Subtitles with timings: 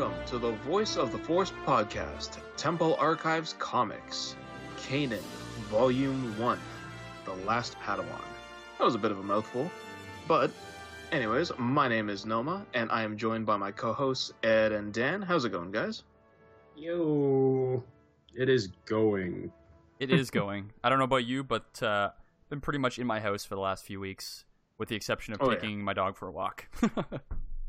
[0.00, 4.34] Welcome to the Voice of the Force podcast, Temple Archives Comics,
[4.78, 5.20] Kanan,
[5.68, 6.58] Volume 1,
[7.26, 8.24] The Last Padawan.
[8.78, 9.70] That was a bit of a mouthful,
[10.26, 10.50] but,
[11.12, 14.90] anyways, my name is Noma, and I am joined by my co hosts, Ed and
[14.90, 15.20] Dan.
[15.20, 16.02] How's it going, guys?
[16.74, 17.84] Yo,
[18.34, 19.52] it is going.
[19.98, 20.72] It is going.
[20.82, 23.54] I don't know about you, but uh, I've been pretty much in my house for
[23.54, 24.46] the last few weeks,
[24.78, 25.56] with the exception of Oh, yeah.
[25.56, 26.68] taking my dog for a walk.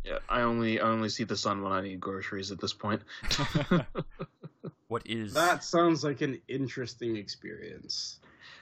[0.04, 3.02] Yeah, I only I only see the sun when I need groceries at this point.
[4.88, 8.20] what is That sounds like an interesting experience.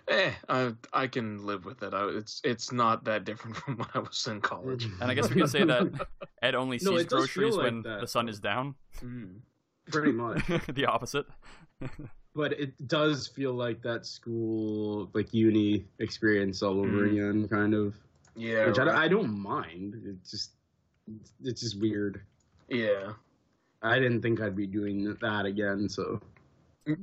[0.07, 1.94] eh, I I can live with it.
[1.94, 4.85] I, it's it's not that different from when I was in college.
[5.02, 6.07] And I guess we could say that
[6.41, 8.75] Ed only sees it does feel groceries like when that, the sun is down.
[9.03, 9.39] Mm.
[9.91, 10.45] Pretty much.
[10.73, 11.25] the opposite.
[12.35, 17.11] but it does feel like that school, like uni experience all over Mm.
[17.11, 17.95] again, kind of.
[18.35, 19.95] Yeah, Which I, don't- I don't mind.
[20.06, 20.52] It's just,
[21.43, 22.21] it's just weird.
[22.69, 23.13] yeah.
[23.81, 26.19] I didn't think I'd be doing that again, so.
[26.85, 26.95] yeah.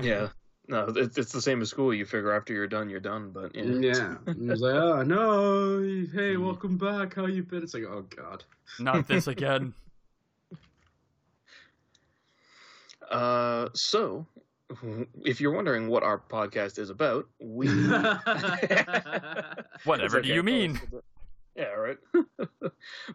[0.00, 0.28] yeah.
[0.68, 1.94] No, it's, it's the same as school.
[1.94, 3.30] You figure after you're done, you're done.
[3.30, 4.16] But yeah, Yeah.
[4.26, 5.78] And I like, oh, no.
[5.80, 6.44] Hey, Mm.
[6.44, 7.14] welcome back.
[7.14, 7.62] How you been?
[7.62, 8.42] It's like, oh, God.
[8.80, 9.72] Not this again.
[13.10, 14.26] Uh, so
[15.22, 17.66] if you're wondering what our podcast is about, we
[19.84, 20.42] Whatever It's do you okay.
[20.42, 20.80] mean?
[21.56, 21.98] Yeah, right.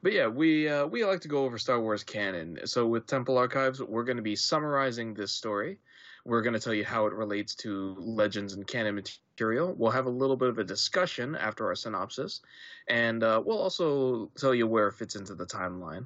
[0.04, 2.60] but yeah, we uh, we like to go over Star Wars canon.
[2.66, 5.80] So with Temple Archives, we're going to be summarizing this story.
[6.24, 9.74] We're going to tell you how it relates to legends and canon material.
[9.76, 12.42] We'll have a little bit of a discussion after our synopsis,
[12.88, 16.06] and uh, we'll also tell you where it fits into the timeline.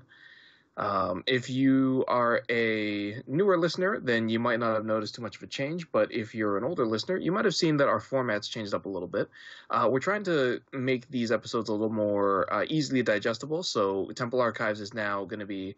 [0.77, 5.36] Um, if you are a newer listener, then you might not have noticed too much
[5.36, 5.91] of a change.
[5.91, 8.86] But if you're an older listener, you might have seen that our format's changed up
[8.86, 9.30] a little bit.
[9.69, 13.63] Uh, we're trying to make these episodes a little more uh, easily digestible.
[13.63, 15.75] So Temple Archives is now going to be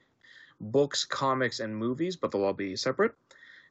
[0.62, 3.13] books, comics, and movies, but they'll all be separate.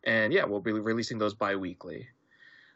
[0.05, 2.09] And yeah, we'll be releasing those bi-weekly.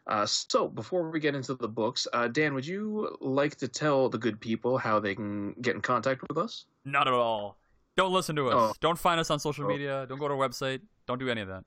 [0.07, 4.07] Uh, so before we get into the books, uh, Dan, would you like to tell
[4.07, 6.65] the good people how they can get in contact with us?
[6.85, 7.57] Not at all.
[7.97, 8.53] Don't listen to us.
[8.55, 8.73] Oh.
[8.79, 9.67] Don't find us on social Oh.
[9.67, 10.05] media.
[10.07, 10.79] Don't go to our website.
[11.07, 11.65] Don't do any of that.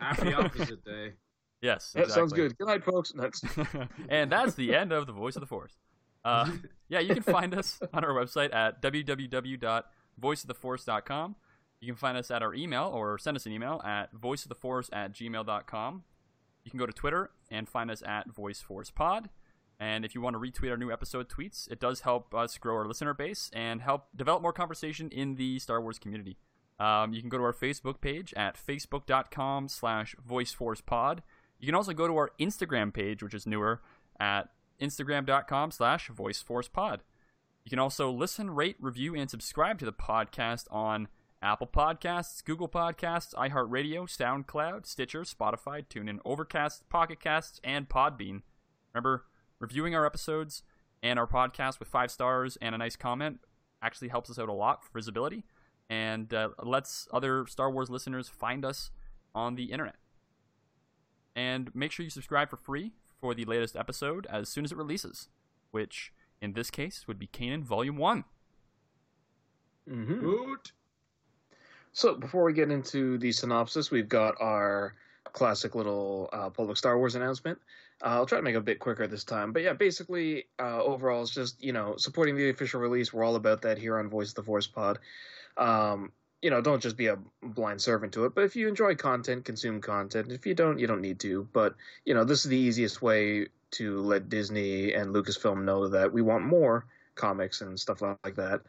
[0.00, 1.12] Happy opposite day.
[1.60, 2.58] Yes, That sounds good.
[2.58, 3.12] Good night, folks.
[3.14, 3.40] That's
[4.08, 5.76] and that's the end of the Voice of the Force.
[6.24, 6.50] Uh,
[6.88, 11.36] yeah, you can find us on our website at www.voiceoftheforce.com.
[11.80, 15.12] You can find us at our email or send us an email at voiceoftheforce at
[15.12, 16.02] gmail.com.
[16.64, 19.26] You can go to Twitter and find us at VoiceForcePod.
[19.82, 22.76] And if you want to retweet our new episode tweets, it does help us grow
[22.76, 26.38] our listener base and help develop more conversation in the Star Wars community.
[26.78, 31.18] Um, you can go to our Facebook page at facebook.com slash voiceforcepod.
[31.58, 33.82] You can also go to our Instagram page, which is newer,
[34.20, 34.50] at
[34.80, 37.00] instagram.com slash voiceforcepod.
[37.64, 41.08] You can also listen, rate, review, and subscribe to the podcast on
[41.42, 48.42] Apple Podcasts, Google Podcasts, iHeartRadio, SoundCloud, Stitcher, Spotify, TuneIn, Overcast, Pocket Casts, and Podbean.
[48.94, 49.24] Remember,
[49.62, 50.62] reviewing our episodes
[51.02, 53.38] and our podcast with five stars and a nice comment
[53.80, 55.44] actually helps us out a lot for visibility
[55.88, 58.90] and uh, lets other Star Wars listeners find us
[59.34, 59.96] on the internet.
[61.34, 64.78] And make sure you subscribe for free for the latest episode as soon as it
[64.78, 65.28] releases,
[65.70, 68.24] which in this case would be Kanan Volume 1.
[69.88, 70.20] Mhm.
[70.20, 70.72] Boot.
[71.92, 76.98] So before we get into the synopsis, we've got our classic little uh, public Star
[76.98, 77.58] Wars announcement.
[78.02, 80.82] Uh, I'll try to make it a bit quicker this time, but yeah, basically, uh,
[80.82, 83.12] overall, it's just you know supporting the official release.
[83.12, 84.98] We're all about that here on Voice of the Force Pod.
[85.56, 86.12] Um,
[86.42, 88.34] you know, don't just be a blind servant to it.
[88.34, 90.32] But if you enjoy content, consume content.
[90.32, 91.48] If you don't, you don't need to.
[91.52, 96.12] But you know, this is the easiest way to let Disney and Lucasfilm know that
[96.12, 96.84] we want more
[97.14, 98.62] comics and stuff like that.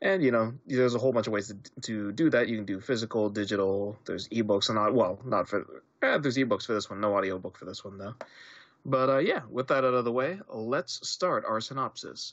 [0.00, 2.48] And you know, there's a whole bunch of ways to, to do that.
[2.48, 3.98] You can do physical, digital.
[4.04, 5.82] There's ebooks and not well, not for.
[6.02, 7.00] Eh, there's ebooks for this one.
[7.00, 8.14] No audiobook for this one though.
[8.84, 12.32] But uh, yeah, with that out of the way, let's start our synopsis.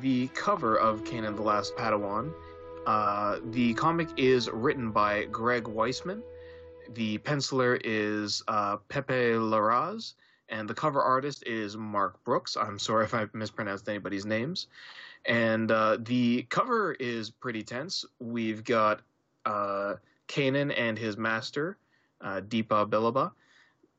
[0.00, 2.32] The cover of Kanan the Last Padawan
[2.86, 6.22] uh, the comic is written by Greg Weisman.
[6.94, 10.14] The penciler is uh, Pepe Larraz,
[10.48, 12.56] and the cover artist is Mark Brooks.
[12.56, 14.66] I'm sorry if I mispronounced anybody's names.
[15.24, 18.04] And uh, the cover is pretty tense.
[18.18, 19.00] We've got
[19.46, 19.94] uh,
[20.26, 21.78] Kanan and his master,
[22.20, 23.30] uh, Depa Billaba,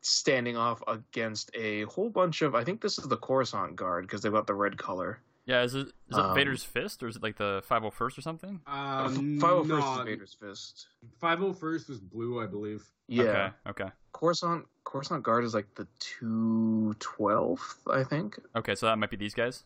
[0.02, 2.54] standing off against a whole bunch of.
[2.56, 5.22] I think this is the Coruscant Guard because they've got the red color.
[5.46, 8.22] Yeah, is it is it Um, Vader's fist or is it like the 501st or
[8.22, 8.62] something?
[8.66, 10.88] Um, Five Hundred First no, is Vader's fist.
[11.22, 12.86] 501st was blue, I believe.
[13.08, 13.24] Yeah,
[13.68, 13.84] Okay.
[13.84, 13.92] Okay.
[14.14, 18.40] Coruscant Coruscant Guard is like the two twelfth, I think.
[18.56, 18.76] Okay.
[18.76, 19.66] So that might be these guys.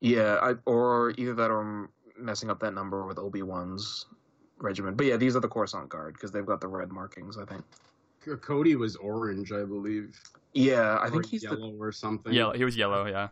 [0.00, 1.88] Yeah, I, or either that or I'm
[2.18, 4.06] messing up that number with Obi Wan's
[4.58, 4.96] regiment.
[4.96, 7.38] But yeah, these are the Coruscant Guard because they've got the red markings.
[7.38, 7.64] I think.
[8.24, 10.20] C- Cody was orange, I believe.
[10.52, 12.32] Yeah, I Or think he's the yellow or something.
[12.32, 13.06] Yeah, He was yellow.
[13.06, 13.28] Yeah.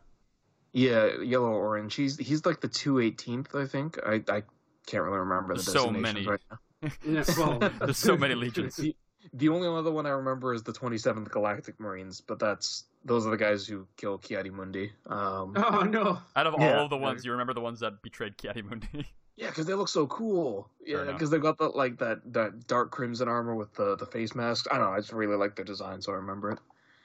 [0.73, 1.95] Yeah yellow orange.
[1.95, 3.55] He's he's like the two eighteenth.
[3.55, 3.99] I think.
[4.07, 4.43] I I
[4.87, 6.27] can't really remember the so many.
[6.27, 6.59] right now.
[7.05, 8.77] Yeah, well, There's so many legions.
[8.77, 8.97] The,
[9.35, 13.31] the only other one I remember is the 27th Galactic Marines, but that's those are
[13.31, 14.91] the guys who kill Ki-Adi-Mundi.
[15.07, 16.19] Um, Oh no!
[16.37, 16.79] Out of Yeah.
[16.79, 19.07] all of the ones, you remember the ones that betrayed Ki-Adi-Mundi.
[19.37, 20.71] Yeah, because they look so cool.
[20.85, 24.35] Yeah, because they've got the like that that dark crimson armor with the the face
[24.35, 24.67] mask.
[24.71, 24.93] I don't know.
[24.95, 26.59] I just really like the design, so I remember it.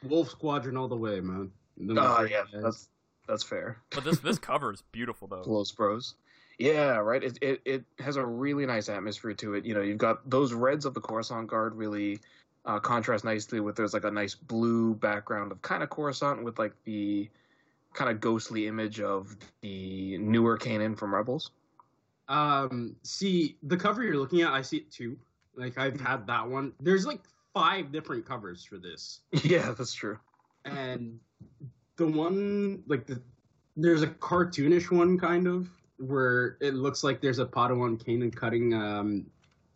[0.04, 1.52] Wolf Squadron all the way, man.
[1.78, 2.88] The Oh Maverick yeah, that's
[3.28, 3.78] that's fair.
[3.92, 5.42] but this this cover is beautiful though.
[5.42, 6.16] Close bros.
[6.58, 7.24] Yeah, right.
[7.24, 9.66] It, it it has a really nice atmosphere to it.
[9.66, 12.20] You know, you've got those reds of the Coruscant Guard really
[12.66, 16.58] uh, contrast nicely with there's like a nice blue background of kind of Coruscant with
[16.58, 17.30] like the
[17.94, 21.52] kind of ghostly image of the newer Kanan from Rebels.
[22.28, 24.52] Um, see the cover you're looking at.
[24.52, 25.18] I see it too.
[25.56, 26.74] Like I've had that one.
[26.80, 27.22] There's like
[27.54, 30.18] five different covers for this, Yeah, that's true.
[30.66, 31.20] and
[31.98, 33.22] the one like the
[33.78, 38.74] there's a cartoonish one kind of where it looks like there's a Padawan Kanan cutting
[38.74, 39.26] um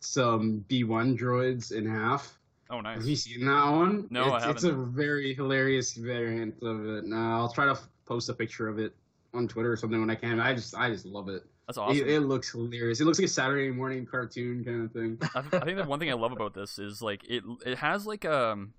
[0.00, 2.38] some B1 droids in half.
[2.70, 2.98] Oh, nice.
[2.98, 4.06] Have you seen that one?
[4.10, 7.04] No, I it's, It's a very hilarious variant of it.
[7.04, 8.94] Now I'll try to f- post a picture of it
[9.34, 10.40] on Twitter or something when I can.
[10.40, 11.44] I just I just love it.
[11.66, 11.98] That's awesome.
[11.98, 13.00] It, it looks hilarious.
[13.00, 15.18] It looks like a Saturday morning cartoon kind of thing.
[15.34, 17.78] I, th- I think the one thing I love about this is like it it
[17.78, 18.72] has like um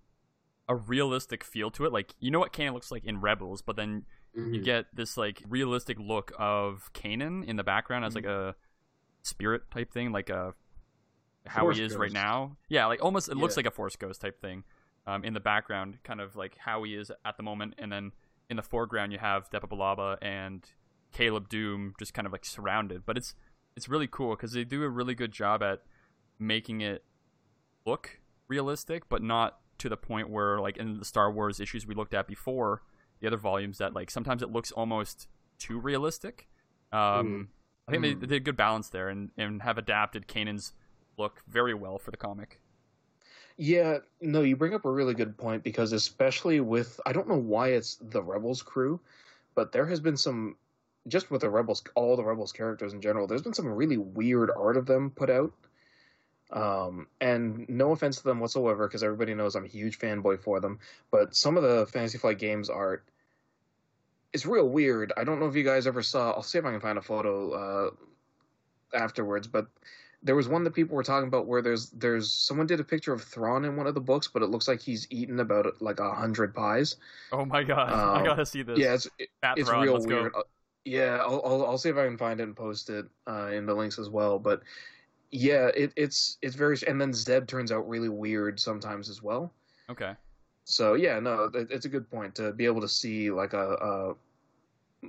[0.71, 1.91] a realistic feel to it.
[1.91, 4.63] Like you know what Kanan looks like in Rebels, but then you Mhm.
[4.63, 8.55] get this like realistic look of Kanan in the background as like a
[9.23, 10.53] spirit type thing, like a
[11.47, 12.55] how Force he is right now.
[12.69, 14.63] Yeah, like almost it looks like a Force ghost type thing.
[15.07, 18.11] Um, in the background, kind of like how he is at the moment, and then
[18.49, 20.63] in the foreground you have Depa Billaba and
[21.11, 23.05] Caleb Dume just kind of like surrounded.
[23.05, 23.33] But it's
[23.75, 25.81] it's really cool because they do a really good job at
[26.37, 27.03] making it
[27.85, 31.93] look realistic, but not to the point where like in the Star Wars issues we
[31.95, 32.81] looked at before,
[33.19, 35.27] the other volumes that like sometimes it looks almost
[35.59, 36.47] too realistic.
[36.91, 37.49] Um,
[37.87, 38.19] I think they, Mm.
[38.21, 40.73] they did a good balance there and, and have adapted Kanan's
[41.17, 42.59] look very well for the comic.
[43.57, 47.37] Yeah, no, you bring up a really good point because especially with I don't know
[47.37, 48.99] why it's the Rebels crew,
[49.55, 50.55] but there has been some
[51.07, 54.49] just with the Rebels all the Rebels characters in general, there's been some really weird
[54.55, 55.51] art of them put out.
[56.51, 60.59] Um, and no offense to them whatsoever, because everybody knows I'm a huge fanboy for
[60.59, 60.79] them.
[61.09, 63.05] But some of the Fantasy Flight Games art
[64.33, 65.13] is real weird.
[65.17, 66.31] I don't know if you guys ever saw.
[66.31, 67.91] I'll see if I can find a photo uh,
[68.97, 69.47] afterwards.
[69.47, 69.67] But
[70.23, 73.13] there was one that people were talking about where there's there's someone did a picture
[73.13, 75.99] of Thrawn in one of the books, but it looks like he's eaten about like
[75.99, 76.97] a hundred pies.
[77.31, 78.77] Oh my god, I Um, gotta see this.
[78.77, 80.21] Yeah, it's it- it's Thrawn, real go.
[80.21, 80.35] weird.
[80.35, 80.43] Uh,
[80.85, 83.65] Yeah, I'll, I'll I'll see if I can find it and post it uh, in
[83.65, 84.37] the links as well.
[84.39, 84.61] But
[85.31, 89.51] yeah, it, it's it's very and then Zeb turns out really weird sometimes as well.
[89.89, 90.13] Okay.
[90.65, 93.73] So yeah, no, it, it's a good point to be able to see like a,
[93.73, 94.13] a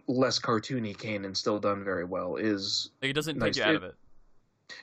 [0.09, 3.57] less cartoony Kanan still done very well is Like, it doesn't Nice.
[3.57, 3.95] take you out It- of it.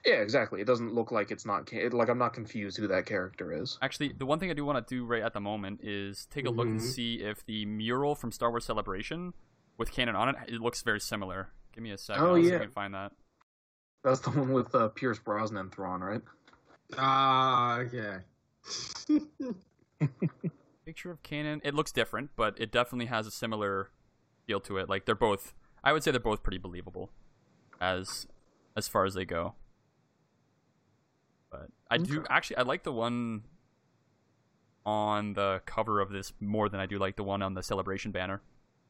[0.06, 0.62] yeah exactly.
[0.62, 3.80] It doesn't look like it's not Kan- like I'm not confused who that character is.
[3.82, 6.46] Actually, the one thing I do want to do right at the moment is take
[6.46, 6.84] a look and Mhm.
[6.94, 9.34] see if the mural from Star Wars Celebration
[9.78, 11.50] with Kanan on it, it looks very similar.
[11.74, 12.24] Give me a second.
[12.24, 12.58] Oh, I'll see if yeah.
[12.58, 13.12] I can find that.
[14.04, 16.22] That's the one with uh, Pierce Brosnan Thrawn, right?
[16.98, 18.18] Ah, okay.
[20.86, 21.62] Picture of Kanan.
[21.64, 23.90] It looks different, but it definitely has a similar
[24.48, 24.90] feel to it.
[24.90, 25.54] Like they're both,
[25.84, 27.12] I would say they're both pretty believable,
[27.82, 28.26] as
[28.76, 29.56] as far as they go.
[31.52, 33.44] But I do actually I like the one
[34.86, 38.12] on the cover of this more than I do like the one on the celebration
[38.12, 38.42] banner,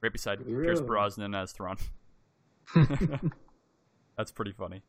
[0.01, 0.86] right beside Pierce Really?
[0.86, 1.78] Brosnan as Thrawn.
[4.18, 4.84] That's pretty funny.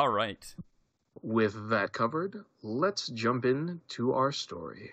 [0.00, 0.54] All right.
[1.20, 4.92] With that covered, let's jump in to our story.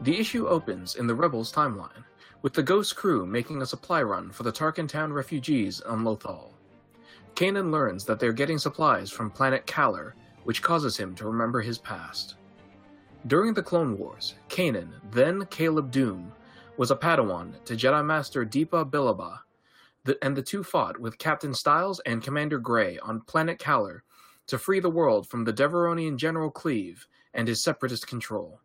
[0.00, 2.02] The issue opens in the Rebels timeline,
[2.42, 6.50] with the Ghost crew making a supply run for the Tarkin Town refugees on Lothal.
[7.36, 11.78] Kanan learns that they're getting supplies from planet Kaller, which causes him to remember his
[11.78, 12.36] past.
[13.26, 16.30] During the Clone Wars, Kanan, then Caleb Dume,
[16.76, 19.40] was a Padawan to Jedi Master Depa Billaba,
[20.22, 24.00] and the two fought with Captain Styles and Commander Gray on planet Kaller
[24.46, 28.60] to free the world from the Devaronian General Kleeve and his separatist control.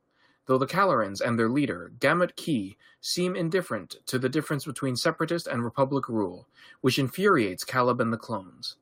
[0.46, 5.48] Though the Kallerans and their leader, Gamut Key, seem indifferent to the difference between separatist
[5.48, 6.48] and republic rule,
[6.82, 8.76] which infuriates Caleb and the clones.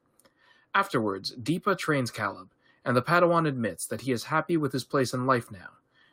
[0.74, 2.50] Afterwards, Depa trains Caleb,
[2.88, 5.72] and the Padawan admits that he is happy with his place in life now,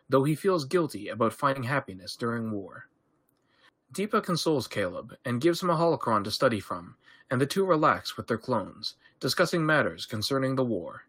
[0.08, 2.88] though he feels guilty about finding happiness during war.
[3.94, 6.96] Depa consoles Caleb and gives him a holocron to study from,
[7.30, 11.04] and the two relax with their clones, discussing matters concerning the war.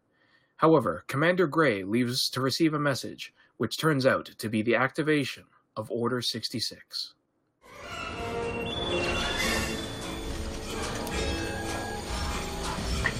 [0.58, 5.46] However, Commander Gray leaves to receive a message, which turns out to be the activation
[5.76, 7.16] of Order 66.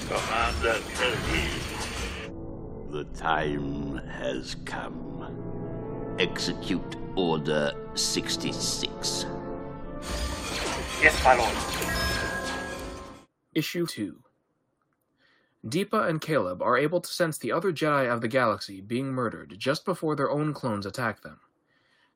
[0.08, 1.55] Commander Kennedy.
[2.96, 6.16] The time has come.
[6.18, 9.26] Execute Order 66.
[11.02, 11.54] Yes, my lord.
[13.54, 14.16] Issue 2
[15.66, 19.54] Depa and Caleb are able to sense the other Jedi of the galaxy being murdered
[19.58, 21.38] just before their own clones attack them.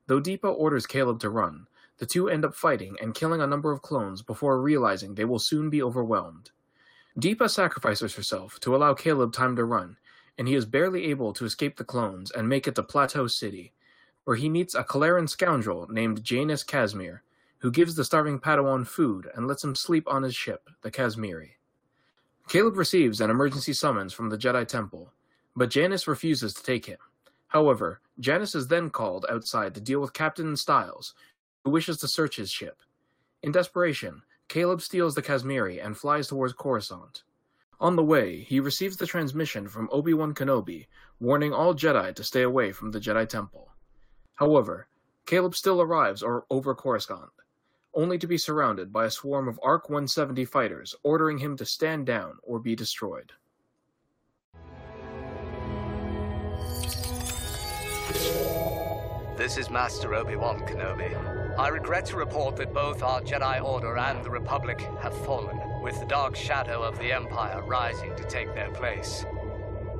[0.07, 1.67] Though Depa orders Caleb to run,
[1.99, 5.37] the two end up fighting and killing a number of clones before realizing they will
[5.37, 6.49] soon be overwhelmed.
[7.19, 9.97] Depa sacrifices herself to allow Caleb time to run,
[10.37, 13.73] and he is barely able to escape the clones and make it to Plateau City,
[14.23, 17.23] where he meets a Kalleran scoundrel named Janus Casimir,
[17.59, 21.51] who gives the starving Padawan food and lets him sleep on his ship, the Casmiri.
[22.47, 25.13] Caleb receives an emergency summons from the Jedi Temple,
[25.55, 26.97] but Janus refuses to take him.
[27.47, 31.13] However, Janus is then called outside to deal with Captain Styles,
[31.63, 32.77] who wishes to search his ship.
[33.43, 37.23] In desperation, Caleb steals the Casmiri and flies towards Coruscant.
[37.81, 40.85] On the way, he receives the transmission from Obi-Wan Kenobi,
[41.19, 43.71] warning all Jedi to stay away from the Jedi Temple.
[44.35, 44.87] However,
[45.25, 47.31] Caleb still arrives over Coruscant,
[47.95, 52.05] only to be surrounded by a swarm of ARC 170 fighters ordering him to stand
[52.05, 53.31] down or be destroyed.
[59.37, 61.57] This is Master Obi-Wan Kenobi.
[61.57, 65.99] I regret to report that both our Jedi Order and the Republic have fallen, with
[65.99, 69.25] the dark shadow of the Empire rising to take their place.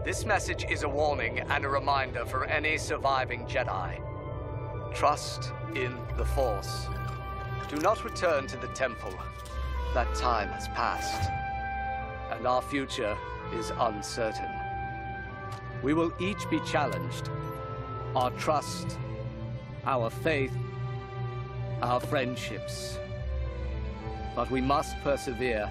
[0.06, 4.00] This message is a warning and a reminder for any surviving Jedi.
[4.94, 6.88] Trust in the Force.
[7.68, 9.14] Do not return to the Temple.
[9.94, 11.30] That time has passed,
[12.32, 13.18] and our future
[13.54, 14.50] is uncertain.
[15.82, 17.30] We will each be challenged.
[18.16, 18.98] Our trust,
[19.86, 20.56] our faith,
[21.82, 23.00] our friendships.
[24.36, 25.70] But we must persevere,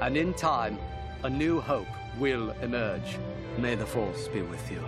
[0.00, 0.78] and in time,
[1.24, 1.86] a new hope
[2.18, 3.18] will emerge.
[3.58, 4.82] May the Force be with you.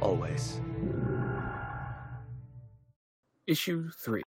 [0.00, 0.60] Always.
[3.46, 4.22] Issue 3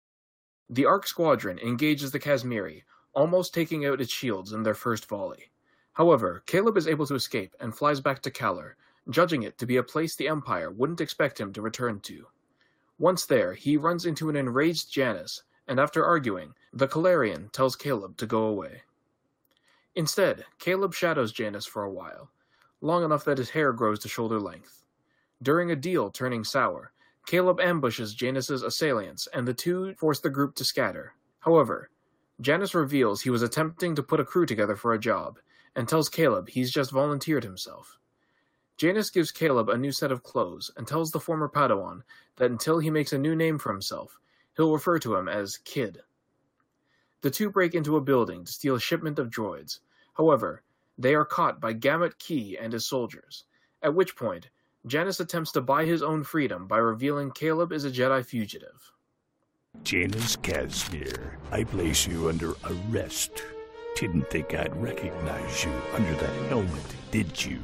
[0.69, 5.51] The ARC Squadron engages the Casmiri, almost taking out its shields in their first volley.
[5.93, 8.73] However, Caleb is able to escape and flies back to Kaller,
[9.09, 12.27] judging it to be a place the Empire wouldn't expect him to return to.
[12.97, 18.17] Once there, he runs into an enraged Janus, and after arguing, the Calarian tells Caleb
[18.17, 18.81] to go away.
[19.95, 22.31] Instead, Caleb shadows Janus for a while,
[22.81, 24.83] long enough that his hair grows to shoulder length.
[25.41, 26.91] During a deal turning sour,
[27.27, 31.13] Caleb ambushes Janus's assailants, and the two force the group to scatter.
[31.39, 31.91] However,
[32.41, 35.37] Janus reveals he was attempting to put a crew together for a job,
[35.75, 37.99] and tells Caleb he's just volunteered himself.
[38.77, 42.01] Janus gives Caleb a new set of clothes and tells the former Padawan
[42.37, 44.17] that until he makes a new name for himself,
[44.59, 46.01] he'll refer to him as Kid.
[47.21, 49.79] The two break into a building to steal a shipment of droids.
[50.15, 50.63] However,
[50.97, 53.45] they are caught by Gamut Key and his soldiers,
[53.81, 54.49] at which point,
[54.85, 58.91] Janus attempts to buy his own freedom by revealing Caleb is a Jedi fugitive.
[59.83, 63.43] Janus Casimir, I place you under arrest.
[63.95, 67.61] Didn't think I'd recognize you under that helmet, did you?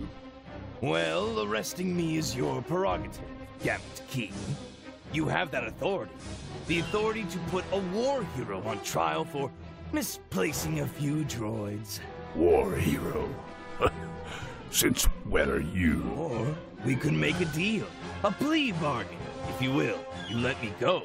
[0.79, 3.19] Well, arresting me is your prerogative,
[3.61, 4.31] Gamut Key.
[5.13, 6.13] You have that authority.
[6.67, 9.51] The authority to put a war hero on trial for
[9.91, 11.99] misplacing a few droids.
[12.35, 13.29] War hero.
[14.71, 16.03] Since when are you?
[16.17, 17.87] Or we could make a deal,
[18.23, 19.17] a plea bargain,
[19.49, 19.99] if you will.
[20.29, 21.03] You let me go.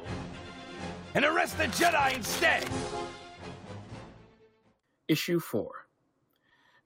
[1.13, 2.69] And arrest the Jedi instead!
[5.07, 5.69] Issue 4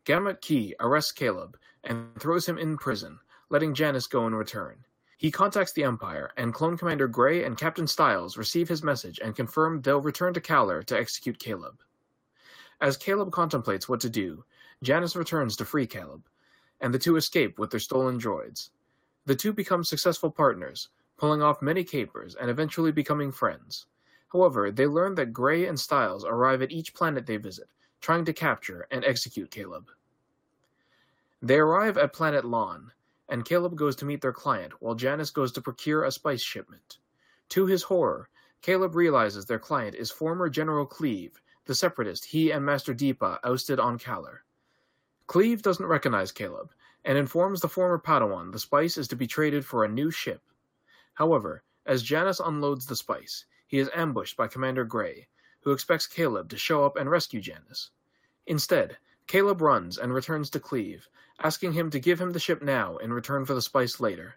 [0.03, 3.19] Gamut Key arrests Caleb and throws him in prison,
[3.49, 4.77] letting Janus go in return.
[5.17, 9.35] He contacts the Empire, and Clone Commander Gray and Captain Styles receive his message and
[9.35, 11.81] confirm they'll return to Kaller to execute Caleb.
[12.81, 14.43] As Caleb contemplates what to do,
[14.83, 16.27] Janice returns to free Caleb,
[16.81, 18.69] and the two escape with their stolen droids.
[19.25, 23.85] The two become successful partners, pulling off many capers and eventually becoming friends.
[24.33, 27.69] However, they learn that Gray and Styles arrive at each planet they visit,
[28.01, 29.89] trying to capture and execute Caleb.
[31.41, 32.91] They arrive at planet Lon,
[33.29, 36.99] and Caleb goes to meet their client while Janice goes to procure a spice shipment.
[37.49, 38.29] To his horror,
[38.61, 43.79] Caleb realizes their client is former General Kleeve, the separatist he and Master Depa ousted
[43.79, 44.39] on Kaller.
[45.27, 46.71] Kleeve doesn't recognize Caleb
[47.03, 50.41] and informs the former Padawan the spice is to be traded for a new ship.
[51.13, 55.27] However, as Janice unloads the spice, he is ambushed by Commander Gray,
[55.61, 57.91] who expects Caleb to show up and rescue Janice.
[58.47, 61.07] Instead, Caleb runs and returns to Kleeve,
[61.41, 64.35] asking him to give him the ship now in return for the spice later,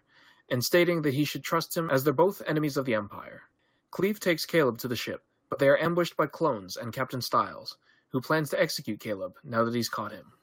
[0.49, 3.43] and stating that he should trust him as they're both enemies of the Empire.
[3.91, 7.77] Kleeve takes Caleb to the ship, but they are ambushed by clones and Captain Styles,
[8.09, 10.33] who plans to execute Caleb now that he's caught him.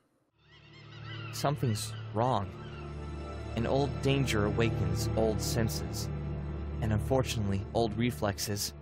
[1.33, 2.51] Something's wrong.
[3.57, 6.09] An old danger awakens old senses.
[6.83, 8.75] And unfortunately, old reflexes.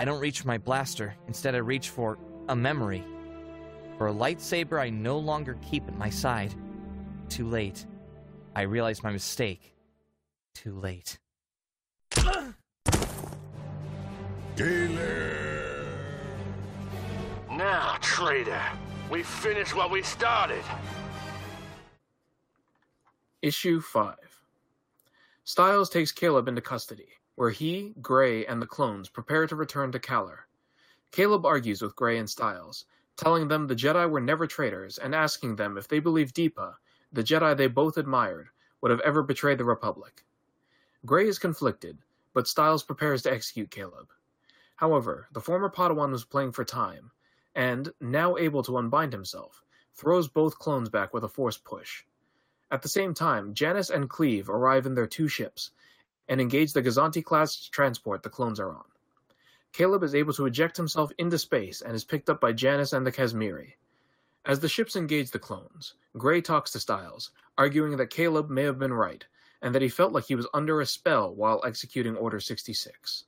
[0.00, 3.04] I don't reach my blaster, instead, I reach for a memory.
[3.98, 6.54] For a lightsaber I no longer keep at my side.
[7.28, 7.84] Too late.
[8.54, 9.74] I realize my mistake.
[10.54, 11.18] Too late.
[17.50, 18.62] Now, traitor,
[19.10, 20.62] we finished what we started.
[23.42, 24.14] Issue 5
[25.42, 29.98] Styles takes Caleb into custody, where he, Gray, and the clones prepare to return to
[29.98, 30.38] Kaller.
[31.10, 32.84] Caleb argues with Gray and Styles,
[33.18, 36.74] telling them the Jedi were never traitors and asking them if they believed Depa,
[37.12, 38.48] the Jedi they both admired,
[38.80, 40.24] would have ever betrayed the Republic.
[41.04, 41.98] Gray is conflicted,
[42.32, 44.08] but Styles prepares to execute Caleb.
[44.76, 47.10] However, the former Padawan was playing for time,
[47.56, 52.04] and, now able to unbind himself, throws both clones back with a force push.
[52.70, 55.72] At the same time, Janice and Kleeve arrive in their two ships
[56.28, 58.84] and engage the Gozanti class transport the clones are on.
[59.72, 63.06] Caleb is able to eject himself into space and is picked up by Janice and
[63.06, 63.74] the Kazmiri.
[64.44, 68.78] As the ships engage the clones, Gray talks to Styles, arguing that Caleb may have
[68.78, 69.24] been right,
[69.62, 73.24] and that he felt like he was under a spell while executing Order 66.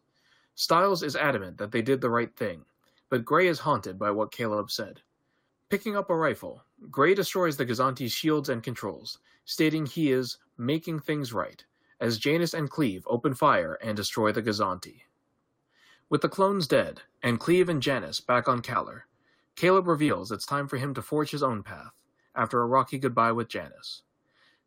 [0.54, 2.64] Styles is adamant that they did the right thing,
[3.08, 5.00] but Gray is haunted by what Caleb said.
[5.68, 11.00] Picking up a rifle, Gray destroys the Gozanti's shields and controls, stating he is making
[11.00, 11.64] things right,
[12.00, 15.02] as Janus and Kleeve open fire and destroy the Gozanti.
[16.10, 19.02] With the clones dead, and Kleeve and Janice back on Kaller,
[19.54, 21.92] Caleb reveals it's time for him to forge his own path,
[22.34, 24.02] after a rocky goodbye with Janice.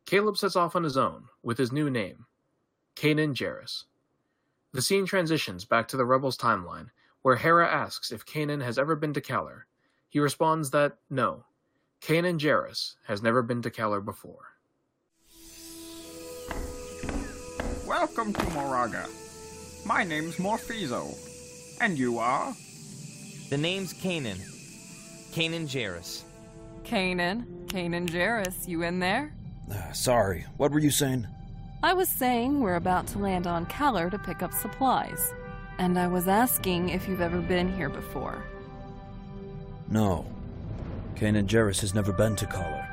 [0.06, 2.27] Caleb sets off on his own, with his new name,
[2.95, 3.84] Kanan Jarrus.
[4.71, 6.88] The scene transitions back to the Rebels timeline,
[7.23, 9.63] where Hera asks if Kanan has ever been to Kaller.
[10.08, 11.43] He responds that no,
[11.99, 14.53] Kanan Jarrus has never been to Kaller before.
[17.86, 19.10] Welcome to Moraga.
[19.86, 21.32] My name's Morphizo.
[21.84, 22.56] And you are?
[23.50, 24.39] The name's Kanan.
[25.34, 26.24] Kanan Jarrus.
[26.86, 29.34] Kanan, Kanan Jarrus, you in there?
[29.69, 31.28] Uh, sorry, what were you saying?
[31.84, 35.34] I was saying we're about to land on Kaller to pick up supplies.
[35.78, 38.41] And I was asking if you've ever been here before.
[39.89, 40.26] No.
[41.15, 42.88] Kanan Jarrus has never been to Kaller.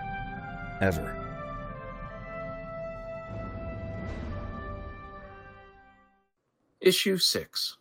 [0.80, 1.16] Ever.
[6.80, 7.76] Issue 6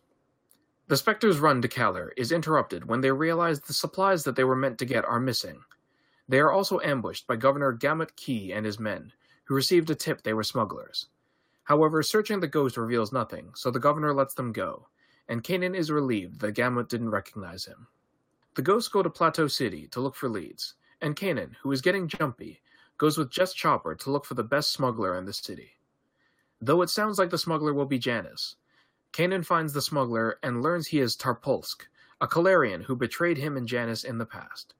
[0.90, 4.56] The Spectre's run to Kaller is interrupted when they realize the supplies that they were
[4.56, 5.60] meant to get are missing.
[6.28, 9.12] They are also ambushed by Governor Gamut Key and his men,
[9.44, 11.06] who received a tip they were smugglers.
[11.62, 14.88] However, searching the ghost reveals nothing, so the governor lets them go,
[15.28, 17.86] and Kanan is relieved that Gamut didn't recognize him.
[18.56, 22.08] The ghosts go to Plateau City to look for leads, and Kanan, who is getting
[22.08, 22.62] jumpy,
[22.98, 25.70] goes with Jess Chopper to look for the best smuggler in the city.
[26.60, 28.56] Though it sounds like the smuggler will be Janice,
[29.12, 31.82] Kanan finds the smuggler and learns he is Tarpolsk,
[32.20, 34.74] a Kalarian who betrayed him and Janice in the past.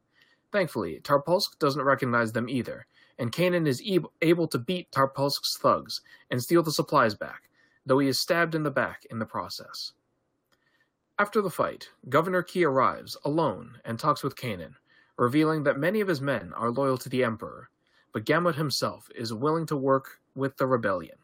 [0.52, 2.86] Thankfully, Tarpolsk doesn't recognize them either,
[3.18, 7.48] and Kanan is e- able to beat Tarpolsk's thugs and steal the supplies back,
[7.86, 9.92] though he is stabbed in the back in the process.
[11.18, 14.74] After the fight, Governor Key arrives, alone, and talks with Kanan,
[15.18, 17.68] revealing that many of his men are loyal to the Emperor,
[18.12, 21.18] but Gamut himself is willing to work with the rebellion.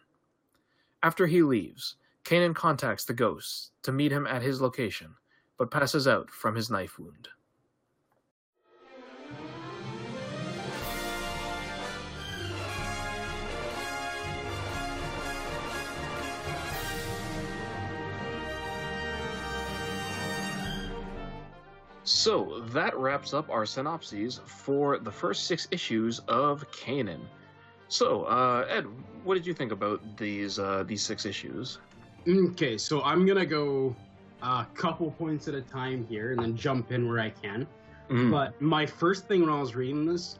[1.02, 5.14] After he leaves, Kanan contacts the ghosts to meet him at his location,
[5.56, 7.28] but passes out from his knife wound.
[22.02, 27.20] So that wraps up our synopses for the first six issues of Kanan.
[27.86, 28.86] So, uh, Ed,
[29.22, 31.78] what did you think about these uh, these six issues?
[32.28, 33.94] Okay, so I'm gonna go
[34.42, 37.66] a couple points at a time here and then jump in where I can.
[38.10, 38.30] Mhm.
[38.30, 40.38] But my first thing when I was reading this,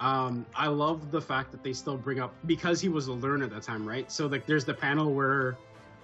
[0.00, 3.44] um, I love the fact that they still bring up because he was a learner
[3.44, 4.10] at that time, right?
[4.10, 5.56] So like, there's the panel where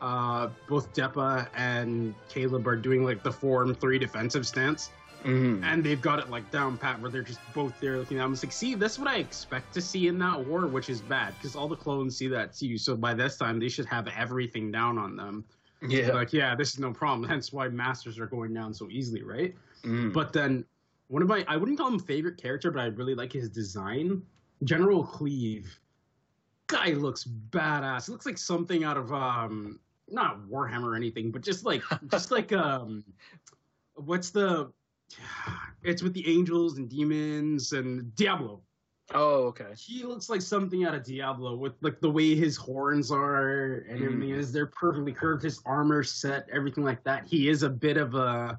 [0.02, 4.90] uh, both Depa and Caleb are doing like the form three defensive stance,
[5.26, 5.64] Mhm.
[5.64, 8.18] and they've got it like down pat where they're just both there looking.
[8.18, 8.24] at.
[8.24, 11.00] I'm just like, see, that's what I expect to see in that war, which is
[11.00, 12.78] bad because all the clones see that too.
[12.78, 15.44] So by this time, they should have everything down on them.
[15.86, 16.12] Yeah.
[16.12, 17.28] like yeah, this is no problem.
[17.28, 19.54] Hence why masters are going down so easily, right?
[19.82, 20.12] Mm.
[20.12, 20.64] But then
[21.08, 24.22] one of my I wouldn't call him favorite character, but I really like his design.
[24.64, 25.66] General Kleeve.
[26.68, 28.08] Guy looks badass.
[28.08, 32.52] Looks like something out of um not Warhammer or anything, but just like just like
[32.52, 33.04] um
[33.94, 34.70] what's the
[35.82, 38.60] it's with the angels and demons and Diablo.
[39.14, 39.72] Oh, okay.
[39.76, 44.02] He looks like something out of Diablo with like the way his horns are and
[44.02, 44.38] everything Mm.
[44.38, 44.52] is.
[44.52, 45.44] They're perfectly curved.
[45.44, 47.24] His armor set, everything like that.
[47.24, 48.58] He is a bit of a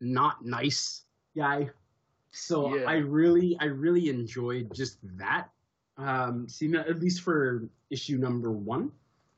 [0.00, 1.04] not nice
[1.36, 1.70] guy.
[2.32, 2.90] So Yeah.
[2.90, 5.50] I really, I really enjoyed just that.
[5.98, 8.90] Um, seeing that at least for issue number one,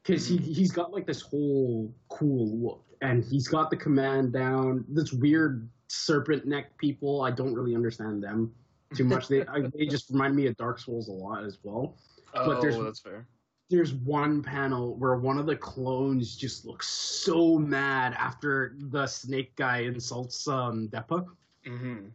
[0.02, 4.86] because he he's got like this whole cool look, and he's got the command down.
[4.88, 8.52] This weird serpent neck people, I don't really understand them
[8.94, 9.28] too much.
[9.28, 11.96] they I, they just remind me of Dark Souls a lot as well.
[12.34, 13.26] Oh, but there's that's fair.
[13.70, 19.54] there's one panel where one of the clones just looks so mad after the snake
[19.56, 21.26] guy insults um Depa.
[21.66, 22.06] Mm-hmm.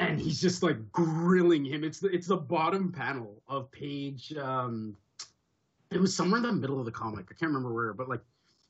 [0.00, 1.84] And he's just like grilling him.
[1.84, 4.96] It's the it's the bottom panel of page um
[5.90, 7.26] it was somewhere in the middle of the comic.
[7.30, 8.20] I can't remember where, but like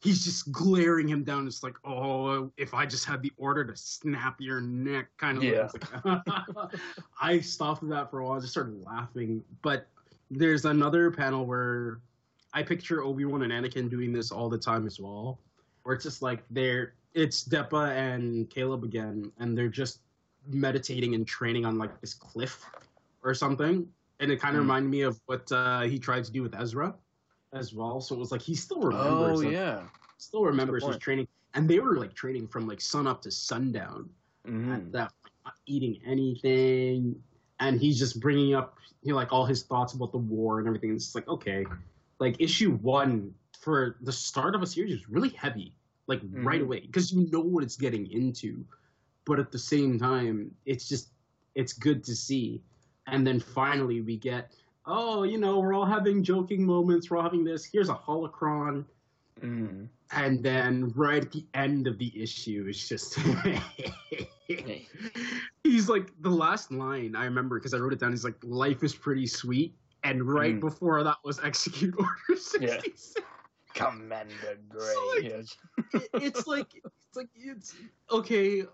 [0.01, 1.47] he's just glaring him down.
[1.47, 5.45] It's like, oh, if I just had the order to snap your neck, kind of.
[5.45, 5.69] Yeah.
[6.05, 6.21] Like,
[7.21, 8.37] I stopped that for a while.
[8.39, 9.43] I just started laughing.
[9.63, 9.89] But
[10.31, 11.99] there's another panel where
[12.55, 15.39] I picture Obi Wan and Anakin doing this all the time as well,
[15.83, 20.01] where it's just like they're it's Depa and Caleb again, and they're just
[20.47, 22.65] meditating and training on like this cliff
[23.25, 23.87] or something,
[24.21, 24.69] and it kind of Hmm.
[24.69, 26.95] reminded me of what uh, he tried to do with Ezra
[27.53, 28.01] as well.
[28.01, 29.39] So it was like he still remembers.
[29.39, 29.81] Oh like, yeah.
[30.19, 34.11] still remembers his training, and they were like training from like sun up to sundown
[34.47, 34.73] Mm-hmm.
[34.73, 37.17] at that point, not eating anything,
[37.61, 40.67] and he's just bringing up you know like all his thoughts about the war and
[40.67, 40.95] everything.
[40.95, 41.67] It's like okay,
[42.19, 45.75] like issue one for the start of a series is really heavy,
[46.07, 46.65] like right Mhm.
[46.65, 48.65] away because you know what it's getting into,
[49.25, 51.11] but at the same time, it's just
[51.55, 52.63] it's good to see,
[53.07, 54.53] and then finally we get.
[54.88, 57.11] Oh, you know, we're all having joking moments.
[57.11, 57.64] We're all having this.
[57.64, 58.85] Here's a holocron
[59.40, 59.85] Mm-hmm.
[60.20, 63.16] and then right at the end of the issue it's just
[65.62, 68.83] he's like the last line i remember because i wrote it down he's like life
[68.83, 70.61] is pretty sweet and right Mm.
[70.61, 73.14] before that was execute order 66
[73.74, 74.81] Commander Gray.
[74.81, 75.24] So, like,
[76.24, 77.74] it's like it's like it's
[78.11, 78.64] okay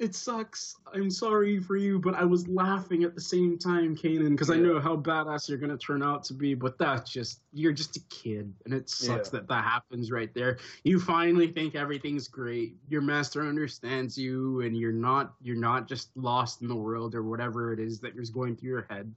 [0.00, 0.76] it sucks.
[0.92, 4.56] I'm sorry for you but i was laughing at the same time kanan because i
[4.56, 8.00] know how badass you're gonna turn out to be but that's just you're just a
[8.10, 9.38] kid and it sucks Yeah.
[9.40, 10.58] that that happens right there.
[10.82, 12.76] You finally think everything's great.
[12.88, 17.22] Your master understands you and you're not you're not just lost in the world or
[17.22, 19.12] whatever it is that is going through your head.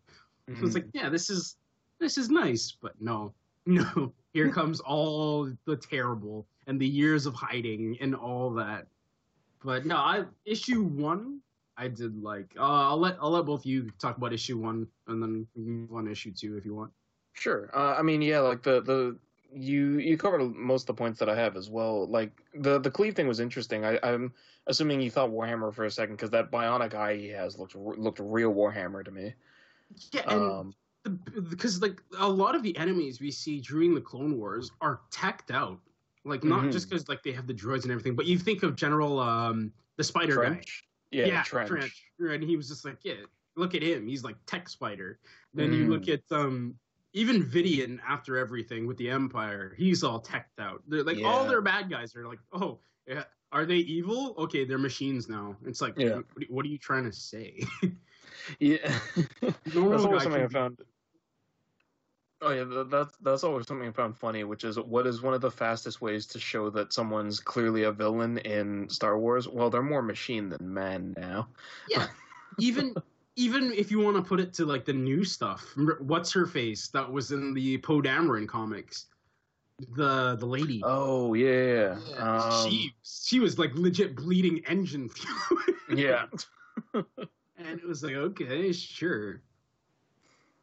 [0.48, 0.66] So Mm-hmm.
[0.66, 1.58] it's like yeah this is
[2.00, 3.34] this is nice but no.
[3.66, 4.13] No.
[4.34, 8.88] Here comes all the terrible and the years of hiding and all that
[9.63, 11.39] but no i issue one
[11.78, 14.88] i did like uh, i'll let i'll let both of you talk about issue one
[15.08, 16.91] and then we can move on to issue two if you want
[17.38, 17.70] Sure.
[17.74, 19.17] Uh, I mean, yeah, like the the
[19.54, 22.08] you you covered most of the points that I have as well.
[22.08, 23.86] Like the the cleave thing was interesting.
[23.86, 24.34] I, I'm
[24.65, 28.20] assuming you thought Warhammer for a second because that bionic eye he has looked looked
[28.20, 29.36] real Warhammer to me.
[30.12, 34.02] yeah and Um, the, because like a lot of the enemies we see during the
[34.02, 35.80] clone wars are teched out
[36.28, 36.72] like not Mhm.
[36.72, 39.72] just because like they have the droids and everything but you think of general um
[39.96, 40.84] the spider guy Trench.
[41.12, 42.04] Yeah, Trench.
[42.20, 43.24] And he was just like, yeah,
[43.56, 44.08] look at him.
[44.08, 45.20] He's like tech spider.
[45.54, 46.13] Then you look Mm.
[46.13, 46.76] at um
[47.13, 50.84] even Vidian after everything with the Empire, he's all teched out.
[50.88, 54.36] They're like all their bad guys are like, oh, yeah, are they evil?
[54.38, 55.56] Okay, they're machines now.
[55.66, 56.16] It's like, Yeah.
[56.34, 57.63] what, what are you trying to say?
[58.60, 58.78] Yeah,
[59.42, 60.80] that's always something I found.
[62.39, 65.41] Oh yeah, that's that's always something I found funny, which is what is one of
[65.41, 69.47] the fastest ways to show that someone's clearly a villain in Star Wars?
[69.47, 71.47] Well, they're more machine than man now.
[71.89, 72.08] Yeah,
[72.60, 72.93] even
[73.38, 76.89] even if you want to put it to like the new stuff, what's her face
[76.89, 79.08] that was in the Poe Dameron comics,
[79.95, 80.82] the the lady.
[80.84, 85.62] Oh yeah, um, she she was like legit bleeding engine fuel.
[85.95, 86.26] yeah.
[86.93, 89.41] and it was like okay, sure.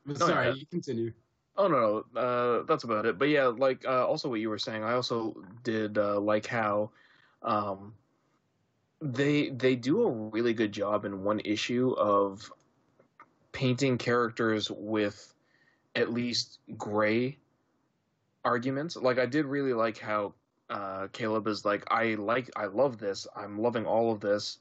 [0.06, 0.54] But Oh, sorry, yeah.
[0.54, 1.12] you continue.
[1.56, 3.18] Oh no, no, uh, that's about it.
[3.18, 6.90] But yeah, like uh, also what you were saying, I also did uh, like how
[7.42, 7.94] Um,
[9.00, 12.52] they they do a really good job in one issue of
[13.52, 15.34] painting characters with
[15.94, 17.38] at least gray
[18.44, 18.96] arguments.
[18.96, 20.34] Like I did really like how
[20.70, 23.26] uh, Caleb is like, I like, I love this.
[23.36, 24.58] I'm loving all of this.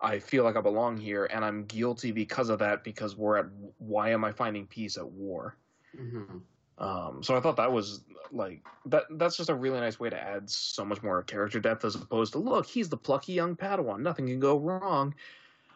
[0.00, 2.84] I feel like I belong here, and I'm guilty because of that.
[2.84, 3.46] Because we're at,
[3.78, 5.56] why am I finding peace at war?
[5.98, 6.38] Mm-hmm.
[6.78, 8.00] Um, so I thought that was
[8.32, 9.04] like that.
[9.10, 12.32] That's just a really nice way to add so much more character depth, as opposed
[12.32, 15.14] to look, he's the plucky young Padawan, nothing can go wrong.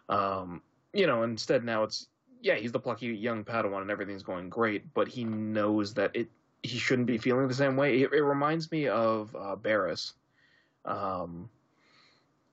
[0.08, 0.62] Um,
[0.94, 2.08] you know, instead now it's
[2.40, 6.28] yeah, he's the plucky young Padawan, and everything's going great, but he knows that it
[6.62, 8.00] he shouldn't be feeling the same way.
[8.00, 10.14] It, it reminds me of uh, Barris,
[10.86, 11.50] um,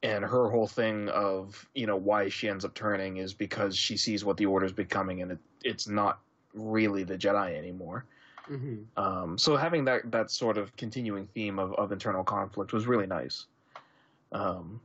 [0.03, 3.95] and her whole thing of you know why she ends up turning is because she
[3.95, 6.19] sees what the Order's becoming, and it, it's not
[6.53, 8.05] really the Jedi anymore.
[8.49, 8.99] Mm-hmm.
[9.01, 13.07] Um, so having that that sort of continuing theme of, of internal conflict was really
[13.07, 13.45] nice.
[14.31, 14.81] Um,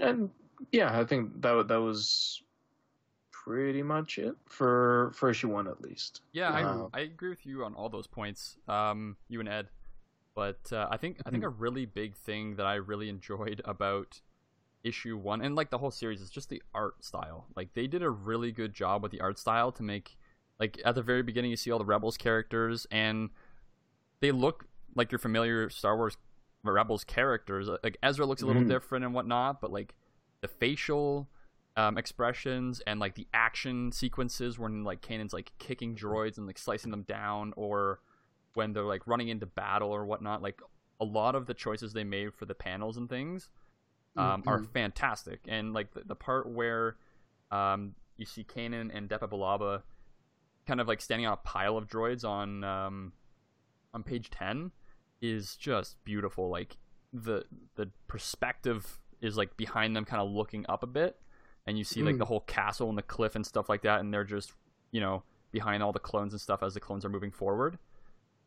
[0.00, 0.30] and
[0.72, 2.42] yeah, I think that that was
[3.32, 6.20] pretty much it for for issue one at least.
[6.32, 8.56] Yeah, I, Uh, I agree with you on all those points.
[8.68, 9.68] Um, you and Ed,
[10.34, 14.20] but uh, I think I think a really big thing that I really enjoyed about
[14.84, 17.46] issue one and like the whole series is just the art style.
[17.56, 20.16] Like they did a really good job with the art style to make
[20.60, 23.30] like at the very beginning you see all the Rebels characters and
[24.20, 26.16] they look like your familiar Star Wars
[26.64, 27.68] Rebels characters.
[27.82, 28.68] Like Ezra looks a little Mhm.
[28.68, 29.94] different and whatnot, but like
[30.40, 31.28] the facial
[31.76, 36.58] um, expressions and like the action sequences when like Kanan's like kicking droids and like
[36.58, 38.00] slicing them down, or
[38.54, 40.42] when they're like running into battle or whatnot.
[40.42, 40.60] Like
[41.00, 43.48] a lot of the choices they made for the panels and things
[44.16, 44.72] um, are Mhm.
[44.72, 45.40] fantastic.
[45.46, 46.96] And like the, the part where
[47.52, 49.82] um, you see Kanan and Depa Billaba
[50.68, 53.12] kind of like standing on a pile of droids on um,
[53.94, 54.70] on page ten
[55.20, 56.48] is just beautiful.
[56.50, 56.76] Like
[57.12, 61.16] the the perspective is like behind them, kind of looking up a bit,
[61.66, 62.18] and you see like Mm.
[62.18, 64.52] the whole castle and the cliff and stuff like that, and they're just
[64.92, 67.78] you know behind all the clones and stuff as the clones are moving forward.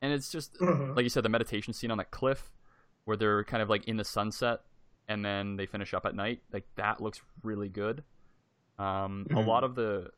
[0.03, 0.95] And it's just Mhm.
[0.95, 2.51] like you said, the meditation scene on that cliff
[3.05, 4.61] where they're kind of like in the sunset
[5.07, 6.41] and then they finish up at night.
[6.53, 8.03] Like that looks really good.
[8.79, 9.47] Um, a Mhm.
[9.47, 10.11] lot of the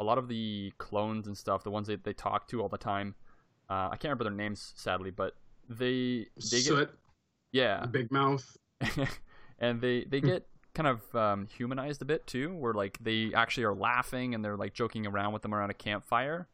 [0.00, 2.78] a lot of the clones and stuff, the ones that they talk to all the
[2.78, 3.14] time.
[3.68, 5.34] Uh, I can't remember their names sadly, but
[5.68, 6.98] they they Soot, get
[7.52, 8.56] yeah Big Mouth.
[9.58, 13.64] and they they get kind of um, humanized a bit too, where like they actually
[13.64, 16.48] are laughing and they're like joking around with them around a campfire,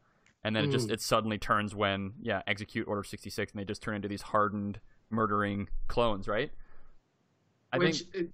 [0.45, 0.93] and then it just Mm.
[0.93, 4.23] it suddenly turns when yeah execute Order sixty six and they just turn into these
[4.23, 6.51] hardened murdering clones, right?
[7.73, 8.31] I Which think it,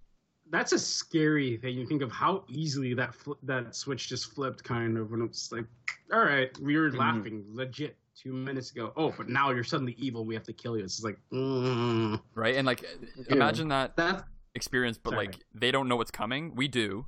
[0.52, 1.76] that's a scary thing.
[1.76, 5.50] You think of how easily that fl- that switch just flipped, kind of, and it's
[5.50, 5.64] like,
[6.12, 6.98] all right, we were Mhm.
[6.98, 8.92] laughing legit two minutes ago.
[8.94, 10.24] Oh, but now you're suddenly evil.
[10.24, 10.84] We have to kill you.
[10.84, 12.20] It's like, mm.
[12.34, 12.84] right and like
[13.28, 15.26] imagine that that experience, but Sorry.
[15.26, 16.54] like they don't know what's coming.
[16.54, 17.06] We do.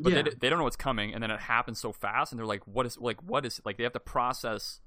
[0.00, 0.22] But Yeah.
[0.22, 2.66] they, they don't know what's coming, and then it happens so fast, and they're like,
[2.66, 3.22] "What is like?
[3.22, 4.80] What is like?" They have to process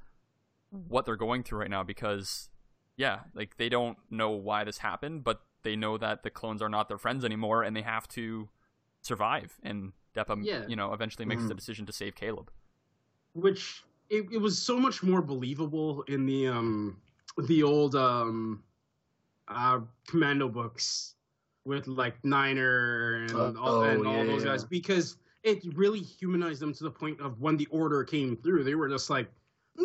[0.71, 2.49] what they're going through right now because,
[2.97, 6.69] yeah, like they don't know why this happened, but they know that the clones are
[6.69, 8.47] not their friends anymore, and they have to
[9.01, 9.59] survive.
[9.63, 10.63] And Depa, Yeah.
[10.67, 11.57] you know, eventually makes the Mhm.
[11.57, 12.49] decision to save Caleb.
[13.33, 16.97] which it, it was so much more believable in the um
[17.51, 18.63] the old um
[19.47, 21.13] uh commando books
[21.65, 24.51] with like Niner and Uh, all, and oh, all yeah, those yeah.
[24.51, 28.63] guys because it really humanized them to the point of when the order came through
[28.63, 29.27] they were just like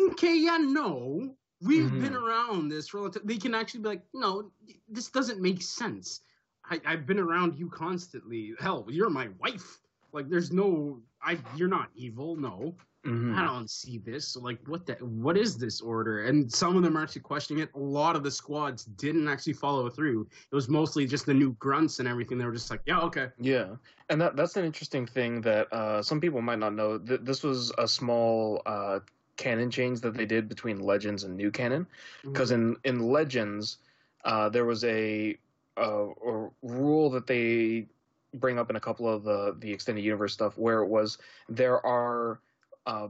[0.09, 2.01] okay yeah no we've Mhm.
[2.01, 4.51] been around this for a long time they can actually be like no
[4.89, 6.21] this doesn't make sense
[6.65, 9.79] I, I've been around you constantly hell you're my wife
[10.11, 13.35] like there's no I you're not evil no Mhm.
[13.37, 14.29] I don't see this.
[14.29, 14.93] So, like, what the?
[14.93, 16.23] What is this order?
[16.23, 17.69] And some of them are actually questioning it.
[17.75, 20.21] A lot of the squads didn't actually follow through.
[20.49, 22.37] It was mostly just the new grunts and everything.
[22.37, 23.27] They were just like, yeah, okay.
[23.37, 23.75] Yeah,
[24.09, 26.97] and that that's an interesting thing that uh, some people might not know.
[26.97, 29.01] Th- this was a small uh,
[29.37, 31.87] canon change that they did between Legends and New Canon,
[32.23, 33.77] because in in Legends
[34.25, 35.37] uh, there was a,
[35.77, 37.87] a a rule that they
[38.35, 41.17] bring up in a couple of the the extended universe stuff where it was
[41.49, 42.39] there are
[42.85, 43.07] uh,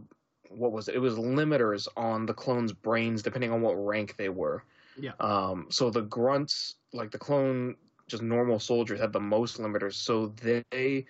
[0.49, 0.95] what was it?
[0.95, 4.63] It was limiters on the clones' brains depending on what rank they were.
[4.99, 5.13] Yeah.
[5.19, 7.75] Um, so the grunts, like the clone,
[8.07, 9.93] just normal soldiers, had the most limiters.
[9.93, 11.05] So they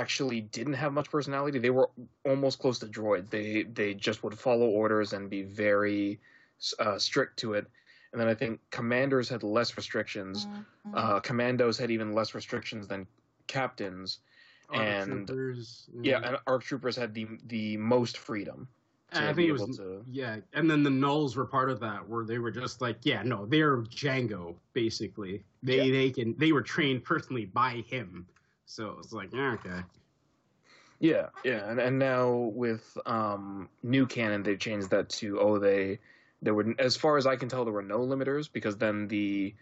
[0.00, 1.58] actually didn't have much personality.
[1.58, 1.90] They were
[2.24, 3.30] almost close to droids.
[3.30, 6.20] They they just would follow orders and be very
[6.78, 7.66] uh, strict to it.
[8.12, 10.46] And then I think commanders had less restrictions.
[10.94, 13.06] Uh, commandos had even less restrictions than
[13.46, 14.18] captains.
[14.70, 18.68] Arc and troopers, yeah, and arc troopers had the the most freedom.
[19.12, 20.04] I be think it able was to.
[20.10, 23.22] yeah, and then the nulls were part of that, where they were just like, yeah,
[23.22, 25.44] no, they're Django basically.
[25.62, 28.26] They they can they were trained personally by him,
[28.66, 29.80] so it was like yeah, okay.
[31.00, 35.98] Yeah, yeah, and and now with um, new canon, they've changed that to oh they
[36.40, 39.54] there were as far as I can tell there were no limiters because then the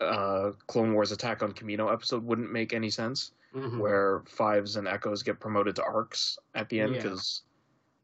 [0.00, 3.78] uh, Clone Wars Attack on Kamino episode wouldn't make any sense Mhm.
[3.78, 7.02] where fives and echoes get promoted to arcs at the end Yeah.
[7.02, 7.42] because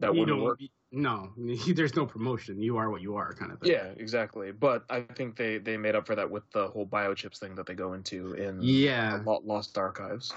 [0.00, 0.58] that You wouldn't work.
[0.96, 1.32] No,
[1.74, 2.60] there's no promotion.
[2.60, 3.72] You are what you are, kind of thing.
[3.72, 4.52] Yeah, exactly.
[4.52, 7.66] But I think they they made up for that with the whole biochips thing that
[7.66, 9.18] they go into in Yeah.
[9.18, 10.32] the Lost Archives.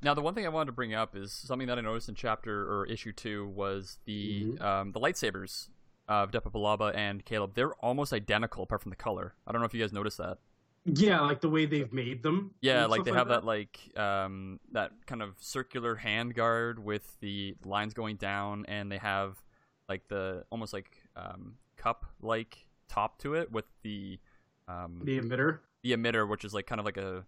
[0.00, 2.14] Now, the one thing I wanted to bring up is something that I noticed in
[2.14, 5.68] chapter or issue two was the um, the lightsabers
[6.08, 7.54] of Depa Billaba and Caleb.
[7.54, 9.34] They're almost identical apart from the color.
[9.46, 10.38] I don't know if you guys noticed that.
[10.84, 12.52] Yeah, like the way they've made them.
[12.60, 17.56] Yeah, like they have that like um, that kind of circular hand guard with the
[17.64, 19.42] lines going down, and they have
[19.88, 24.18] like the almost like um, cup like top to it with the
[24.66, 25.58] um, The emitter.
[25.82, 27.24] the emitter, which is like kind of like a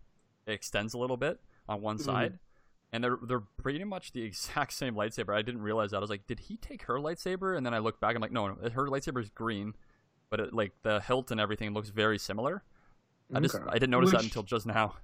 [0.46, 2.02] it extends a little bit on one Mhm.
[2.02, 2.38] side,
[2.92, 5.34] and they're they're pretty much the exact same lightsaber.
[5.36, 5.98] I didn't realize that.
[5.98, 7.56] I was like, did he take her lightsaber?
[7.56, 8.14] And then I looked back.
[8.14, 9.74] And I'm like, no, no her lightsaber is green,
[10.30, 12.62] but it, like the hilt and everything looks very similar.
[13.34, 14.94] I just I didn't notice that until just now.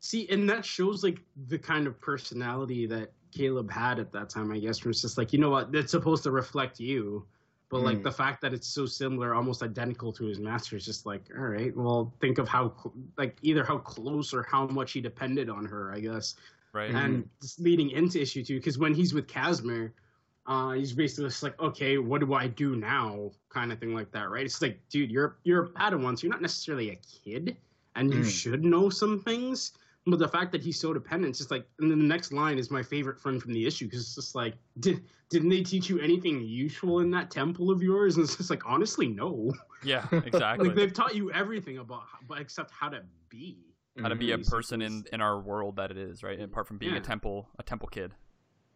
[0.00, 4.52] See, and that shows like the kind of personality that Caleb had at that time,
[4.52, 7.26] I guess, where it's just like, you know what, it's supposed to reflect you.
[7.70, 8.02] But like Mm.
[8.04, 11.44] the fact that it's so similar, almost identical to his master, is just like, all
[11.46, 15.48] right, well, think of how, cl- like, either how close or how much he depended
[15.48, 16.36] on her, I guess.
[16.72, 16.90] Right.
[16.90, 19.92] And just leading into issue two, because when he's with Kasmir,
[20.46, 23.30] uh, he's basically just like, okay, what do I do now?
[23.48, 24.44] Kind of thing like that, right?
[24.44, 27.56] It's like, dude, you're you're a Padawan, so you're not necessarily a kid,
[27.96, 28.24] and you Mm.
[28.30, 29.72] should know some things.
[30.06, 32.58] But the fact that he's so dependent, it's just like, and then the next line
[32.58, 35.88] is my favorite friend from the issue because it's just like, did didn't they teach
[35.88, 38.16] you anything useful in that temple of yours?
[38.16, 39.50] And it's just like, honestly, no.
[39.82, 40.68] Yeah, exactly.
[40.68, 43.56] like they've taught you everything about, how, but except how to be.
[44.02, 44.50] How to be a Mhm.
[44.50, 46.38] person in in our world that it is, right?
[46.38, 46.98] Apart from being Yeah.
[46.98, 48.12] a temple a temple kid.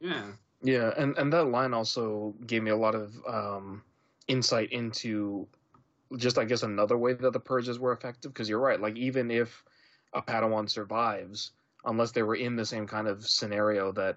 [0.00, 0.32] Yeah.
[0.62, 3.82] Yeah, and and that line also gave me a lot of um,
[4.26, 5.46] insight into
[6.16, 8.80] just I guess another way that the purges were effective because you're right.
[8.80, 9.64] Like even if
[10.12, 11.52] a Padawan survives,
[11.84, 14.16] unless they were in the same kind of scenario that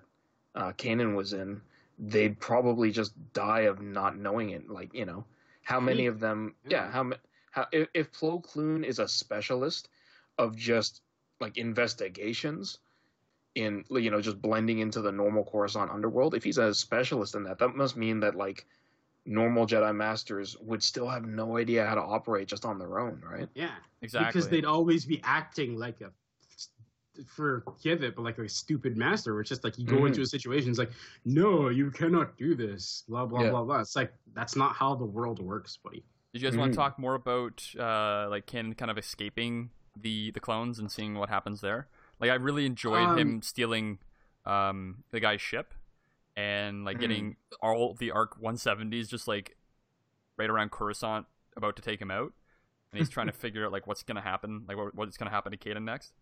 [0.56, 1.62] uh, Kanan was in,
[1.99, 4.69] they'd probably just die of not knowing it.
[4.69, 5.25] Like you know,
[5.63, 6.56] how many of them?
[6.67, 7.12] Yeah, how
[7.51, 9.89] how if, if Plo Koon is a specialist
[10.39, 11.01] of just
[11.39, 12.80] like investigations
[13.56, 16.36] in you know just blending into the normal Coruscant underworld.
[16.36, 18.66] If he's a specialist in that, that must mean that like
[19.26, 23.22] normal Jedi masters would still have no idea how to operate just on their own,
[23.24, 23.48] right?
[23.54, 24.28] Yeah, Exactly.
[24.28, 26.12] Because they'd always be acting like a,
[27.28, 29.34] forgive it, but like a stupid master.
[29.34, 30.08] Where it's just like you go Mhm.
[30.08, 30.92] into a situation, it's like,
[31.26, 33.04] no, you cannot do this.
[33.08, 33.50] Blah blah Yeah.
[33.52, 33.80] blah blah.
[33.82, 36.04] It's like that's not how the world works, buddy.
[36.34, 36.76] Did you guys want Mhm.
[36.76, 41.16] to talk more about uh, like Kanan kind of escaping the the clones and seeing
[41.16, 41.88] what happens there?
[42.21, 43.99] Like I really enjoyed Um, him stealing
[44.45, 45.73] um, the guy's ship
[46.36, 46.99] and like Mhm.
[46.99, 49.57] getting all the Arc 170s just like
[50.38, 52.34] right around Coruscant about to take him out,
[52.91, 55.51] and he's trying to figure out like what's gonna happen, like what, what's gonna happen
[55.51, 56.13] to Kanan next.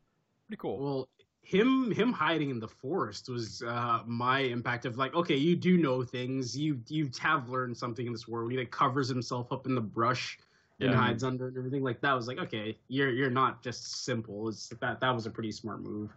[0.48, 0.84] Pretty cool.
[0.84, 1.10] Well,
[1.42, 5.78] him him hiding in the forest was uh, my impact of like, okay, you do
[5.78, 6.58] know things.
[6.58, 8.52] You you have learned something in this world.
[8.52, 10.38] He like covers himself up in the brush
[10.80, 10.96] and Yeah.
[10.98, 12.14] hides under and everything like that.
[12.14, 14.48] Was like, okay, you're you're not just simple.
[14.50, 16.12] It's that that was a pretty smart move.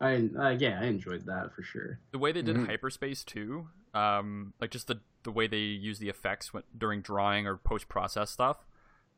[0.00, 1.98] I uh, yeah, I enjoyed that for sure.
[2.12, 2.66] the way they did Mhm.
[2.66, 7.46] hyperspace too um like just the the way they use the effects when, during drawing
[7.46, 8.66] or post process stuff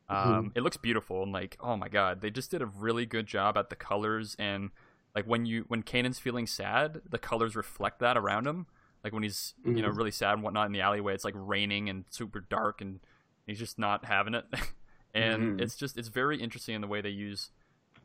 [0.09, 3.27] um it looks beautiful and like oh my god they just did a really good
[3.27, 4.71] job at the colors and
[5.15, 8.67] like when you when Kanan's feeling sad the colors reflect that around him
[9.05, 9.97] like when he's you know Mhm.
[9.97, 12.99] really sad and whatnot in the alleyway it's like raining and super dark and
[13.47, 14.45] he's just not having it
[15.15, 15.61] and Mhm.
[15.61, 17.51] it's just it's very interesting in the way they use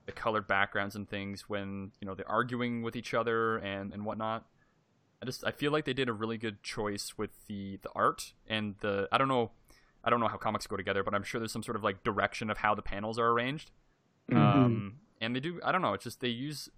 [0.06, 4.06] the colored backgrounds and things when you know they're arguing with each other and and
[4.06, 4.46] whatnot.
[5.22, 8.34] I just I feel like they did a really good choice with the the art
[8.48, 9.52] and the I don't know
[10.04, 12.04] I don't know how comics go together, but I'm sure there's some sort of like
[12.04, 13.72] direction of how the panels are arranged.
[14.32, 16.70] Um, and they do I don't know it's just they use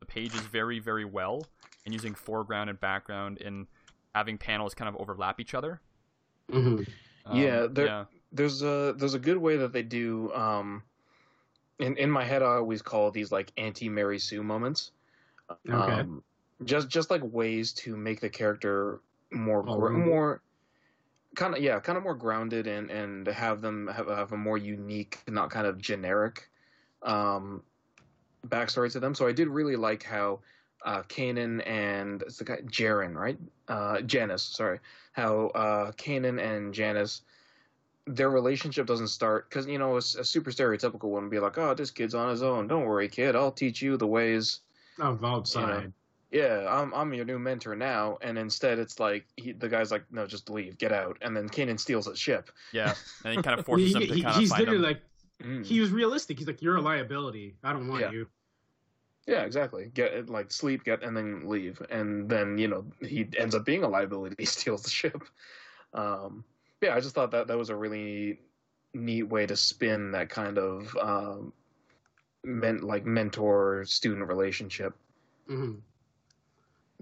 [0.00, 1.46] the pages very very well
[1.84, 3.66] and using foreground and background and
[4.14, 5.80] having panels kind of overlap each other.
[6.50, 6.82] Mm-hmm.
[7.26, 8.04] Um, yeah, there, yeah.
[8.32, 10.32] there's a there's a good way that they do.
[10.32, 10.82] Um,
[11.78, 14.92] in in my head, I always call these like anti Mary Sue moments.
[15.50, 16.00] Okay.
[16.00, 16.24] Um,
[16.64, 19.00] just just like ways to make the character
[19.32, 19.98] more Oh, really?
[19.98, 20.42] more
[21.34, 24.58] kind of yeah kind of more grounded and and have them have, have a more
[24.58, 26.50] unique not kind of generic
[27.02, 27.62] um
[28.46, 30.40] backstory to them so i did really like how
[30.84, 33.38] uh, Kanan and it's the guy Jaren, right?
[33.68, 34.78] Uh, Janus, sorry.
[35.12, 37.22] How uh, Kanan and Janus,
[38.06, 41.58] their relationship doesn't start because you know a, a super stereotypical one would be like,
[41.58, 42.66] "Oh, this kid's on his own.
[42.66, 43.36] Don't worry, kid.
[43.36, 44.60] I'll teach you the ways."
[44.98, 45.60] Of outside.
[45.60, 45.92] You know,
[46.32, 50.04] yeah, I'm I'm your new mentor now, and instead it's like he, the guy's like,
[50.10, 52.50] no, just leave, get out, and then Kanan steals his ship.
[52.72, 54.78] Yeah, and he kind of forces He- him to he- kind of he's find literally
[54.78, 54.84] him.
[54.84, 55.02] like
[55.42, 55.64] Mm.
[55.66, 56.38] he was realistic.
[56.38, 57.56] He's like, "You're a liability.
[57.64, 58.10] I don't want Yeah.
[58.12, 58.28] you."
[59.26, 59.90] Yeah, exactly.
[59.94, 63.64] Get it, like sleep, get, and then leave, and then you know he ends up
[63.64, 64.36] being a liability.
[64.38, 65.22] He steals the ship.
[65.94, 66.44] Um,
[66.80, 68.40] yeah, I just thought that that was a really
[68.94, 71.52] neat way to spin that kind of um,
[72.44, 74.94] men, like mentor student relationship.
[75.46, 75.74] hmm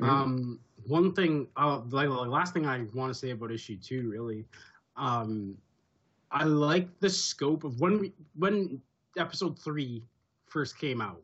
[0.00, 0.08] Mhm.
[0.08, 4.10] Um, one thing, uh, like the last thing I want to say about issue two,
[4.10, 4.46] really,
[4.96, 5.56] um,
[6.30, 8.80] I like the scope of when we, when
[9.16, 10.04] episode three
[10.46, 11.22] first came out,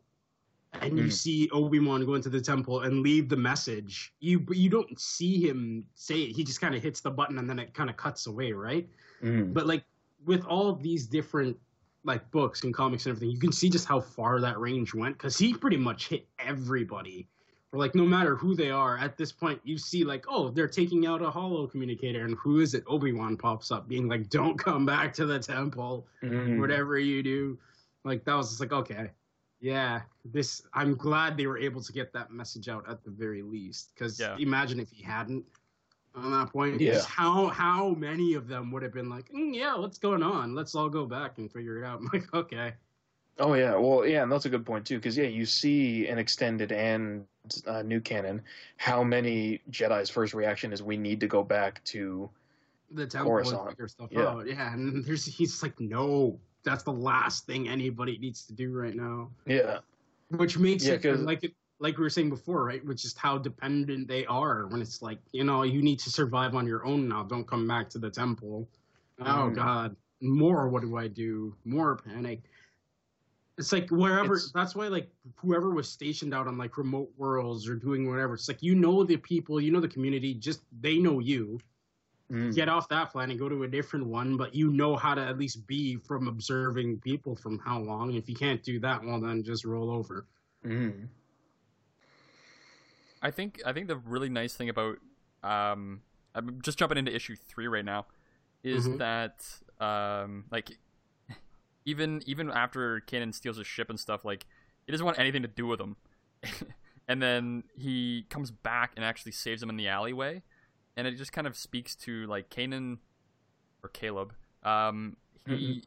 [0.81, 1.13] and you Mhm.
[1.13, 4.13] see Obi Wan go into the temple and leave the message.
[4.19, 6.35] You you don't see him say it.
[6.35, 8.87] He just kind of hits the button and then it kind of cuts away, right?
[9.21, 9.53] Mm.
[9.53, 9.85] But like
[10.25, 11.57] with all of these different
[12.03, 15.17] like books and comics and everything, you can see just how far that range went
[15.17, 17.27] because he pretty much hit everybody.
[17.73, 20.69] Or like no matter who they are, at this point you see like, oh, they're
[20.69, 22.83] taking out a hollow communicator, and who is it?
[22.87, 26.59] Obi Wan pops up, being like, "Don't come back to the temple, Mhm.
[26.59, 27.57] whatever you do."
[28.05, 29.11] Like that was just like, okay,
[29.59, 30.61] yeah, this.
[30.73, 33.93] I'm glad they were able to get that message out at the very least.
[33.93, 34.37] Because Yeah.
[34.37, 35.45] imagine if he hadn't
[36.15, 37.01] on that point, Yeah.
[37.03, 40.55] how how many of them would have been like, "Mm, yeah, what's going on?
[40.55, 41.99] Let's all go back and figure it out.
[42.01, 42.73] I'm like, okay,
[43.39, 46.17] Oh yeah, well yeah, and that's a good point too, because yeah, you see in
[46.17, 47.25] extended and
[47.67, 48.41] uh, new canon
[48.77, 52.29] how many Jedi's first reaction is we need to go back to
[52.91, 54.27] the temple and figure stuff Yeah.
[54.29, 54.47] out.
[54.47, 58.95] Yeah, and there's he's like, no, that's the last thing anybody needs to do right
[58.95, 59.29] now.
[59.45, 59.79] yeah
[60.31, 62.83] which makes Yeah, it like it like we were saying before, right?
[62.83, 66.55] Which is how dependent they are when it's like you know you need to survive
[66.55, 67.23] on your own now.
[67.23, 68.67] Don't come back to the temple.
[69.19, 69.55] Oh Mhm.
[69.55, 70.67] God, more.
[70.69, 71.55] What do I do?
[71.65, 72.41] More panic.
[73.57, 74.35] It's like wherever.
[74.35, 78.33] It's- that's why like whoever was stationed out on like remote worlds or doing whatever.
[78.33, 80.33] It's like you know the people, you know the community.
[80.33, 81.59] Just they know you.
[82.31, 82.53] Mm.
[82.53, 85.37] Get off that planet, go to a different one, but you know how to at
[85.37, 88.13] least be from observing people from how long.
[88.15, 90.25] If you can't do that, well then just roll over.
[90.65, 91.07] Mhm.
[93.21, 94.97] I think I think the really nice thing about
[95.43, 96.01] um
[96.35, 98.05] I'm just jumping into issue three right now
[98.63, 98.97] is Mhm.
[98.97, 99.45] that
[99.83, 100.77] um like
[101.85, 104.45] even even after Kanan steals his ship and stuff like
[104.85, 105.95] he doesn't want anything to do with him
[107.07, 110.43] and then he comes back and actually saves him in the alleyway
[110.97, 112.97] and it just kind of speaks to like Kanan
[113.81, 114.33] or Caleb
[114.63, 115.83] um he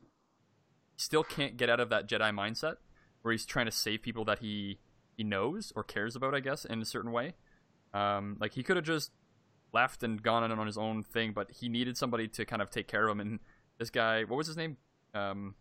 [0.96, 2.76] still can't get out of that Jedi mindset
[3.22, 4.78] where he's trying to save people that he
[5.16, 7.34] he knows or cares about, I guess, in a certain way.
[7.92, 9.10] Um, like he could have just
[9.72, 12.70] left and gone on on his own thing, but he needed somebody to kind of
[12.70, 13.20] take care of him.
[13.20, 13.40] And
[13.78, 14.76] this guy, what was his name?
[15.14, 15.54] Um,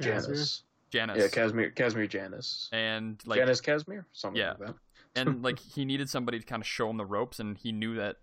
[0.00, 0.64] Janus.
[0.90, 1.16] Janus.
[1.18, 2.68] Yeah, Kasmir, Kasmir Janus.
[2.72, 4.74] and like Janus Kasmir, something yeah, like that.
[5.16, 7.96] and like he needed somebody to kind of show him the ropes, and he knew
[7.96, 8.16] that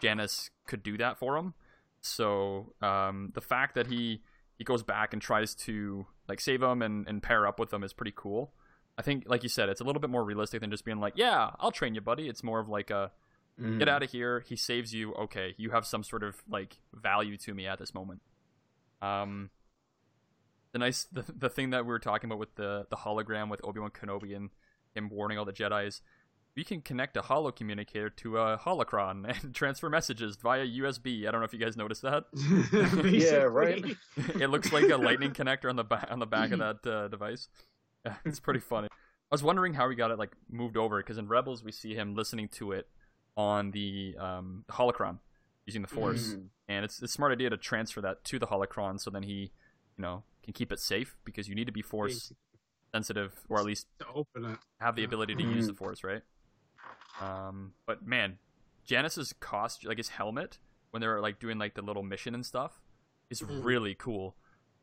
[0.00, 1.54] Janus could do that for him.
[2.00, 4.22] So um, the fact that he
[4.58, 7.82] he goes back and tries to like save him and, and pair up with them
[7.82, 8.52] is pretty cool.
[8.96, 11.14] I think, like you said, it's a little bit more realistic than just being like,
[11.16, 13.10] "Yeah, I'll train you, buddy." It's more of like a
[13.60, 13.78] Mm.
[13.78, 14.40] get out of here.
[14.40, 15.14] He saves you.
[15.14, 18.20] Okay, you have some sort of like value to me at this moment.
[19.00, 19.50] Um,
[20.72, 23.60] the nice the, the thing that we were talking about with the the hologram with
[23.64, 24.50] Obi Wan Kenobi and
[24.94, 26.00] him warning all the Jedi's.
[26.56, 31.26] We can connect a holo communicator to a holocron and transfer messages via USB.
[31.26, 32.24] I don't know if you guys noticed that.
[33.12, 33.84] Yeah, right.
[34.40, 37.08] it looks like a lightning connector on the back on the back of that uh,
[37.08, 37.48] device.
[38.24, 38.88] it's pretty funny.
[38.90, 41.94] I was wondering how he got it like moved over because in Rebels we see
[41.94, 42.86] him listening to it
[43.36, 45.18] on the um, holocron
[45.66, 46.48] using the Force, Mhm.
[46.68, 49.50] and it's, it's a smart idea to transfer that to the holocron so then he,
[49.96, 52.32] you know, can keep it safe because you need to be Force
[52.92, 54.58] sensitive or at least to open it.
[54.78, 55.68] have the ability to use Mhm.
[55.68, 56.22] the Force, right?
[57.24, 58.38] Um, but man,
[58.84, 60.58] Janus's cost, like his helmet,
[60.90, 62.80] when they were like doing like the little mission and stuff,
[63.30, 63.64] is Mhm.
[63.64, 64.36] really cool.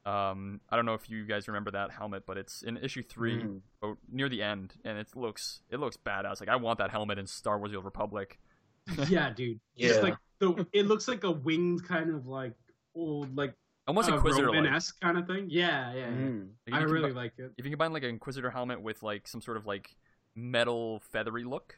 [0.03, 3.45] Um, I don't know if you guys remember that helmet, but it's in issue three,
[3.83, 6.39] oh, near the end, and it looks it looks badass.
[6.39, 8.39] Like I want that helmet in Star Wars: The Old Republic.
[9.07, 9.59] yeah, dude.
[9.75, 9.87] Yeah.
[9.89, 12.55] Just like the, it looks like a winged kind of like
[12.95, 13.53] old like
[13.87, 14.55] Almost uh, Inquisitor like.
[14.57, 15.47] Roman-esque kind of thing.
[15.49, 16.07] Yeah, yeah.
[16.07, 16.49] Mm.
[16.69, 17.51] Like, I really bu- like it.
[17.57, 19.95] If you combine like an Inquisitor helmet with like some sort of like
[20.35, 21.75] metal feathery look,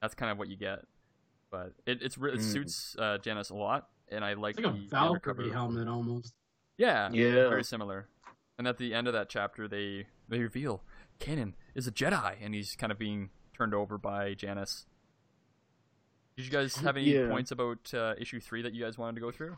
[0.00, 0.80] that's kind of what you get.
[1.50, 2.52] But it it's re- it Mm.
[2.52, 5.08] suits uh, Janus a lot, and I like It's like a the, the Valkyrie
[5.44, 6.34] undercover- helmet almost.
[6.76, 7.48] Yeah, Yeah.
[7.48, 8.08] very similar.
[8.58, 10.82] And at the end of that chapter, they they reveal
[11.20, 14.86] Kanan is a Jedi, and he's kind of being turned over by Janus.
[16.36, 17.28] Did you guys have any Yeah.
[17.28, 19.56] points about uh, issue three that you guys wanted to go through?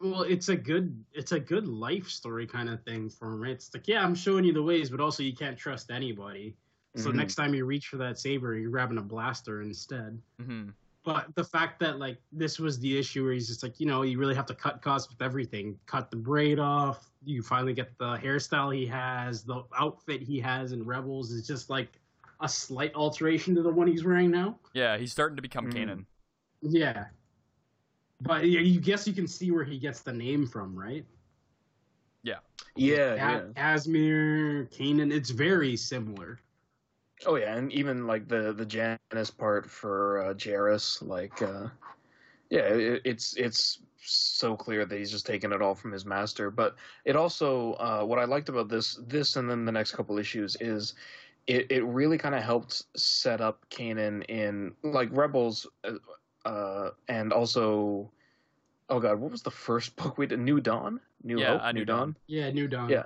[0.00, 3.52] Well, it's a good it's a good life story kind of thing for him, right?
[3.52, 6.56] It's like, yeah, I'm showing you the ways, but also you can't trust anybody.
[6.96, 7.14] So Mhm.
[7.16, 10.20] next time you reach for that saber, you're grabbing a blaster instead.
[10.40, 10.70] Mm-hmm.
[11.04, 14.02] But the fact that like this was the issue where he's just like, you know,
[14.02, 15.78] you really have to cut costs with everything.
[15.86, 17.10] Cut the braid off.
[17.24, 21.70] You finally get the hairstyle he has, the outfit he has in Rebels is just
[21.70, 22.00] like
[22.40, 24.58] a slight alteration to the one he's wearing now.
[24.74, 25.74] Yeah, he's starting to become Mm.
[25.74, 26.06] Kanan.
[26.62, 27.06] Yeah.
[28.20, 31.06] But yeah, you guess you can see where he gets the name from, right?
[32.22, 32.40] Yeah.
[32.76, 33.16] Yeah, A-
[33.56, 33.74] yeah.
[33.74, 36.38] Asmir, Kanan, it's very similar.
[37.26, 41.68] Oh yeah, and even like the the Janus part for uh, Jarrus, like, uh,
[42.48, 46.50] yeah, it, it's it's so clear that he's just taken it all from his master.
[46.50, 50.18] But it also, uh, what I liked about this this and then the next couple
[50.18, 50.94] issues is,
[51.46, 57.34] it it really kind of helped set up Kanan in like Rebels, uh, uh, and
[57.34, 58.10] also,
[58.88, 60.38] oh god, what was the first book we did?
[60.38, 62.16] New Dawn, New Yeah, Hope, New Dawn.
[62.28, 62.88] Yeah, New Dawn.
[62.90, 63.04] Yeah,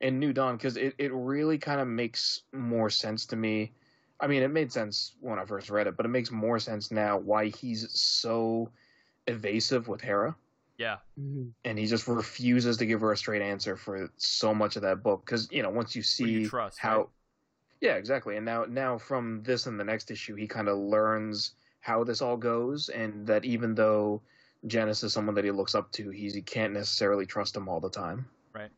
[0.00, 3.72] and New Dawn because it, it really kind of makes more sense to me.
[4.20, 6.90] I mean, it made sense when I first read it, but it makes more sense
[6.90, 8.70] now why he's so
[9.26, 10.36] evasive with Hera,
[10.78, 10.98] Yeah.
[11.18, 11.48] Mm-hmm.
[11.64, 15.02] and he just refuses to give her a straight answer for so much of that
[15.02, 15.24] book.
[15.24, 17.08] Because you know, once you see trust, how, right?
[17.80, 18.36] yeah, exactly.
[18.36, 22.20] And now, now from this and the next issue, he kind of learns how this
[22.20, 24.20] all goes, and that even though
[24.66, 27.80] Janus is someone that he looks up to, he's, he can't necessarily trust him all
[27.80, 28.70] the time Right.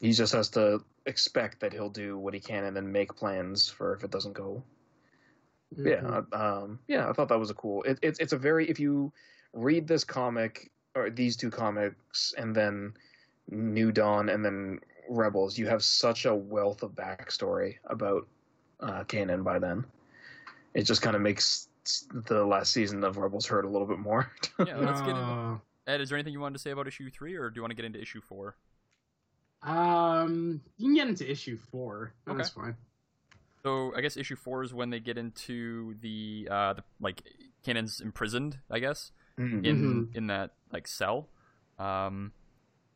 [0.00, 3.68] He just has to expect that he'll do what he can and then make plans
[3.68, 4.62] for if it doesn't go.
[5.76, 7.82] Yeah, um, yeah, I thought that was a cool.
[7.84, 9.12] It, it's it's a very if you
[9.52, 12.92] read this comic or these two comics and then
[13.50, 18.26] New Dawn and then Rebels, you have such a wealth of backstory about
[18.80, 19.84] uh, Kanan by then.
[20.74, 21.68] It just kind of makes
[22.28, 24.30] the last season of Rebels hurt a little bit more.
[24.66, 25.60] Yeah, let's get into.
[25.86, 27.70] Ed, is there anything you wanted to say about issue three, or do you want
[27.70, 28.56] to get into issue four?
[29.62, 32.14] Um, you can get into issue four.
[32.26, 32.60] That's Okay.
[32.66, 32.76] fine.
[33.62, 37.22] So I guess issue four is when they get into the uh the, like
[37.64, 39.64] Kanan's imprisoned, I guess, Mhm.
[39.66, 40.16] in Mhm.
[40.16, 41.28] in that like cell.
[41.78, 42.32] Um,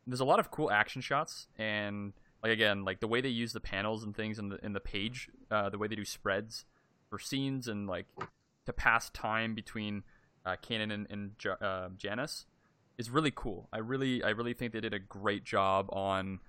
[0.07, 3.53] there's a lot of cool action shots and like again like the way they use
[3.53, 6.65] the panels and things in the in the page, uh, the way they do spreads
[7.11, 8.07] for scenes and like
[8.65, 10.03] to pass time between
[10.47, 12.47] uh, Kanan and, and Ja- uh, Janus
[12.97, 13.69] is really cool.
[13.71, 16.39] I really I really think they did a great job on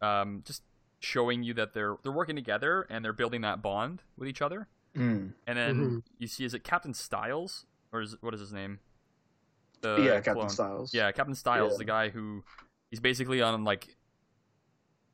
[0.00, 0.62] um, just
[1.00, 4.68] showing you that they're they're working together and they're building that bond with each other.
[4.94, 5.34] Mm.
[5.46, 6.02] And then Mhm.
[6.18, 8.80] you see, is it Captain Styles or is what is his name?
[9.82, 10.48] The Yeah, Captain.
[10.48, 10.94] Styles.
[10.94, 11.78] Yeah, Captain Styles, Yeah.
[11.78, 12.44] the guy who
[12.90, 13.96] he's basically on like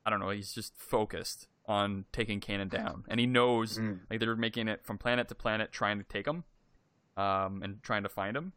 [0.05, 4.01] I don't know, he's just focused on taking Kanan down, and he knows Mm.
[4.09, 6.43] like they're making it from planet to planet, trying to take him,
[7.15, 8.51] um, and trying to find him.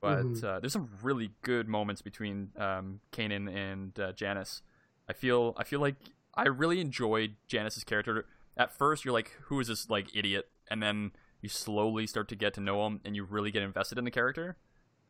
[0.00, 0.44] But Mhm.
[0.44, 4.62] uh, there's some really good moments between um, Kanan and uh, Janus.
[5.08, 5.96] I feel I feel like
[6.34, 8.26] I really enjoyed Janus's character.
[8.56, 12.36] At first, you're like, "Who is this like idiot?" And then you slowly start to
[12.36, 14.56] get to know him, and you really get invested in the character.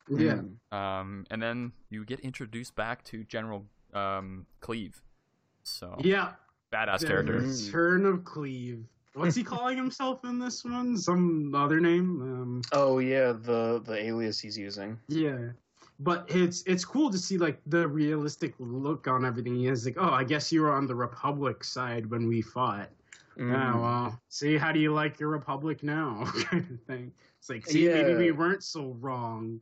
[0.08, 0.40] Yeah.
[0.72, 5.00] Um, and then you get introduced back to General um, Kleeve.
[5.64, 6.32] So Yeah.
[6.72, 7.38] badass The character.
[7.40, 8.84] Return of Kleeve.
[9.14, 10.96] What's he calling himself in this one?
[10.96, 12.20] Some other name?
[12.22, 14.98] Um, Oh yeah, the the alias he's using.
[15.08, 15.50] yeah.
[16.00, 19.56] But it's it's cool to see like the realistic look on everything.
[19.56, 22.90] He has like, oh, I guess you were on the Republic side when we fought.
[23.36, 23.50] Mm.
[23.50, 26.24] Yeah, well, see, how do you like your Republic now?
[26.44, 27.12] kind of thing.
[27.38, 29.60] It's like, see, maybe we weren't so wrong.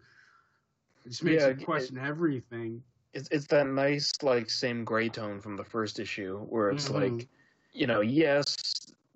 [1.04, 2.82] It just makes Yeah, you question everything.
[3.12, 7.18] it's it's that nice like same gray tone from the first issue where it's Mhm.
[7.18, 7.28] like
[7.72, 8.56] you know yes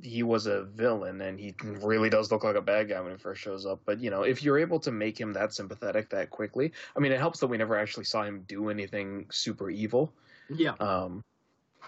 [0.03, 3.19] he was a villain and he really does look like a bad guy when he
[3.19, 6.31] first shows up but you know if you're able to make him that sympathetic that
[6.31, 10.13] quickly i mean it helps that we never actually saw him do anything super evil
[10.49, 11.23] Yeah, um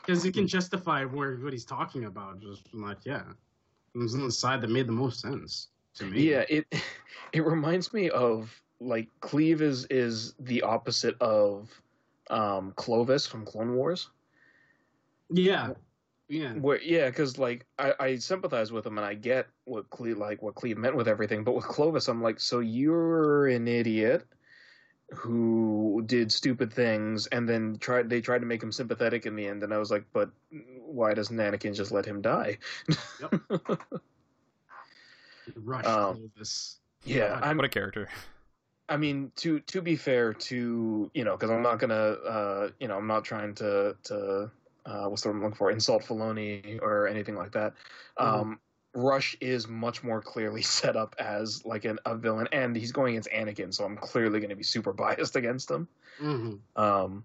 [0.05, 2.41] because it can justify where what he's talking about.
[2.41, 3.23] Just like, yeah,
[3.95, 6.31] it was on the side that made the most sense to me.
[6.31, 6.67] yeah it
[7.33, 11.71] it reminds me of like Kleeve is is the opposite of
[12.31, 14.11] um clovis from clone wars
[15.31, 15.71] yeah,
[16.33, 16.55] yeah.
[16.55, 20.41] Where, yeah, because like I, I sympathize with him and I get what Cle like
[20.41, 24.25] what Kleeve meant with everything, but with Clovis, I'm like, so you're an idiot
[25.13, 29.47] who did stupid things, and then tried they tried to make him sympathetic in the
[29.47, 30.31] end, and I was like, but
[30.81, 32.57] why doesn't Anakin just let him die?
[35.55, 36.79] Rush Um, Clovis.
[37.05, 38.09] yeah, I'm what a character.
[38.89, 42.89] I mean, to to be fair to you know, because I'm not gonna, uh, you
[42.89, 44.51] know, I'm not trying to to
[44.87, 47.75] uh, what's the word I'm looking for, insult Filoni or anything like that.
[48.17, 48.61] Um,
[48.95, 53.15] Rush is much more clearly set up as like an, a villain, and he's going
[53.15, 55.89] against Anakin, so I'm clearly going to be super biased against him.
[56.21, 56.83] Mm-hmm.
[56.83, 57.25] Um,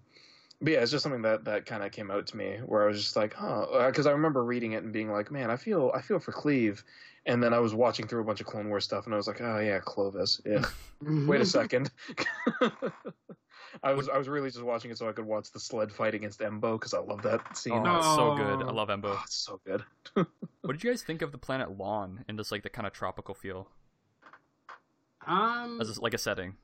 [0.62, 2.88] but yeah, it's just something that that kind of came out to me where I
[2.88, 5.92] was just like, huh, because I remember reading it and being like, man, I feel
[5.94, 6.84] I feel for Kleeve,
[7.28, 9.28] and then I was watching through a bunch of Clone Wars stuff, and I was
[9.28, 10.42] like, oh yeah, Clovis.
[10.46, 10.66] Yeah.
[11.02, 11.92] Wait a second.
[13.84, 16.14] I was I was really just watching it so I could watch the sled fight
[16.16, 17.86] against Embo because I love that scene.
[17.86, 18.62] Oh, it's so good.
[18.64, 19.06] I love Embo.
[19.16, 19.84] Oh, it's so good.
[20.14, 22.94] what did you guys think of the planet Lawn and just like the kind of
[22.94, 23.70] tropical feel
[25.26, 26.56] Um, as a, like a setting?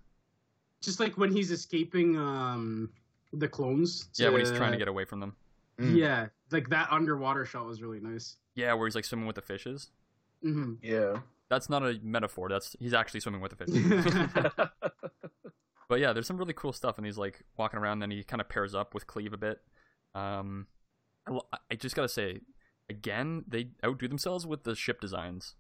[0.82, 2.90] just like when he's escaping um
[3.32, 4.10] the clones.
[4.18, 5.36] Yeah, when he's trying to get away from them.
[5.80, 8.38] Yeah, like that underwater shot was really nice.
[8.56, 9.90] Yeah, where he's like swimming with the fishes.
[10.42, 11.18] hmm Yeah.
[11.50, 12.50] That's not a metaphor.
[12.50, 14.54] That's he's actually swimming with the fishes.
[15.94, 18.00] but yeah, there's some really cool stuff, and he's like walking around.
[18.00, 19.60] Then he kind of pairs up with Kleeve a bit.
[20.16, 20.66] Um,
[21.28, 21.38] I,
[21.70, 22.40] I just gotta say,
[22.90, 25.54] again, they outdo themselves with the ship designs.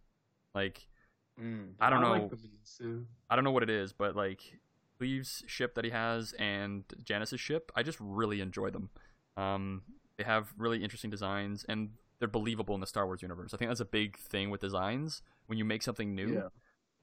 [0.55, 0.87] Like,
[1.79, 2.95] I don't I know, like the beats, yeah.
[3.29, 4.41] I don't know what it is, but like
[4.99, 8.89] Kleeve's ship that he has and Janus's ship, I just really enjoy them.
[9.37, 9.83] Um,
[10.17, 13.53] they have really interesting designs, and they're believable in the Star Wars universe.
[13.53, 16.47] I think that's a big thing with designs when you make something new Yeah.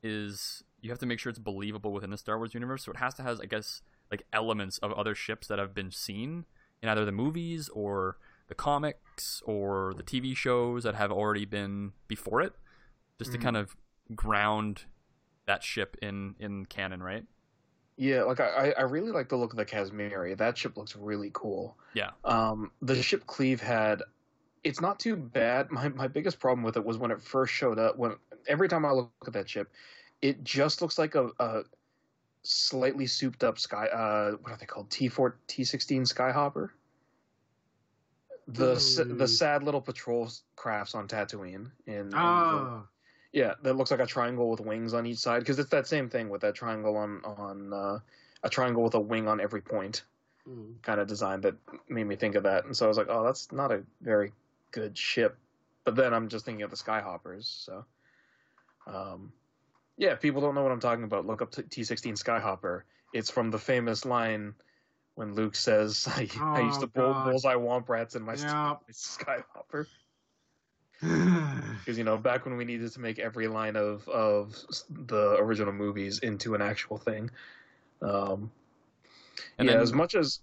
[0.03, 2.85] is you have to make sure it's believable within the Star Wars universe.
[2.85, 5.91] So it has to has I guess like elements of other ships that have been
[5.91, 6.47] seen
[6.83, 8.16] in either the movies or
[8.49, 12.55] the comics or the TV shows that have already been before it,
[13.18, 13.35] just Mhm.
[13.35, 13.76] to kind of
[14.14, 14.85] ground
[15.47, 17.24] that ship in in canon, right?
[17.97, 20.37] Yeah, like I, I really like the look of the Casmiri.
[20.37, 21.76] That ship looks really cool.
[21.93, 22.11] Yeah.
[22.24, 24.03] Um, the ship Kleeve had,
[24.64, 25.70] it's not too bad.
[25.70, 27.99] My my biggest problem with it was when it first showed up.
[27.99, 28.16] When
[28.49, 29.70] every time I look at that ship,
[30.23, 31.62] it just looks like a, a
[32.43, 33.87] slightly souped up sky.
[33.87, 34.91] Uh, what are they called?
[34.91, 36.71] T four T sixteen Skyhopper.
[38.49, 38.75] The
[39.09, 39.29] the Mm.
[39.29, 42.83] sad little patrol crafts on Tatooine in, in Ah,
[43.33, 46.09] yeah, that looks like a triangle with wings on each side because it's that same
[46.09, 47.99] thing with that triangle on on uh,
[48.43, 50.03] a triangle with a wing on every point
[50.49, 50.83] mm.
[50.83, 51.55] kind of design that
[51.89, 52.64] made me think of that.
[52.64, 54.33] And so I was like, oh, that's not a very
[54.73, 55.37] good ship.
[55.85, 57.45] But then I'm just thinking of the Skyhoppers.
[57.64, 57.85] So,
[58.87, 59.33] um,
[60.01, 62.82] yeah, if people don't know what I'm talking about, look up T16 Skyhopper.
[63.12, 64.55] It's from the famous line
[65.14, 66.26] when Luke says, "I,
[66.57, 67.24] I used Oh, to bull, God.
[67.26, 68.76] bullseye womp rats in my Yeah.
[68.90, 69.86] Skyhopper."
[71.80, 74.55] because you know back when we needed to make every line of of
[75.09, 77.30] the original movies into an actual thing
[78.03, 78.51] um
[79.59, 80.40] And yeah then- as much as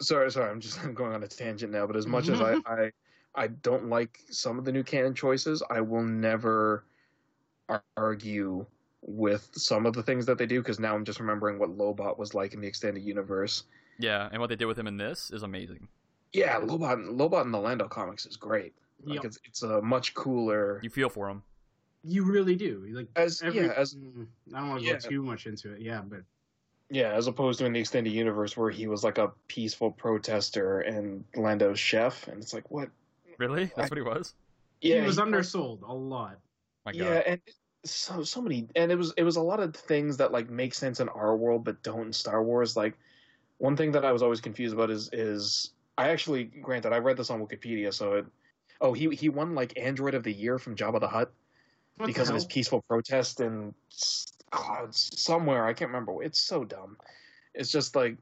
[0.00, 2.56] sorry sorry i'm just i'm going on a tangent now but as much as i
[2.66, 2.90] i
[3.36, 6.84] i don't like some of the new canon choices i will never
[7.96, 8.66] argue
[9.02, 12.16] with some of the things that they do because now i'm just remembering what lobot
[12.18, 13.64] was like in the extended universe
[13.98, 15.88] Yeah, and what they did with him in this is amazing.
[16.32, 18.72] yeah lobot lobot in the lando comics is great
[19.04, 19.24] like Yep.
[19.24, 21.42] it's it's a much cooler You feel for him.
[22.04, 22.84] You really do.
[22.92, 24.92] Like As- every, yeah, as- mm, I don't want to yeah.
[24.94, 25.80] go too much into it.
[25.80, 26.20] Yeah, but
[26.90, 30.80] Yeah, as opposed to in the extended universe where he was like a peaceful protester
[30.82, 32.90] and Lando's chef, and it's like what?
[33.38, 33.72] Really?
[33.76, 34.34] That's what he was.
[34.80, 36.38] Yeah, he was he- undersold a lot.
[36.86, 36.98] My God.
[37.00, 37.40] Yeah, and
[37.84, 40.74] so so many, and it was it was a lot of things that like make
[40.74, 42.76] sense in our world but don't in Star Wars.
[42.76, 42.94] Like
[43.58, 47.16] one thing that I was always confused about is is I actually granted I read
[47.16, 48.26] this on Wikipedia, so it
[48.80, 51.32] oh he he won like Android of the Year from Jabba the Hutt
[51.96, 53.74] What the because of his peaceful protest and
[54.52, 56.22] oh, it's somewhere I can't remember.
[56.22, 56.96] It's so dumb.
[57.54, 58.16] It's just like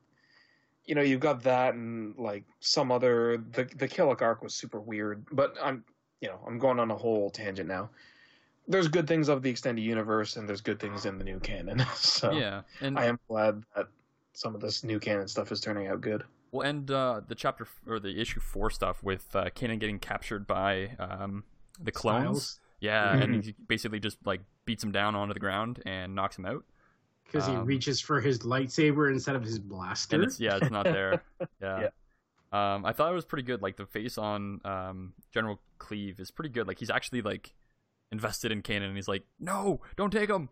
[0.86, 4.80] you know you've got that and like some other the the Killik arc was super
[4.80, 5.84] weird, but I'm
[6.22, 7.90] you know I'm going on a whole tangent now.
[8.68, 11.84] There's good things of the extended universe and there's good things in the new canon.
[11.94, 13.88] So yeah, and I am glad that
[14.32, 16.24] some of this new canon stuff is turning out good.
[16.52, 19.98] Well, and uh, the chapter f- or the issue four stuff with uh, Kanan getting
[19.98, 21.44] captured by um,
[21.80, 22.22] the clones.
[22.42, 22.60] Styles.
[22.80, 23.22] Yeah, Mhm.
[23.22, 26.64] and he basically just like beats him down onto the ground and knocks him out.
[27.24, 30.16] Because he Um, reaches for his lightsaber instead of his blaster.
[30.16, 31.22] And it's yeah, it's not there.
[31.62, 31.88] Yeah.
[32.52, 33.62] Um, I thought it was pretty good.
[33.62, 36.66] Like the face on um, General Kleeve is pretty good.
[36.66, 37.52] Like he's actually like
[38.12, 40.48] invested in Kanan, and he's like, "No, don't take him."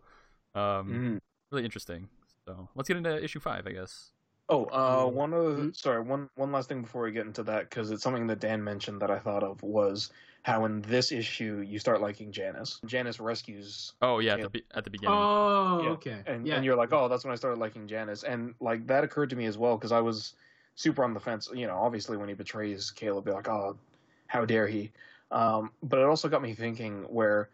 [0.55, 1.19] Um, Mhm.
[1.51, 2.09] really interesting.
[2.45, 4.11] So let's get into issue five, I guess.
[4.51, 7.91] Oh, uh, one other sorry, one one last thing before we get into that because
[7.91, 11.77] it's something that Dan mentioned that I thought of was how in this issue you
[11.77, 12.79] start liking Janus.
[12.85, 13.93] Janus rescues.
[14.01, 15.15] Oh yeah, at the be- at the beginning.
[15.15, 15.89] oh, Yeah.
[15.91, 16.23] okay.
[16.25, 16.55] and, yeah.
[16.55, 19.35] and you're like, oh, that's when I started liking Janus, and like that occurred to
[19.35, 20.33] me as well because I was
[20.75, 21.47] super on the fence.
[21.53, 23.77] You know, obviously when he betrays Caleb, be like, oh,
[24.25, 24.91] how dare he?
[25.31, 27.49] Um, but it also got me thinking where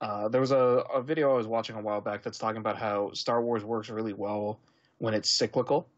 [0.00, 2.76] uh, there was a, a video I was watching a while back that's talking about
[2.76, 4.60] how Star Wars works really well
[4.98, 5.88] when it's cyclical.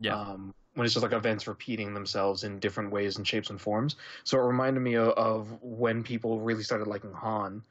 [0.00, 0.16] Yeah.
[0.16, 3.96] Um, when it's just like events repeating themselves in different ways and shapes and forms.
[4.24, 7.62] So it reminded me of, of when people really started liking Han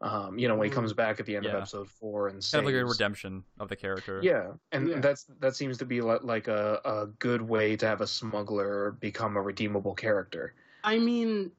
[0.00, 2.66] Um, you know, when he comes back at the end of episode four and Kind
[2.66, 4.18] of like a redemption of the character.
[4.20, 4.98] Yeah, and Yeah.
[4.98, 9.36] that's that seems to be like a, a good way to have a smuggler become
[9.36, 10.54] a redeemable character.
[10.82, 11.52] I mean,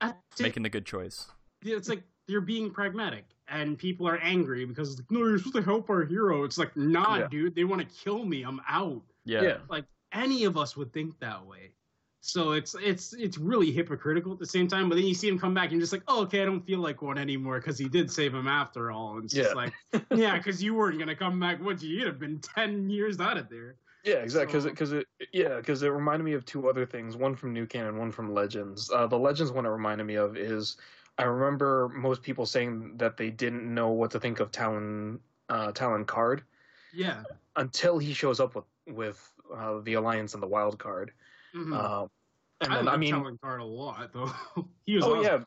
[0.00, 1.26] I making the good choice.
[1.62, 5.38] Yeah, it's like you're being pragmatic and people are angry because it's like, no, you're
[5.38, 6.44] supposed to help our hero.
[6.44, 7.28] It's like, nah, Yeah.
[7.28, 8.42] dude, they want to kill me.
[8.42, 9.02] I'm out.
[9.24, 9.42] Yeah.
[9.42, 9.56] Yeah.
[9.68, 11.72] Like any of us would think that way.
[12.20, 14.88] So it's it's it's really hypocritical at the same time.
[14.88, 16.66] But then you see him come back and you're just like, oh, okay, I don't
[16.66, 19.14] feel like one anymore because he did save him after all.
[19.16, 19.72] And it's just like,
[20.14, 21.60] yeah, because you weren't gonna come back.
[21.62, 21.96] Would you?
[21.98, 23.76] You'd have been ten years out of there.
[24.04, 24.52] Yeah, exactly.
[24.52, 27.16] Because So- it, cause it, yeah, because it reminded me of two other things.
[27.16, 28.90] One from New Canon, one from Legends.
[28.90, 30.76] Uh, the Legends one it reminded me of is
[31.18, 35.72] I remember most people saying that they didn't know what to think of Talon uh,
[35.72, 36.42] Talon Karrde
[36.92, 37.22] Yeah.
[37.56, 41.10] until he shows up with with uh, the Alliance and the Wild Karrde.
[41.54, 41.72] Mhm.
[41.76, 42.10] Um,
[42.60, 44.30] and I then, I mean, Talon Karrde a lot though.
[44.86, 45.22] he was oh awesome.
[45.24, 45.38] yeah,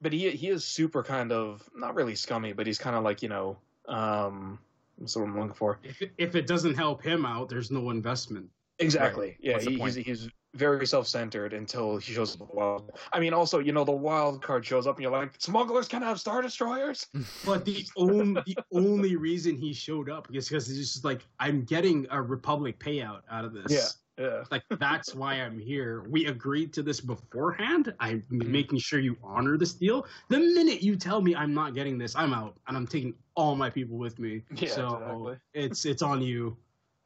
[0.00, 3.22] but he he is super kind of not really scummy, but he's kind of like
[3.22, 3.56] you know,
[3.88, 4.58] um,
[4.96, 5.80] what's the word I'm looking for?
[5.82, 8.48] If it, if it doesn't help him out, there's no investment.
[8.78, 9.36] Exactly.
[9.40, 12.40] Yeah, he, he's he's very self-centered until he shows up.
[12.40, 12.98] with Wild.
[13.12, 16.02] I mean, also, you know, the Wild Karrde shows up, and you're like, smugglers can
[16.02, 17.06] have star destroyers.
[17.44, 21.64] But the only the only reason he showed up is because he's just like, I'm
[21.64, 24.00] getting a Republic payout out of this.
[24.18, 26.04] Yeah, yeah, Like that's why I'm here.
[26.08, 27.94] We agreed to this beforehand.
[28.00, 28.50] I'm Mm-hmm.
[28.50, 30.06] making sure you honor this deal.
[30.28, 33.54] The minute you tell me I'm not getting this, I'm out, and I'm taking all
[33.54, 34.42] my people with me.
[34.56, 35.36] Yeah, so exactly.
[35.54, 36.56] it's it's on you.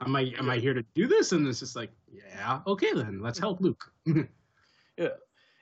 [0.00, 1.32] Am I am I here to do this?
[1.32, 3.92] And it's just like, yeah, okay then, let's help Luke.
[4.96, 5.08] yeah,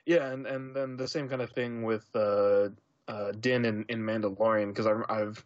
[0.05, 2.69] yeah, and and then the same kind of thing with uh,
[3.07, 5.43] uh, Din in, in Mandalorian because I've.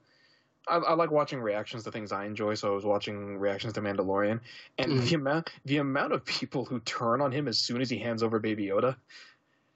[0.66, 3.82] I, I like watching reactions to things I enjoy, so I was watching reactions to
[3.82, 4.40] Mandalorian,
[4.78, 5.10] and Mhm.
[5.10, 8.24] the amount the amount of people who turn on him as soon as he hands
[8.24, 8.96] over Baby Yoda,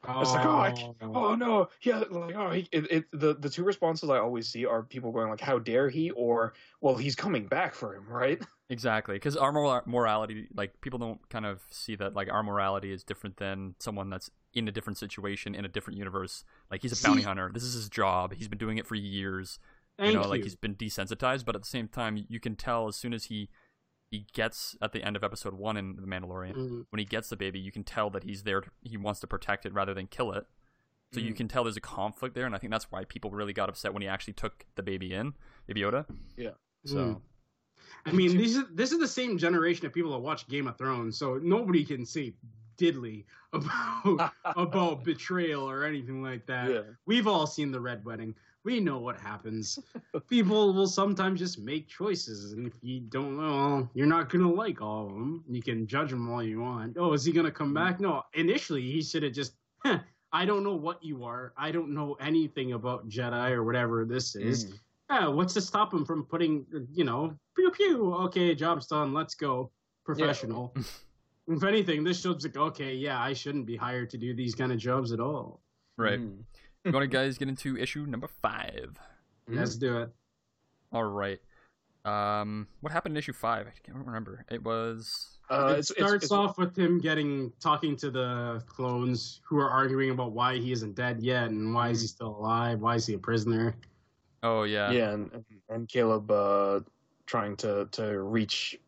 [0.03, 1.11] It's like, oh, I can't- oh.
[1.15, 4.65] oh no, yeah, like oh, he, it, it, the the two responses I always see
[4.65, 8.41] are people going like, how dare he, or well, he's coming back for him, right?
[8.69, 12.91] Exactly, because our mora- morality, like people don't kind of see that like our morality
[12.91, 16.43] is different than someone that's in a different situation in a different universe.
[16.71, 17.51] Like he's a bounty hunter.
[17.53, 18.33] This is his job.
[18.33, 19.59] He's been doing it for years.
[19.97, 22.87] Thank you know, like he's been desensitized, but at the same time, you can tell
[22.87, 23.49] as soon as he
[24.09, 26.85] he gets at the end of episode one in the Mandalorian, Mhm.
[26.89, 28.61] when he gets the baby, you can tell that he's there.
[28.61, 30.47] To, he wants to protect it rather than kill it.
[31.13, 31.37] So you Mhm.
[31.37, 33.93] can tell there's a conflict there, and I think that's why people really got upset
[33.93, 35.33] when he actually took the baby in,
[35.65, 36.05] Baby Yoda.
[36.35, 36.51] Yeah.
[36.85, 37.21] So Mm.
[38.05, 40.77] I mean, this is this is the same generation of people that watch Game of
[40.77, 42.33] Thrones, so nobody can say
[42.77, 46.69] diddly about about betrayal or anything like that.
[46.69, 46.81] Yeah.
[47.05, 48.35] We've all seen the Red Wedding.
[48.67, 49.79] We know what happens.
[50.29, 54.81] People will sometimes just make choices, and if you don't know, you're not gonna like
[54.81, 55.41] all of them.
[55.47, 56.97] You can judge them all you want.
[56.99, 58.01] Oh, is he gonna come back?
[58.01, 58.23] No.
[58.33, 59.53] Initially, he should have just.
[59.85, 59.99] "Huh,
[60.33, 61.53] I don't know what you are.
[61.55, 64.65] I don't know anything about Jedi or whatever this is.
[64.65, 64.79] Mm.
[65.11, 68.13] Yeah, what's to stop him from putting, you know, pew pew?
[68.25, 69.13] Okay, job's done.
[69.13, 69.71] Let's go.
[70.03, 70.73] Professional.
[71.47, 74.73] if anything, this job's like, okay, yeah, I shouldn't be hired to do these kind
[74.73, 75.61] of jobs at all.
[75.97, 76.43] right, Mm.
[76.87, 78.97] You want to guys get into issue number five?
[79.47, 80.09] Let's do it.
[80.91, 81.39] All right.
[82.05, 83.67] Um, what happened in issue five?
[83.67, 84.45] I can't remember.
[84.49, 85.37] It was.
[85.49, 89.57] Uh, it it's, it's, starts it's, off with him getting talking to the clones who
[89.57, 92.81] are arguing about why he isn't dead yet and why is he still alive?
[92.81, 93.75] Why is he a prisoner?
[94.43, 94.91] Oh yeah.
[94.91, 96.79] yeah, and and Caleb uh,
[97.25, 98.79] trying to to reach,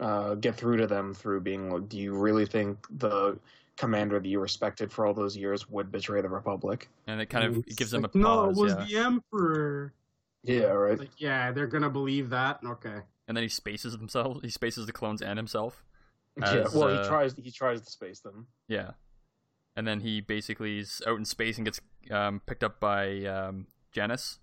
[0.00, 3.38] uh, get through to them through being like, do you really think the
[3.76, 6.88] commander that you respected for all those years would betray the Republic?
[7.06, 8.84] And it kind of it gives them a Like, no, it was yeah.
[8.84, 9.92] the Emperor.
[10.42, 10.98] Yeah, right.
[10.98, 12.60] Like, yeah, they're gonna believe that.
[12.64, 13.00] Okay.
[13.28, 14.38] And then he spaces himself.
[14.42, 15.84] He spaces the clones and himself.
[16.36, 18.46] yeah, well, uh, he tries he tries to space them.
[18.68, 18.92] Yeah.
[19.76, 23.66] And then he basically is out in space and gets um, picked up by um,
[23.92, 24.38] Janus.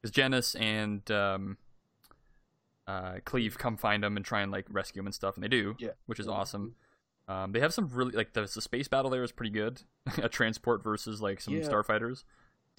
[0.00, 1.56] Because Janus and um,
[2.86, 5.48] uh, Kleeve come find him and try and like rescue him and stuff, and they
[5.48, 5.90] do, Yeah.
[6.06, 6.76] which is awesome.
[7.28, 9.82] Um, they have some really like the, the space battle there is pretty good.
[10.22, 11.62] a transport versus like some Yeah.
[11.68, 12.24] starfighters.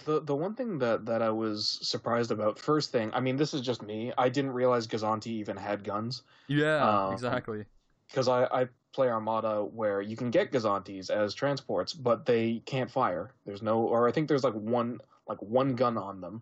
[0.04, 3.52] The the one thing that that I was surprised about, first thing, I mean, this
[3.52, 4.12] is just me.
[4.16, 6.22] I didn't realize Gozanti even had guns.
[6.46, 7.64] Yeah, Um, exactly.
[8.08, 12.90] because I, I play Armada where you can get Gozantis as transports, but they can't
[12.90, 13.32] fire.
[13.44, 16.40] There's no, or I think there's like one like one gun on them.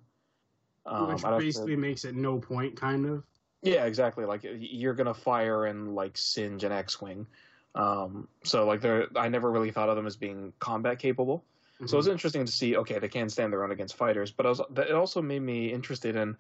[0.85, 3.25] Um, Which I'd to- basically makes it no point, kind of.
[3.63, 4.25] yeah, exactly.
[4.27, 7.27] Like you're gonna fire and like singe an X-wing.
[7.77, 11.45] Um, so like they're, I never really thought of them as being combat capable.
[11.85, 12.75] So it was interesting to see.
[12.77, 15.43] Okay, they can stand their own against fighters, but I was, that- it also made
[15.43, 16.37] me interested in.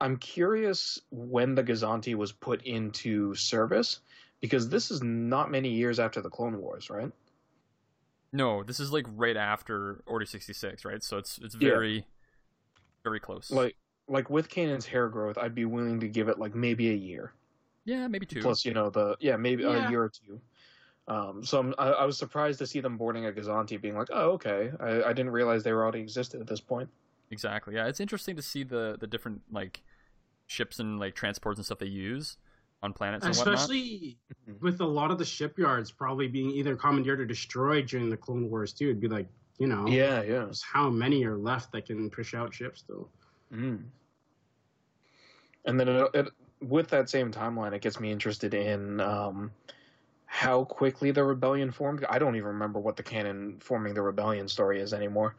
[0.00, 3.98] I'm curious when the Gozanti was put into service,
[4.40, 7.10] because this is not many years after the Clone Wars, right?
[8.32, 11.02] No, this is like right after Order sixty six, right?
[11.02, 11.70] So it's it's Yeah.
[11.70, 12.06] very
[13.02, 13.50] very close.
[13.50, 13.74] Like
[14.06, 17.32] like with Kanan's hair growth, I'd be willing to give it like maybe a year.
[17.84, 18.42] yeah, maybe two.
[18.42, 19.88] Plus, you know the yeah maybe Yeah.
[19.88, 20.40] a year or two.
[21.08, 24.08] Um, so I'm, I, I was surprised to see them boarding a Gozanti, being like,
[24.12, 26.88] oh okay, I, I didn't realize they were already existed at this point.
[27.30, 27.74] Exactly.
[27.74, 29.82] Yeah, it's interesting to see the the different like
[30.46, 32.36] ships and like transports and stuff they use
[32.82, 33.54] on planets and whatnot.
[33.54, 34.18] Especially
[34.60, 38.48] with a lot of the shipyards probably being either commandeered or destroyed during the Clone
[38.50, 38.86] Wars too.
[38.86, 39.26] It'd be like,
[39.58, 40.44] you know, Yeah, yeah.
[40.48, 43.08] just how many are left that can push out ships still?
[43.52, 43.82] Mm.
[45.64, 46.28] And then it, it,
[46.62, 49.50] with that same timeline, it gets me interested in um,
[50.30, 52.04] how quickly the rebellion formed.
[52.08, 55.36] I don't even remember what the canon forming the rebellion story is anymore.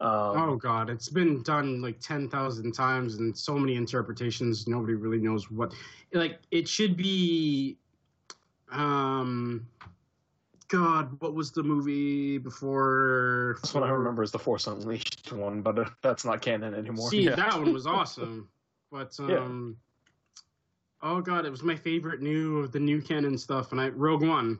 [0.00, 4.68] Um, oh god, it's been done like ten thousand times and so many interpretations.
[4.68, 5.74] Nobody really knows what.
[6.12, 7.76] Like it should be.
[8.70, 9.66] Um.
[10.68, 13.56] God, what was the movie before?
[13.60, 17.10] That's what I remember is the Force Unleashed one, but uh, that's not canon anymore.
[17.10, 18.48] See, that one was awesome.
[18.92, 19.38] But Yeah.
[19.38, 19.78] um
[21.00, 24.22] Oh god, it was my favorite new of the new canon stuff and I Rogue
[24.26, 24.58] One.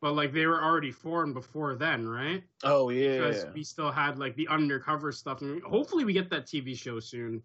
[0.00, 2.42] But like they were already formed before then, right?
[2.64, 3.50] Oh yeah, Because yeah.
[3.52, 7.42] we still had like the undercover stuff and hopefully we get that TV show soon.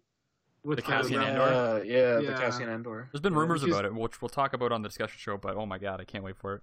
[0.62, 1.84] With The Cassian uh, Andor?
[1.84, 3.10] yeah, the Cassian Andor.
[3.12, 5.36] There's been rumors because- about it, which we'll talk about on the discussion show.
[5.36, 6.62] But oh my god, I can't wait for it.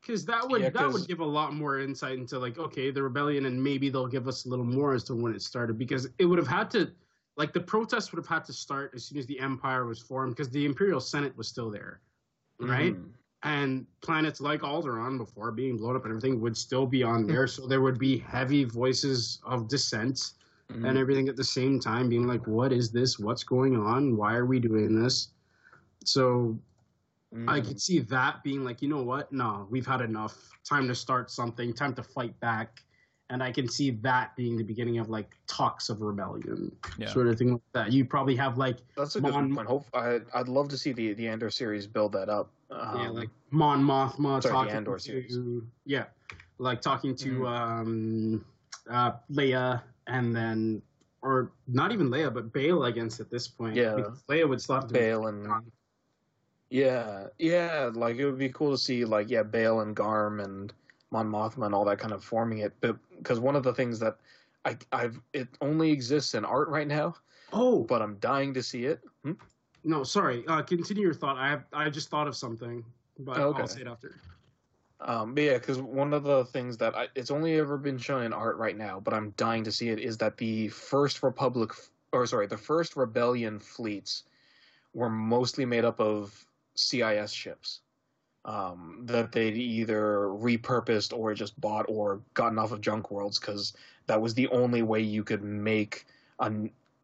[0.00, 2.90] Because that would Yeah, that 'cause- would give a lot more insight into like okay
[2.90, 5.76] the rebellion and maybe they'll give us a little more as to when it started
[5.76, 6.90] because it would have had to
[7.36, 10.34] like the protest would have had to start as soon as the empire was formed
[10.34, 12.00] because the imperial senate was still there
[12.60, 13.10] right Mhm.
[13.42, 17.46] and planets like Alderaan before being blown up and everything would still be on there
[17.54, 20.34] so there would be heavy voices of dissent
[20.70, 20.88] Mhm.
[20.88, 24.34] and everything at the same time being like what is this what's going on why
[24.36, 25.28] are we doing this
[26.04, 26.58] so
[27.48, 27.66] I Mhm.
[27.66, 29.32] could see that being like, you know what?
[29.32, 30.56] No, we've had enough.
[30.62, 31.72] Time to start something.
[31.72, 32.84] Time to fight back.
[33.30, 37.08] And I can see that being the beginning of like talks of rebellion, Yeah.
[37.08, 37.90] sort of thing like that.
[37.92, 39.66] You probably have like That's a good Mon- point.
[39.66, 42.50] Hope I, I'd love to see the the Andor series build that up.
[42.70, 45.38] Um, yeah, like Mon Mothma sorry, the talking Andor to series.
[45.86, 46.04] yeah,
[46.58, 47.48] like talking to Mhm.
[47.48, 48.44] um,
[48.90, 50.82] uh, Leia, and then
[51.22, 53.74] or not even Leia, but Bail against at this point.
[53.74, 53.94] Yeah.
[53.94, 55.48] because Leia would still have to be- Bail and
[56.68, 60.72] yeah, yeah, like it would be cool to see like yeah, Bail and Garm and
[61.14, 62.74] Mon Mothma and all that kind of forming it.
[62.80, 64.18] But because one of the things that
[64.64, 67.14] I I've it only exists in art right now,
[67.52, 69.00] Oh but I'm dying to see it.
[69.22, 69.32] Hmm?
[69.84, 70.44] no, sorry.
[70.46, 71.36] Uh, continue your thought.
[71.36, 72.84] I have, I just thought of something,
[73.18, 73.62] but Okay.
[73.62, 74.16] I'll say it after.
[75.00, 78.22] Um, but yeah, because one of the things that I, it's only ever been shown
[78.22, 81.72] in art right now, but I'm dying to see it is that the first Republic,
[82.12, 84.24] or sorry, the first Rebellion fleets
[84.94, 87.80] were mostly made up of CIS ships
[88.44, 93.72] um, that they'd either repurposed or just bought or gotten off of junk worlds because
[94.06, 96.06] that was the only way you could make
[96.40, 96.52] a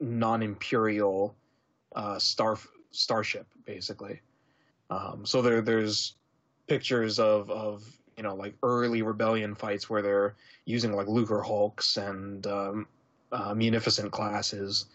[0.00, 1.34] non-imperial
[1.96, 2.58] uh, star
[2.90, 4.20] starship, basically.
[4.90, 6.14] Um, so there, there's
[6.66, 7.84] pictures of of
[8.16, 10.34] you know like early rebellion fights where they're
[10.66, 12.86] using like Lucrehulks and um,
[13.32, 14.86] uh, munificent classes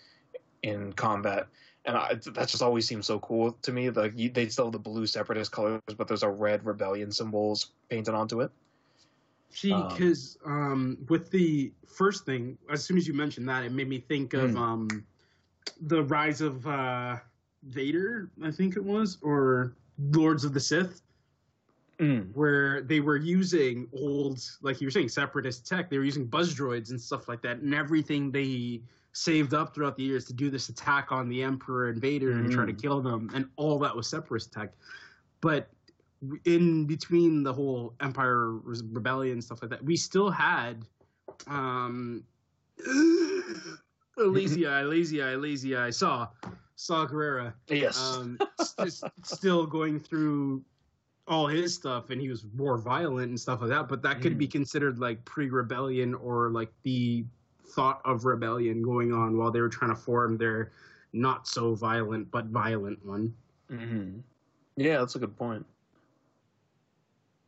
[0.63, 1.47] in combat,
[1.85, 3.89] and I, that just always seems so cool to me.
[3.89, 7.71] Like you, they still have the blue separatist colors, but there's a red rebellion symbols
[7.89, 8.51] painted onto it.
[9.51, 13.71] See, Um, because um, with the first thing, as soon as you mentioned that, it
[13.71, 14.57] made me think of Hmm.
[14.57, 15.05] um,
[15.81, 17.17] the rise of uh,
[17.63, 18.29] Vader.
[18.43, 19.73] I think it was, or
[20.11, 21.01] Lords of the Sith,
[21.97, 22.35] Mm.
[22.35, 25.89] where they were using old, like you were saying, separatist tech.
[25.89, 28.81] They were using buzz droids and stuff like that, and everything they
[29.15, 32.51] saved up throughout the years to do this attack on the Emperor and Vader and
[32.51, 32.81] try to Mm.
[32.81, 34.73] kill them, and all that was separatist tech.
[35.41, 35.69] But
[36.43, 40.85] in between the whole Empire Rebellion stuff like that, we still had
[41.47, 42.23] um
[42.85, 43.63] Elysia,
[44.83, 45.79] Elysia, Elysia.
[45.79, 46.27] I saw
[46.75, 47.53] Saw Gerrera.
[47.69, 47.97] Yes.
[48.17, 50.61] Um, s- s- still going through
[51.27, 53.87] all his stuff, and he was more violent and stuff like that.
[53.87, 57.25] But that could be considered like pre-rebellion or like the
[57.67, 60.71] thought of rebellion going on while they were trying to form their
[61.13, 63.33] not so violent but violent one.
[63.69, 64.19] hmm
[64.75, 65.65] Yeah, that's a good point.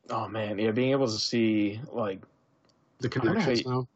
[0.09, 2.22] Oh man, yeah, being able to see like
[2.99, 3.88] The connections you- now.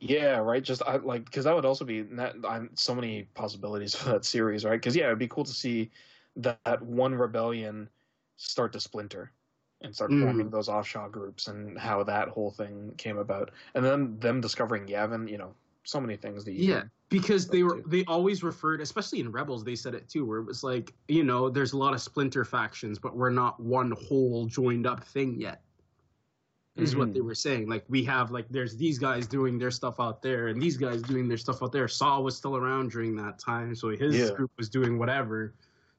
[0.00, 0.62] Yeah, right.
[0.62, 4.24] Just I like because that would also be that I'm so many possibilities for that
[4.24, 4.78] series, right?
[4.78, 5.90] Because yeah, it'd be cool to see
[6.36, 7.88] that, that one rebellion
[8.36, 9.32] start to splinter
[9.84, 10.22] and start Mm.
[10.22, 14.86] forming those offshore groups and how that whole thing came about, and then them discovering
[14.86, 15.30] Yavin.
[15.30, 15.54] You know,
[15.84, 19.62] so many things that you Yeah, because they were they always referred, especially in Rebels,
[19.62, 22.44] they said it too, where it was like, you know, there's a lot of splinter
[22.44, 25.60] factions, but we're not one whole joined up thing yet.
[26.76, 27.14] is what Mhm.
[27.14, 27.68] they were saying.
[27.68, 31.02] Like we have like there's these guys doing their stuff out there, and these guys
[31.02, 31.86] doing their stuff out there.
[31.86, 34.34] Saw was still around during that time, so his Yeah.
[34.34, 35.54] group was doing whatever.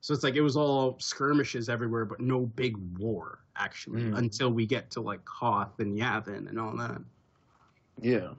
[0.06, 4.20] So it's like it was all skirmishes everywhere, but no big war actually Mm.
[4.20, 7.02] until we get to like Hoth and Yavin and all that.
[8.00, 8.34] Yeah.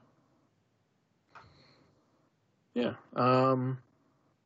[2.73, 2.93] Yeah.
[3.17, 3.79] Um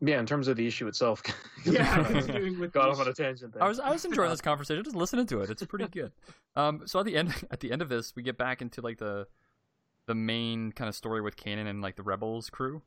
[0.04, 1.22] yeah, in terms of the issue itself.
[1.64, 3.62] Yeah, continuing with got off on a tangent there.
[3.62, 5.52] I was I was enjoying this conversation, just listening to it.
[5.52, 6.12] It's pretty good.
[6.56, 8.98] Um, so at the end at the end of this, we get back into like
[8.98, 9.28] the
[10.08, 12.82] the main kind of story with Kanan and like the rebels crew,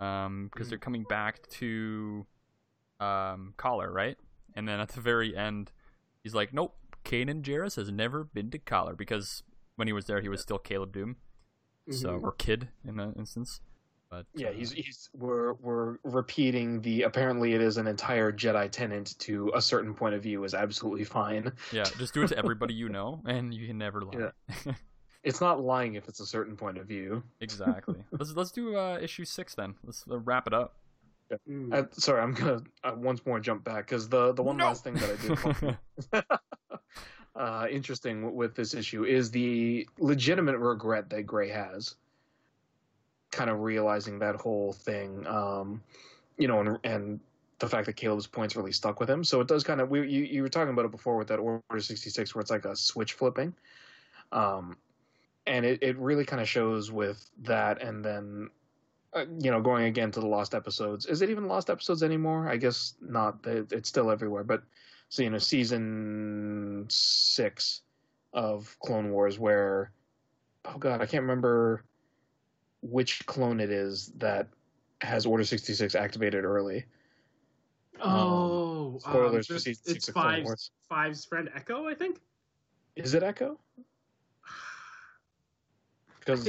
[0.00, 2.26] um, because they're coming back to
[3.00, 4.16] um Kaller, right?
[4.54, 5.72] And then at the very end,
[6.22, 6.74] he's like, "Nope,
[7.04, 9.42] Kanan Jarrus has never been to Kaller because
[9.76, 11.16] when he was there, he was still Caleb Dume,
[11.90, 12.22] so Mhm.
[12.22, 13.60] or Kid in that instance."
[14.08, 19.18] But Yeah, he's he's we're we're repeating the apparently it is an entire Jedi tenant
[19.18, 21.52] to a certain point of view is absolutely fine.
[21.72, 24.30] yeah, just do it to everybody you know, and you can never lie.
[24.66, 24.72] Yeah.
[25.24, 27.20] It's not lying if it's a certain point of view.
[27.40, 28.04] Exactly.
[28.12, 29.74] let's let's do uh, issue six then.
[29.82, 30.76] Let's uh, wrap it up.
[31.72, 34.94] Uh, sorry, I'm gonna uh, once more jump back because the the one last thing
[34.94, 35.76] that
[36.12, 36.26] I did
[37.36, 41.96] uh, interesting w- with this issue is the legitimate regret that Gray has,
[43.32, 45.82] kind of realizing that whole thing, um,
[46.38, 47.20] you know, and, and
[47.58, 49.24] the fact that Caleb's points really stuck with him.
[49.24, 51.38] So it does kind of we you, you were talking about it before with that
[51.38, 53.54] Order sixty six where it's like a switch flipping,
[54.32, 54.76] um,
[55.46, 58.50] and it it really kind of shows with that, and then
[59.14, 61.06] uh, you know, going again to the lost episodes.
[61.06, 62.48] Is it even lost episodes anymore?
[62.48, 63.46] I guess not.
[63.46, 64.44] It- It's still everywhere.
[64.44, 64.62] But
[65.08, 67.82] so you know, season six
[68.32, 69.92] of Clone Wars, where
[70.64, 71.84] oh god, I can't remember
[72.82, 74.48] which clone it is that
[75.00, 76.84] has Order sixty six activated early.
[78.00, 80.70] Oh, Um, spoilers um, for season it's six of Clone Fives, Wars.
[80.88, 82.20] Five's friend Echo, I think.
[82.96, 83.58] Is it Echo?
[86.20, 86.44] Because.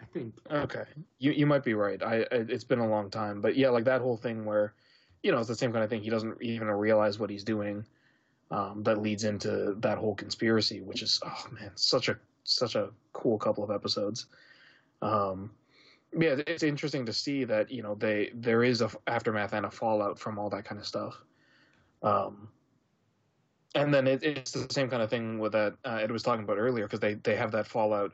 [0.00, 0.34] I think.
[0.50, 0.84] Okay,
[1.18, 2.02] you you might be right.
[2.02, 4.74] I, I it's been a long time, but yeah, like that whole thing where,
[5.22, 6.02] you know, it's the same kind of thing.
[6.02, 7.84] He doesn't even realize what he's doing.
[8.50, 12.90] Um, that leads into that whole conspiracy, which is oh man, such a such a
[13.12, 14.26] cool couple of episodes.
[15.02, 15.52] Um,
[16.18, 19.66] yeah, it's interesting to see that you know they there is a f- aftermath and
[19.66, 21.22] a fallout from all that kind of stuff.
[22.02, 22.48] Um,
[23.74, 26.42] and then it, it's the same kind of thing with that uh, Ed was talking
[26.42, 28.12] about earlier because they they have that fallout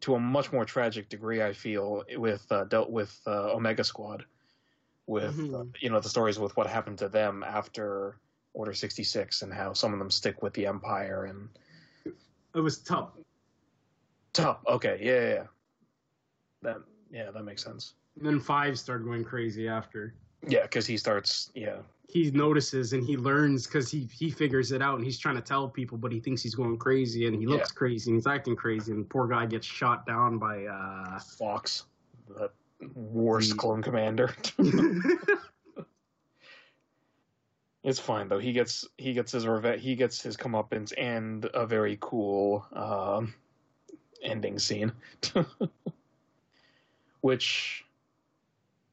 [0.00, 1.42] to a much more tragic degree.
[1.42, 4.24] I feel with uh, dealt with uh, Omega Squad,
[5.06, 5.74] with uh, Mhm.
[5.80, 8.18] you know the stories with what happened to them after
[8.54, 11.48] Order sixty six and how some of them stick with the Empire and
[12.54, 13.12] It was tough.
[14.34, 14.58] tough.
[14.66, 15.46] Okay, yeah, yeah, yeah.
[16.62, 16.76] that
[17.10, 17.94] yeah that makes sense.
[18.16, 20.14] And then Five started going crazy after.
[20.46, 21.78] Yeah, because he starts yeah
[22.12, 25.40] He notices and he learns because he he figures it out and he's trying to
[25.40, 27.74] tell people, but he thinks he's going crazy and he looks Yeah.
[27.78, 31.84] crazy and he's acting crazy and the poor guy gets shot down by uh Fox,
[32.28, 32.50] the
[32.94, 34.34] worst clone commander.
[37.84, 38.38] It's fine though.
[38.38, 43.34] He gets he gets his reve- he gets his comeuppance and a very cool um,
[44.22, 44.92] ending scene,
[47.22, 47.84] which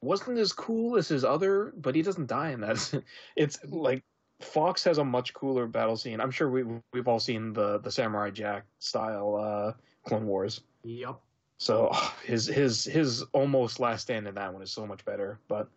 [0.02, 1.72] wasn't as cool as his other.
[1.76, 3.02] But he doesn't die in that.
[3.36, 4.02] It's like
[4.40, 6.20] Fox has a much cooler battle scene.
[6.20, 9.72] I'm sure we we've all seen the the Samurai Jack style uh,
[10.04, 10.62] Clone Wars.
[10.84, 11.20] Yep.
[11.58, 11.92] So
[12.24, 15.68] his his his almost last stand in that one is so much better, but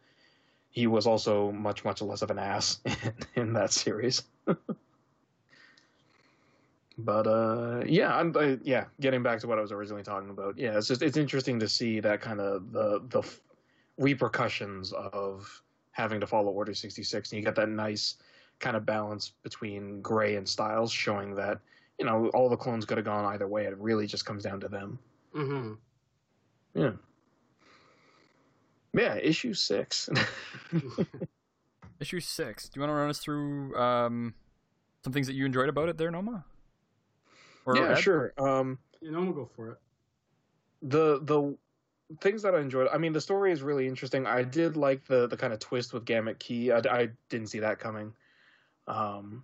[0.70, 4.24] he was also much much less of an ass in, in that series.
[6.98, 8.86] but uh, yeah, I'm uh, yeah.
[9.02, 11.68] Getting back to what I was originally talking about, yeah, it's just it's interesting to
[11.68, 13.22] see that kind of the the
[13.98, 18.16] repercussions of having to follow Order sixty six, and you get that nice
[18.60, 21.60] kind of balance between Gray and Styles, showing that
[22.00, 23.66] you know all the clones could have gone either way.
[23.66, 25.00] It really just comes down to them.
[25.36, 25.74] Mm-hmm.
[26.80, 26.92] Yeah.
[28.96, 30.08] Yeah, issue six.
[32.00, 32.68] Issue six.
[32.70, 34.34] Do you want to run us through um,
[35.04, 36.44] some things that you enjoyed about it there, Noma?
[37.66, 37.96] Or yeah, Ed?
[38.02, 38.34] sure.
[38.38, 39.78] Um, You know, we'll go for it.
[40.82, 41.58] the the
[42.20, 42.88] things that I enjoyed.
[42.94, 44.26] I mean, the story is really interesting.
[44.26, 46.72] I did like the the kind of twist with Gamut Key.
[46.72, 48.14] I, I didn't see that coming.
[48.88, 49.44] Um,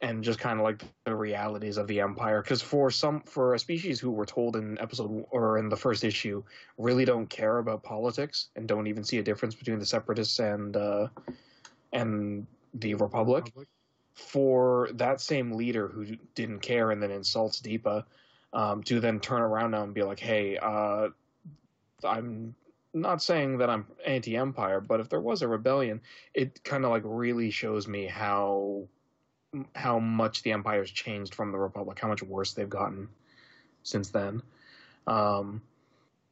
[0.00, 3.58] and just kind of like the realities of the empire because for some for a
[3.58, 6.42] species who were told in episode or in the first issue
[6.76, 10.76] really don't care about politics and don't even see a difference between the separatists and
[10.76, 11.06] uh
[11.92, 13.52] and the republic
[14.14, 18.04] for that same leader who didn't care and then insults Depa
[18.52, 21.08] um, to then turn around now and be like, "Hey, uh,
[22.02, 22.54] I'm
[22.92, 26.00] not saying that I'm anti-empire, but if there was a rebellion,
[26.32, 28.88] it kind of like really shows me how
[29.74, 33.08] how much the empire's changed from the republic, how much worse they've gotten.
[33.84, 34.42] since then.
[35.06, 35.62] Um,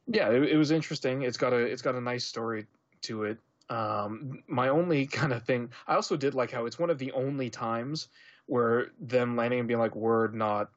[0.08, 1.22] yeah, it, it was interesting.
[1.22, 2.66] It's got a it's got a nice story
[3.02, 3.38] to it.
[3.70, 7.12] Um, my only kind of thing, I also did like how it's one of the
[7.12, 8.08] only times
[8.46, 10.70] where them landing and being like, "We're not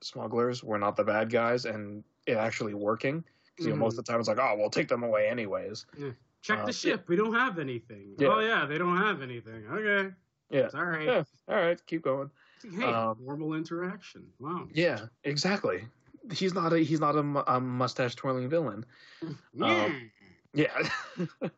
[0.00, 3.24] smugglers, we're not the bad guys," and it actually working.
[3.58, 6.10] You know, most of the time it's like, "Oh, we'll take them away anyways." Yeah.
[6.42, 7.08] Check Uh, the ship.
[7.08, 8.14] We don't have anything.
[8.18, 8.28] Yeah.
[8.28, 9.66] Oh yeah, they don't have anything.
[9.66, 10.14] Okay.
[10.50, 11.06] Yeah, It's all right.
[11.06, 12.30] Yeah, all right, keep going.
[12.62, 14.26] Hey, Um, normal interaction.
[14.38, 14.68] Wow.
[14.72, 15.84] Yeah, exactly.
[16.32, 18.84] He's not a he's not a, a mustache twirling villain.
[19.52, 19.84] Yeah.
[19.84, 20.10] Um,
[20.54, 20.88] yeah.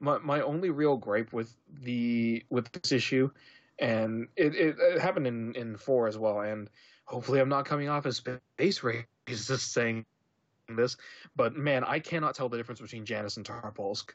[0.00, 3.30] my my only real gripe with the with this issue,
[3.78, 6.40] and it, it, it happened in in four as well.
[6.40, 6.68] And
[7.04, 10.04] hopefully, I'm not coming off as space racist saying
[10.68, 10.96] this,
[11.36, 14.10] but man, I cannot tell the difference between Janus and Tarpolsk.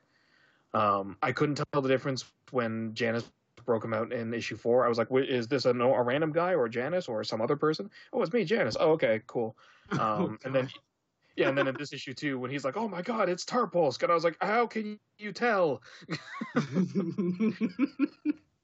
[0.74, 3.24] Um, I couldn't tell the difference when Janus
[3.66, 4.86] broke him out in issue four.
[4.86, 7.90] I was like, is this a, a random guy or Janus or some other person?
[8.14, 8.78] Oh, it's me, Janice.
[8.80, 9.56] Oh, okay, cool.
[10.00, 10.70] Um, and then,
[11.36, 14.04] yeah, and then in this issue too, when he's like, "Oh my God, it's Tarpolsk,"
[14.04, 15.82] and I was like, "How can you tell?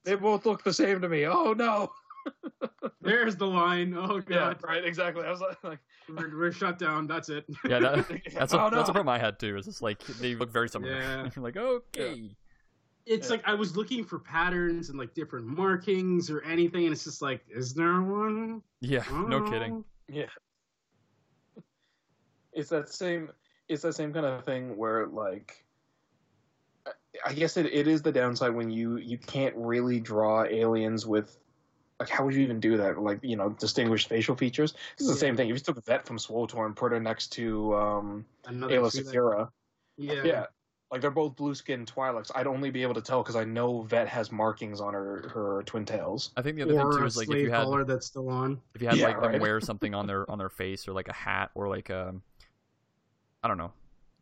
[0.04, 1.26] they both look the same to me.
[1.26, 1.92] Oh no."
[3.02, 3.96] There's the line.
[3.98, 5.26] Oh Yeah, right, exactly.
[5.26, 7.08] I was like, like We're, we're shut down.
[7.08, 7.46] That's it.
[7.70, 8.94] Yeah, that, that's a, Oh, that's a no.
[8.94, 9.58] problem I had too.
[9.58, 10.94] Is just like they look very similar.
[11.00, 11.30] Yeah.
[11.38, 12.36] Like, okay.
[13.06, 17.04] It's like I was looking for patterns and like different markings or anything, and it's
[17.04, 18.64] just like, is there one?
[18.82, 19.50] Yeah, no Oh.
[19.52, 19.84] kidding.
[20.12, 20.26] Yeah.
[22.54, 23.30] It's that same
[23.68, 25.66] it's that same kind of thing where like
[26.88, 26.92] I-
[27.28, 31.38] I guess it, it is the downside when you you can't really draw aliens with
[32.00, 33.00] like how would you even do that?
[33.00, 34.74] Like, you know, distinguish facial features?
[34.98, 35.20] It's the Yeah.
[35.20, 35.50] same thing.
[35.50, 39.50] If you took Vette from SWTOR and put her next to um Another Aayla Secura.
[39.98, 40.24] Yeah.
[40.24, 40.46] Yeah.
[40.92, 42.32] Like they're both blue skin Twi'leks.
[42.36, 45.64] I'd only be able to tell because I know Vette has markings on her her
[45.66, 46.32] twin tails.
[46.38, 48.30] I think the other Or thing too is like if you had collar that's still
[48.30, 48.62] on.
[48.76, 51.08] if you had Yeah, like them wear something on their on their face or like
[51.08, 52.22] a hat or like um
[53.44, 53.72] I don't know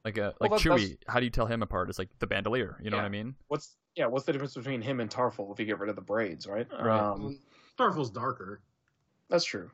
[0.05, 0.97] like a like Well, that- Chewie.
[1.07, 1.89] How do you tell him apart?
[1.89, 2.77] It's like the bandolier.
[2.81, 3.35] You know what I mean?
[3.47, 4.05] What's yeah?
[4.05, 6.67] What's the difference between him and Tarfful if you get rid of the braids, right?
[6.71, 6.99] Right.
[6.99, 7.39] Um,
[7.77, 8.61] Starful's darker,
[9.29, 9.69] that's true.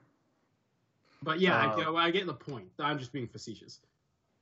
[1.22, 2.70] but yeah, I, Um, get, I get the point.
[2.80, 3.80] I'm just being facetious.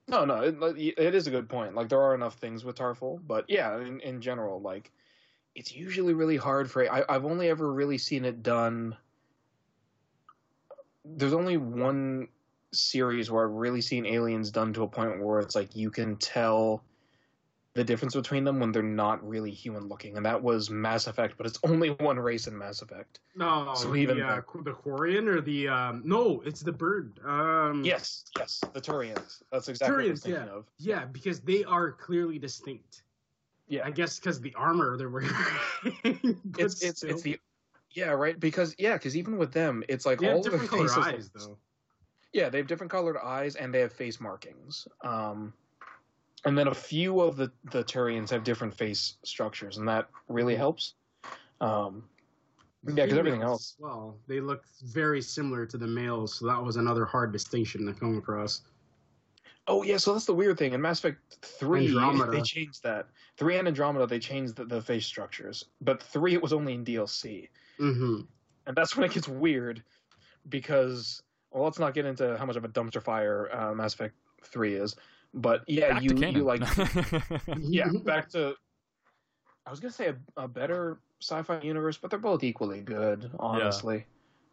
[0.08, 0.56] No, no, it,
[0.98, 1.76] it is a good point.
[1.76, 4.92] Like there are enough things with Tarfful, but yeah, in, in general, like
[5.56, 6.90] it's usually really hard for.
[6.90, 8.96] I, I've only ever really seen it done.
[11.04, 12.28] There's only one
[12.72, 16.16] series where I've really seen aliens done to a point where it's like you can
[16.18, 16.84] tell
[17.78, 21.38] the difference between them when they're not really human looking, and that was Mass Effect.
[21.38, 23.20] But it's only one race in Mass Effect.
[23.36, 26.72] No, So the, even uh, the- Qu- the Quarian or the um, no, it's the
[26.72, 27.20] bird.
[27.24, 29.44] Um, Yes, yes, the Turians.
[29.52, 30.66] That's exactly what I was Turians, thinking yeah, of.
[30.80, 33.04] yeah, because they are clearly distinct.
[33.68, 35.30] Yeah, I guess because the armor they're wearing.
[36.58, 37.12] it's it's still.
[37.12, 37.40] it's the
[37.92, 40.98] yeah right because yeah because even with them it's like all of their different faces
[40.98, 41.58] eyes though.
[42.34, 45.54] yeah they have different colored eyes and they have face markings um
[46.46, 50.56] and then a few of the the Turians have different face structures and that really
[50.56, 50.94] helps.
[51.62, 52.04] Um
[52.88, 56.76] yeah because everything else Well, they look very similar to the males, so that was
[56.78, 58.62] another hard distinction to come across.
[59.68, 60.74] oh yeah so that's the weird thing.
[60.74, 62.32] In Mass Effect 3 Andromeda.
[62.32, 63.08] they changed that.
[63.38, 65.66] 3 and Andromeda they changed the, the face structures.
[65.82, 68.22] But 3 it was only in DLC Mm-hmm.
[68.68, 69.84] and that's when it gets weird
[70.50, 71.22] because
[71.52, 74.76] well let's not get into how much of a dumpster fire uh, Mass Effect 3
[74.76, 74.96] is
[75.34, 76.62] but yeah Back you to you like
[77.58, 78.54] yeah back to
[79.66, 84.06] I was gonna say a, a better sci-fi universe but they're both equally good honestly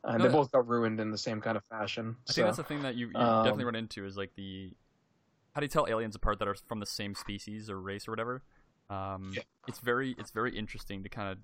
[0.02, 2.46] and No, they both got ruined in the same kind of fashion I so, think
[2.46, 4.72] that's the thing that you, you um, definitely run into is like the
[5.54, 8.10] how do you tell aliens apart that are from the same species or race or
[8.10, 8.42] whatever.
[8.90, 9.42] Um, Yeah.
[9.68, 11.38] It's very it's very interesting to kind of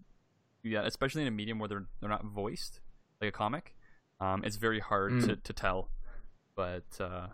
[0.65, 2.81] do that, especially in a medium where they're they're not voiced
[3.21, 3.77] like a comic.
[4.21, 5.27] Um, it's very hard Mm.
[5.27, 5.91] to, to tell,
[6.57, 7.29] but uh,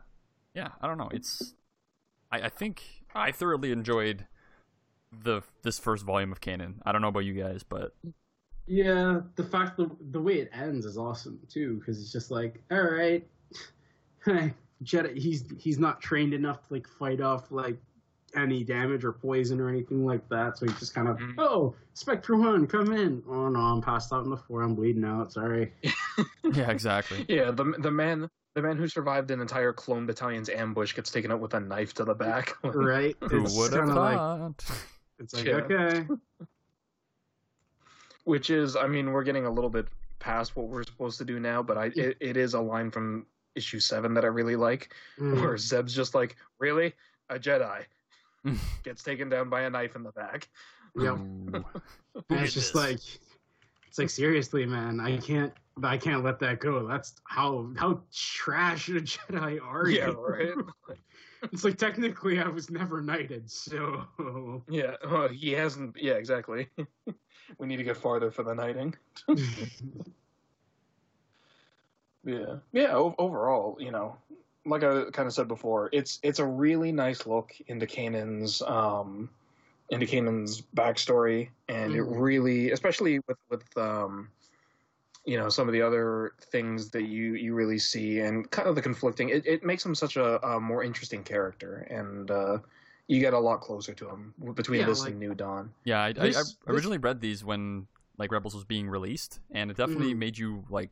[0.54, 1.08] yeah, I don't know.
[1.12, 1.54] It's
[2.32, 2.82] I, I think
[3.14, 4.26] I thoroughly enjoyed
[5.22, 6.74] the this first volume of Kanan.
[6.84, 7.94] I don't know about you guys, but
[8.66, 12.62] Yeah, the fact the the way it ends is awesome too, because it's just like,
[12.70, 13.26] all right,
[14.26, 17.76] Jedi, he's he's not trained enough to like fight off like
[18.34, 21.34] any damage or poison or anything like that, so he's just kind of, Mhm.
[21.38, 23.22] oh, Spectre One, come in.
[23.28, 24.62] Oh no, I'm passed out on the floor.
[24.62, 25.32] I'm bleeding out.
[25.32, 25.72] Sorry.
[26.52, 27.24] yeah, exactly.
[27.28, 31.30] yeah the the man the man who survived an entire clone battalion's ambush gets taken
[31.30, 33.14] out with a knife to the back Right?
[33.20, 34.64] Who would have kinda like thought?
[35.18, 35.54] it's like Yeah.
[35.56, 36.06] okay.
[38.24, 39.86] which is i mean we're getting a little bit
[40.18, 43.24] past what we're supposed to do now but i it, it is a line from
[43.54, 45.40] issue 7 that i really like Mm.
[45.40, 46.92] where zeb's just like really
[47.28, 47.84] a jedi
[48.82, 50.48] gets taken down by a knife in the back
[50.98, 51.18] Yep.
[51.18, 51.64] And
[52.30, 53.00] it's just like
[53.96, 56.86] It's like seriously, man, I can't I can't let that go.
[56.86, 60.20] That's how how trash a Jedi are Yeah, you?
[60.20, 60.52] right.
[61.50, 64.04] it's like technically I was never knighted, so
[64.68, 65.96] Yeah, well, he hasn't.
[65.98, 66.68] Yeah, exactly.
[67.58, 68.94] we need to get farther for the knighting.
[72.22, 72.94] yeah, yeah.
[72.94, 74.18] O- overall, you know,
[74.66, 79.30] like I kind of said before, it's it's a really nice look into Kanan's um
[79.90, 82.20] into Kanan's backstory, and it Mhm.
[82.20, 84.28] really, especially with with um
[85.24, 88.74] you know some of the other things that you you really see and kind of
[88.76, 92.58] the conflicting it, it makes him such a, a more interesting character and uh
[93.08, 95.98] you get a lot closer to him between Yeah, this like- and new dawn Yeah,
[95.98, 97.88] I, I, I This- this- originally read these when
[98.18, 100.18] like Rebels was being released, and it definitely Mhm.
[100.18, 100.90] made you like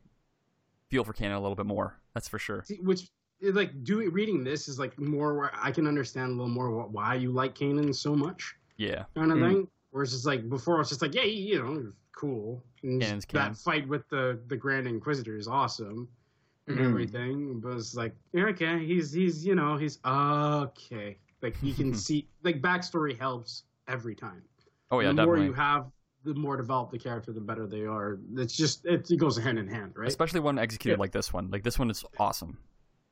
[0.90, 1.98] feel for Kanan a little bit more.
[2.12, 2.62] That's for sure.
[2.64, 3.08] See, which
[3.40, 7.14] like doing reading this is like more where I can understand a little more why
[7.14, 9.48] you like Kanan so much Yeah, kind of Mm.
[9.52, 9.68] thing.
[9.90, 13.62] Whereas it's like before it's just like yeah you know cool and Kanan's that Kanan.
[13.62, 16.08] fight with the the Grand Inquisitor is awesome
[16.66, 16.84] and Mhm.
[16.84, 17.60] everything.
[17.60, 22.28] But it's like yeah, okay he's he's you know he's okay like you can see
[22.42, 24.42] like backstory helps every time.
[24.90, 25.38] Oh yeah, the definitely.
[25.40, 25.90] more you have,
[26.24, 28.18] the more developed the character, the better they are.
[28.36, 30.08] It's just it, it goes hand in hand, right?
[30.08, 31.00] Especially one executed Yeah.
[31.00, 31.50] like this one.
[31.50, 32.58] Like this one is awesome.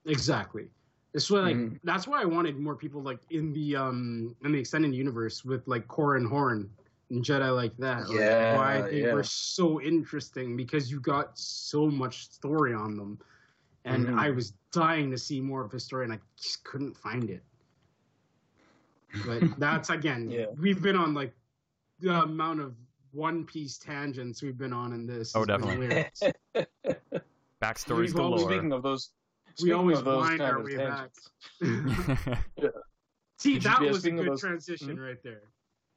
[0.06, 0.68] Exactly.
[1.14, 1.80] It's why like Mhm.
[1.84, 5.66] that's why I wanted more people like in the um in the extended universe with
[5.68, 6.70] like Corran Horn
[7.10, 8.09] and Jedi like that.
[8.09, 9.12] Like, Yeah, why they yeah.
[9.12, 13.18] were so interesting because you got so much story on them.
[13.84, 14.18] And Mhm.
[14.18, 17.43] I was dying to see more of his story and I just couldn't find it.
[19.26, 20.47] But that's again, Yeah.
[20.56, 21.34] we've been on like
[22.01, 22.74] the amount of
[23.10, 25.36] One Piece tangents we've been on in this.
[25.36, 26.06] Oh, definitely.
[27.62, 28.39] Backstories galore.
[28.51, 29.10] speaking of those
[29.62, 31.30] we always of wind our way tangents-
[31.60, 32.72] back.
[33.38, 35.02] See, Did that was a good those- transition Hmm?
[35.02, 35.42] right there.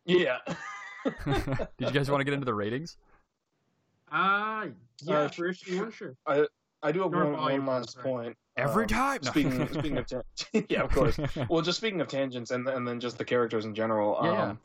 [0.05, 0.39] yeah
[1.77, 2.97] Did you guys want to get into the ratings?
[4.11, 4.67] Uh,
[5.03, 6.15] yeah, Uh, for issue one, sure.
[6.25, 6.45] i
[6.83, 8.03] I do have Or one, volume, one last sorry.
[8.03, 9.19] point Every Um, time.
[9.23, 9.29] No.
[9.31, 11.17] speaking speaking of tan- yeah of course
[11.49, 14.35] well just speaking of tangents and and then just the characters in general Yeah, um
[14.37, 14.55] yeah.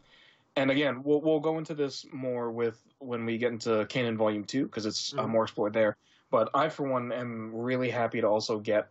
[0.63, 4.45] and again we'll we'll go into this more with when we get into Kanan volume
[4.45, 5.29] 2 because it's uh, Mhm.
[5.31, 5.97] more explored there
[6.31, 8.89] but i for one am really happy to also get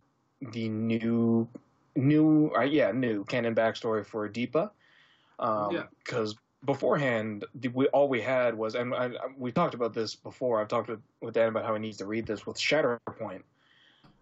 [0.52, 1.48] the new
[1.96, 4.70] new uh, yeah new canon backstory for depa
[5.40, 5.84] um Yeah.
[6.04, 6.36] because
[6.66, 10.68] beforehand the, we, all we had was and I, we talked about this before i've
[10.68, 13.44] talked with, with dan about how he needs to read this with shatterpoint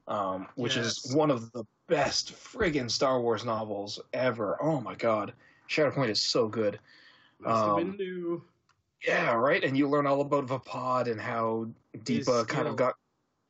[0.07, 4.57] um, which is one of the best friggin' Star Wars novels ever.
[4.61, 5.33] Oh my god,
[5.69, 6.79] Shatterpoint is so good.
[7.39, 8.43] Must have Um, been new.
[9.05, 9.63] Yeah, right.
[9.63, 11.67] And you learn all about Vaapad and how
[11.97, 12.95] Depa kind of got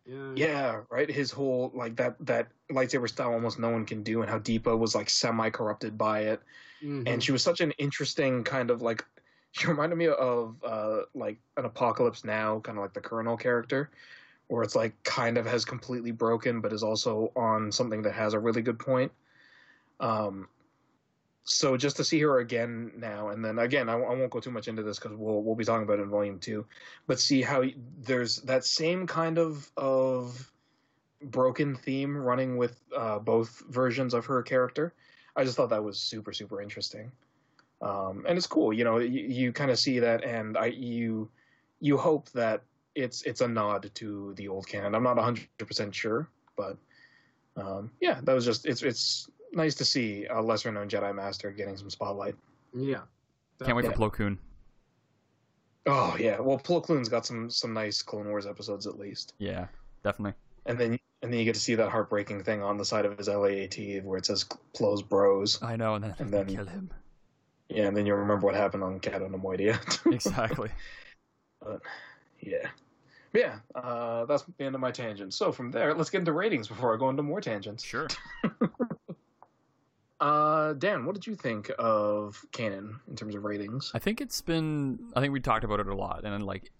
[0.07, 0.31] Yeah.
[0.35, 1.09] yeah, right.
[1.09, 4.77] His whole like that that lightsaber style almost no one can do, and how Depa
[4.77, 6.41] was like semi corrupted by it,
[6.81, 7.07] Mhm.
[7.07, 9.03] and she was such an interesting kind of like.
[9.51, 13.89] She reminded me of uh, like an Apocalypse Now, kind of like the Colonel character,
[14.47, 18.33] where it's like kind of has completely broken, but is also on something that has
[18.33, 19.11] a really good point.
[19.99, 20.47] Um,
[21.49, 24.51] so just to see her again now, and then again, I, I won't go too
[24.51, 26.65] much into this because we'll we'll be talking about it in volume two,
[27.07, 27.63] but see how
[27.99, 30.51] there's that same kind of of
[31.23, 34.93] broken theme running with uh, both versions of her character.
[35.37, 37.13] I just thought that was super super interesting,
[37.81, 38.73] um, and it's cool.
[38.73, 41.29] You know, you, you kind of see that, and I you
[41.79, 42.63] you hope that
[42.93, 44.93] it's it's a nod to the old canon.
[44.93, 46.77] I'm not 100 percent sure, but
[47.55, 51.51] um, yeah, that was just it's it's nice to see a lesser known Jedi Master
[51.51, 52.35] getting some spotlight.
[52.73, 53.01] Yeah.
[53.63, 53.91] Can't wait Yeah.
[53.91, 54.37] for Plo Koon.
[55.85, 59.67] Oh yeah, well Plo Koon's got some some nice Clone Wars episodes at least, Yeah,
[60.03, 60.33] definitely.
[60.65, 63.17] and then and then you get to see that heartbreaking thing on the side of
[63.17, 64.43] his LAAT where it says
[64.75, 65.63] Plo's Bros.
[65.63, 66.91] I know, and then, And then- kill him.
[67.69, 69.77] Yeah, and then you remember what happened on Cato Neimoidia.
[70.13, 70.69] Exactly.
[71.61, 71.81] but
[72.41, 72.67] yeah,
[73.33, 75.33] yeah, uh, that's the end of my tangent.
[75.33, 77.83] So from there, let's get into ratings before I go into more tangents.
[77.83, 78.07] Sure.
[80.19, 83.91] Uh, Dan, what did you think of Kanan in terms of ratings?
[83.93, 84.99] I think it's been.
[85.15, 86.71] I think we talked about it a lot, and like,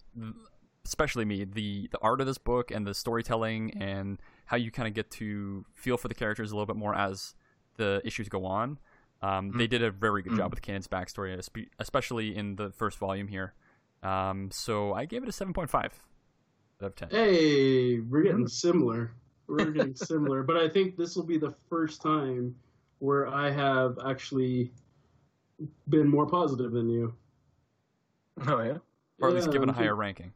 [0.84, 4.88] especially me, the the art of this book and the storytelling and how you kind
[4.88, 7.34] of get to feel for the characters a little bit more as
[7.76, 8.78] the issues go on.
[9.22, 10.54] Um, They did a very good job Mm.
[10.54, 11.38] with Kanan's backstory,
[11.78, 13.54] especially in the first volume here.
[14.02, 15.92] Um, so I gave it a seven point five
[16.82, 17.08] out of ten.
[17.10, 19.12] Hey, we're getting similar.
[19.46, 22.54] We're getting similar, but I think this will be the first time
[22.98, 24.72] where I have actually
[25.88, 27.14] been more positive than you.
[28.46, 28.78] Oh yeah.
[29.20, 30.32] or at least given a higher think- ranking.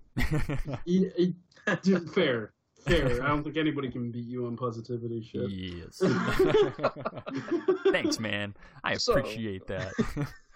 [0.84, 2.52] Yeah, it- dude, fair,
[2.84, 3.22] fair.
[3.22, 5.48] I don't think anybody can beat you on positivity shit.
[5.50, 6.02] yes.
[7.92, 8.54] Thanks, man.
[8.82, 9.92] I So- appreciate that.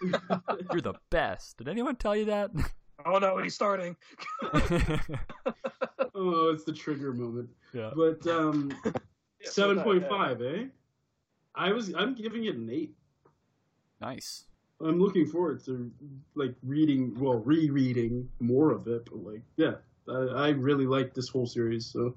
[0.72, 1.58] You're the best.
[1.58, 2.50] Did anyone tell you that?
[3.04, 3.94] Oh no, he's starting.
[6.14, 7.48] oh, it's the trigger moment.
[7.72, 7.90] Yeah.
[7.94, 8.92] But um, Yeah,
[9.44, 10.08] so seven that, point yeah.
[10.08, 10.64] five, eh?
[11.56, 12.94] I was I'm giving it an eight.
[14.00, 14.44] nice.
[14.80, 15.90] I'm looking forward to
[16.34, 19.08] like reading, well, rereading more of it.
[19.10, 19.76] But like, yeah,
[20.08, 21.86] I, I really like this whole series.
[21.86, 22.14] So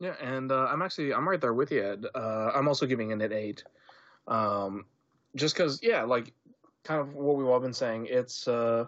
[0.00, 2.06] Yeah, and uh, I'm actually I'm right there with you, Ed.
[2.14, 3.64] Uh, I'm also giving it an eight,
[4.26, 4.86] um,
[5.36, 6.32] just because yeah, like
[6.84, 8.06] kind of what we've all been saying.
[8.08, 8.86] It's uh,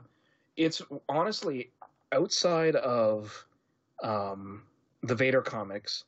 [0.56, 1.72] it's honestly
[2.12, 3.46] outside of
[4.02, 4.62] um,
[5.02, 6.04] the Vader comics.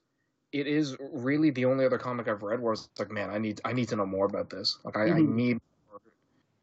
[0.52, 3.60] It is really the only other comic I've read where it's like, man, I need
[3.64, 4.78] I need to know more about this.
[4.84, 5.34] Like, I, I Mhm.
[5.34, 5.60] need.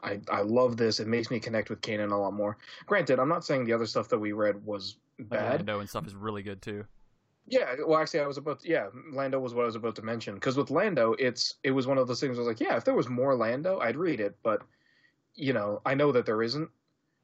[0.01, 1.01] I, I love this.
[1.01, 2.57] It makes me connect with Kanan a lot more.
[2.85, 5.59] Granted, I'm not saying the other stuff that we read was Like bad.
[5.59, 6.85] Lando and stuff is really good too.
[7.47, 10.01] Yeah, well, actually, I was about to, yeah, Lando was what I was about to
[10.03, 12.37] mention because with Lando, it's it was one of those things.
[12.37, 14.61] I was like, yeah, if there was more Lando, I'd read it, but
[15.33, 16.69] you know, I know that there isn't.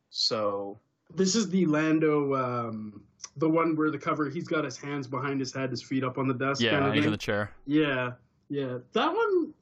[0.09, 0.79] So
[1.13, 3.01] this is the Lando, um,
[3.37, 6.17] the one where the cover he's got his hands behind his head, his feet up
[6.17, 6.61] on the desk.
[6.61, 7.51] Yeah, kind of he's in the chair.
[7.65, 8.13] Yeah,
[8.49, 8.79] yeah.
[8.93, 9.53] That one,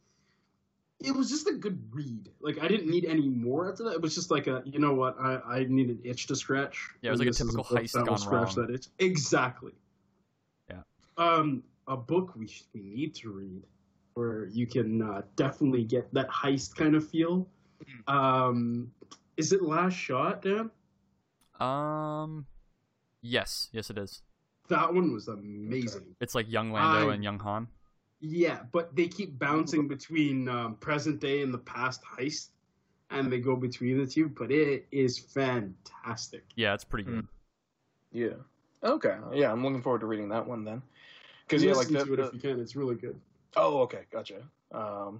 [1.02, 2.30] it was just a good read.
[2.40, 3.94] Like I didn't need any more after that.
[3.94, 6.90] It was just like a, you know what, I I need an itch to scratch.
[7.02, 8.68] Yeah, it was like a typical book heist that will gone scratch wrong.
[8.68, 8.88] That itch.
[9.00, 9.74] Exactly.
[10.70, 10.82] Yeah.
[11.18, 13.64] Um, a book we sh- we need to read
[14.14, 17.48] where you can uh, definitely get that heist kind of feel.
[17.84, 18.16] Mm-hmm.
[18.16, 18.92] Um,
[19.38, 20.70] is it Last Shot, Dan?
[21.60, 22.46] Um,
[23.22, 24.22] yes, yes, it is.
[24.70, 26.16] That one was amazing.
[26.22, 27.68] It's like young Lando I- and young Han.
[28.26, 32.48] Yeah, but they keep bouncing between um, present day and the past heist,
[33.10, 34.30] and they go between the two.
[34.30, 36.46] But it is fantastic.
[36.56, 37.28] Yeah, it's pretty good.
[38.14, 38.36] yeah,
[38.82, 40.82] okay, yeah, I'm looking forward to reading that one then.
[41.46, 42.62] Because yeah, like Listen the, to it if you can.
[42.62, 43.20] It's really good.
[43.58, 44.42] Oh, okay, gotcha.
[44.72, 45.20] Um,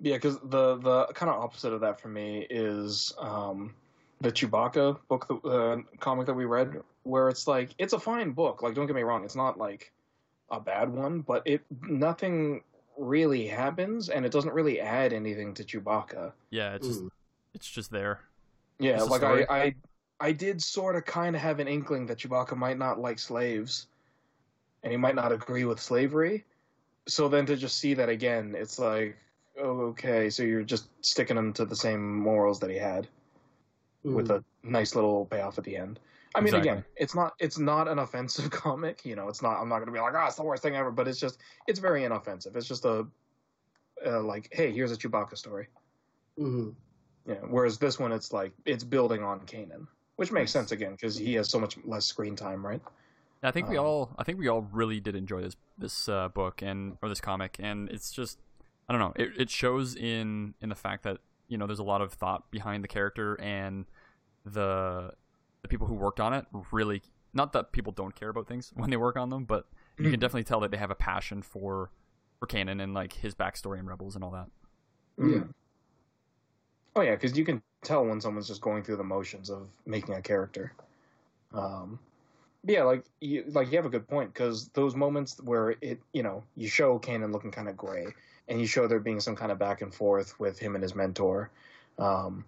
[0.00, 3.74] yeah, because the the kind of opposite of that for me is um,
[4.20, 8.32] the Chewbacca book, the uh, comic that we read, where it's like it's a fine
[8.32, 8.62] book.
[8.62, 9.92] Like, don't get me wrong, it's not like
[10.50, 12.62] a bad one, but it nothing
[12.96, 16.32] really happens, and it doesn't really add anything to Chewbacca.
[16.50, 17.02] Yeah, it's just
[17.54, 18.20] it's just there.
[18.78, 19.22] Yeah, Just a like.
[19.22, 19.74] I, I,
[20.20, 23.86] I did sort of kind of have an inkling that Chewbacca might not like slaves,
[24.82, 26.44] and he might not agree with slavery.
[27.08, 29.16] So then to just see that again, it's like,
[29.58, 33.08] oh, okay, so you're just sticking him to the same morals that he had,
[34.04, 36.00] with a nice little payoff at the end.
[36.34, 36.70] I mean, Exactly.
[36.70, 39.04] again, it's not it's not an offensive comic.
[39.04, 39.60] You know, it's not.
[39.60, 40.90] I'm not gonna be like, ah, it's the worst thing ever.
[40.90, 42.54] But it's just it's very inoffensive.
[42.56, 43.06] It's just a
[44.06, 45.68] uh, like, hey, here's a Chewbacca story.
[46.38, 46.74] Mhm.
[47.26, 47.34] Yeah.
[47.48, 49.86] Whereas this one, it's like it's building on Kanan,
[50.16, 52.80] which makes sense again because he has so much less screen time, right?
[53.42, 56.28] I think we Um, all I think we all really did enjoy this this uh,
[56.28, 58.38] book and or this comic, and it's just
[58.88, 59.12] I don't know.
[59.22, 61.18] It it shows in in the fact that
[61.50, 63.84] you know there's a lot of thought behind the character and
[64.46, 65.12] the
[65.62, 67.02] the people who worked on it really
[67.34, 69.66] not that people don't care about things when they work on them, but
[70.02, 70.20] you can Mhm.
[70.20, 71.90] definitely tell that they have a passion for
[72.38, 74.48] for Kanan and like his backstory and Rebels and all that.
[75.18, 75.44] Yeah.
[76.96, 80.14] Oh yeah, because you can tell when someone's just going through the motions of making
[80.14, 80.72] a character.
[81.52, 81.98] Um,
[82.64, 86.22] yeah, like you like you have a good point because those moments where it you
[86.22, 88.06] know you show Kanan looking kind of gray
[88.50, 90.94] and you show there being some kind of back and forth with him and his
[90.94, 91.50] mentor,
[91.98, 92.44] um,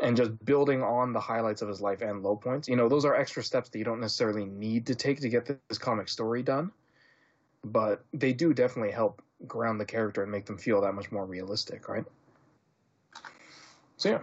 [0.00, 2.68] and just building on the highlights of his life and low points.
[2.68, 5.46] You know, those are extra steps that you don't necessarily need to take to get
[5.68, 6.70] this comic story done,
[7.64, 11.26] but they do definitely help ground the character and make them feel that much more
[11.26, 12.04] realistic, right?
[13.96, 14.22] So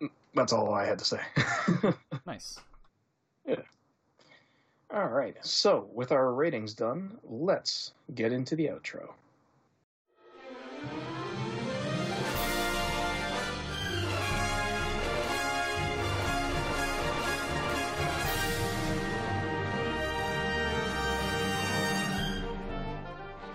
[0.00, 1.20] yeah, that's all I had to say.
[2.26, 2.58] Nice.
[3.46, 3.62] yeah.
[4.92, 5.34] All right.
[5.40, 9.14] So with our ratings done, let's get into the outro.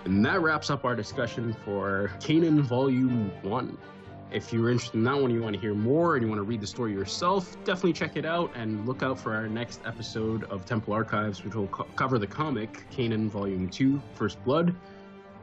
[0.04, 3.78] And that wraps up our discussion for Kanan Volume 1.
[4.30, 6.44] If you're interested in that one, you want to hear more, and you want to
[6.44, 10.44] read the story yourself, definitely check it out and look out for our next episode
[10.44, 14.74] of Temple Archives, which will co- cover the comic Kanan Volume 2 First Blood.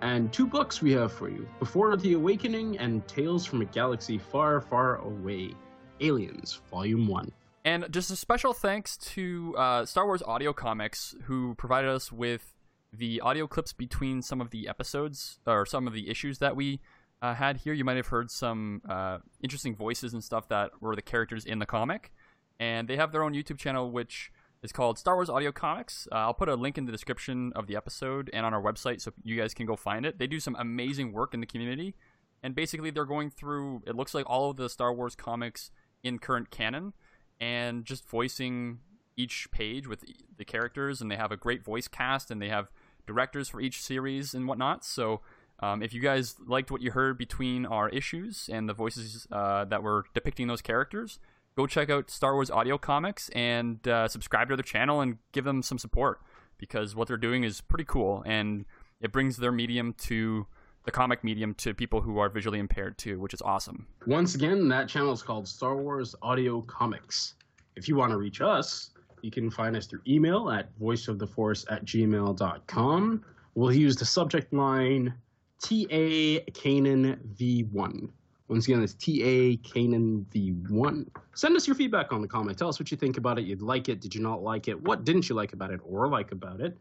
[0.02, 4.18] And two books we have for you Before the Awakening and Tales from a Galaxy
[4.18, 5.54] Far, Far Away
[6.00, 7.32] Aliens Volume 1.
[7.66, 12.56] And just a special thanks to uh, Star Wars Audio Comics, who provided us with
[12.92, 16.80] the audio clips between some of the episodes or some of the issues that we
[17.22, 17.74] uh, had here.
[17.74, 21.60] You might have heard some uh, interesting voices and stuff that were the characters in
[21.60, 22.12] the comic.
[22.60, 24.32] And they have their own YouTube channel, which
[24.64, 26.08] is called Star Wars Audio Comics.
[26.12, 29.02] Uh, I'll put a link in the description of the episode and on our website
[29.02, 30.20] so you guys can go find it.
[30.20, 31.96] They do some amazing work in the community.
[32.44, 35.72] And basically, they're going through, it looks like all of the Star Wars comics
[36.04, 36.94] in current canon
[37.40, 38.80] and just voicing
[39.18, 40.04] each page with
[40.38, 42.72] the characters, and they have a great voice cast, and they have
[43.06, 44.86] directors for each series and whatnot.
[44.86, 45.22] So,
[45.60, 49.66] um, if you guys liked what you heard between our issues and the voices uh,
[49.66, 51.20] that were depicting those characters,
[51.56, 55.44] go check out Star Wars Audio Comics and uh, subscribe to their channel and give
[55.44, 56.22] them some support
[56.58, 58.66] because what they're doing is pretty cool and
[59.02, 60.46] it brings their medium to
[60.86, 63.88] the comic medium to people who are visually impaired too, which is awesome.
[64.08, 67.36] Once again, that channel is called Star Wars Audio Comics.
[67.76, 68.92] If you want to reach us,
[69.22, 73.24] you can find us through email at voiceoftheforce at gmail.com.
[73.54, 75.14] We'll use the subject line
[75.62, 78.10] TA Kanan V1.
[78.52, 81.08] Once again, it's TA Kanan V1.
[81.36, 82.58] Send us your feedback on the comic.
[82.58, 83.46] Tell us what you think about it.
[83.46, 84.02] You'd like it?
[84.02, 84.80] Did you not like it?
[84.82, 86.78] What didn't you like about it or like about it?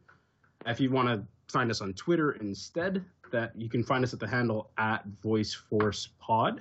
[0.67, 4.19] If you want to find us on Twitter instead, that you can find us at
[4.19, 6.59] the handle at VoiceForcePod.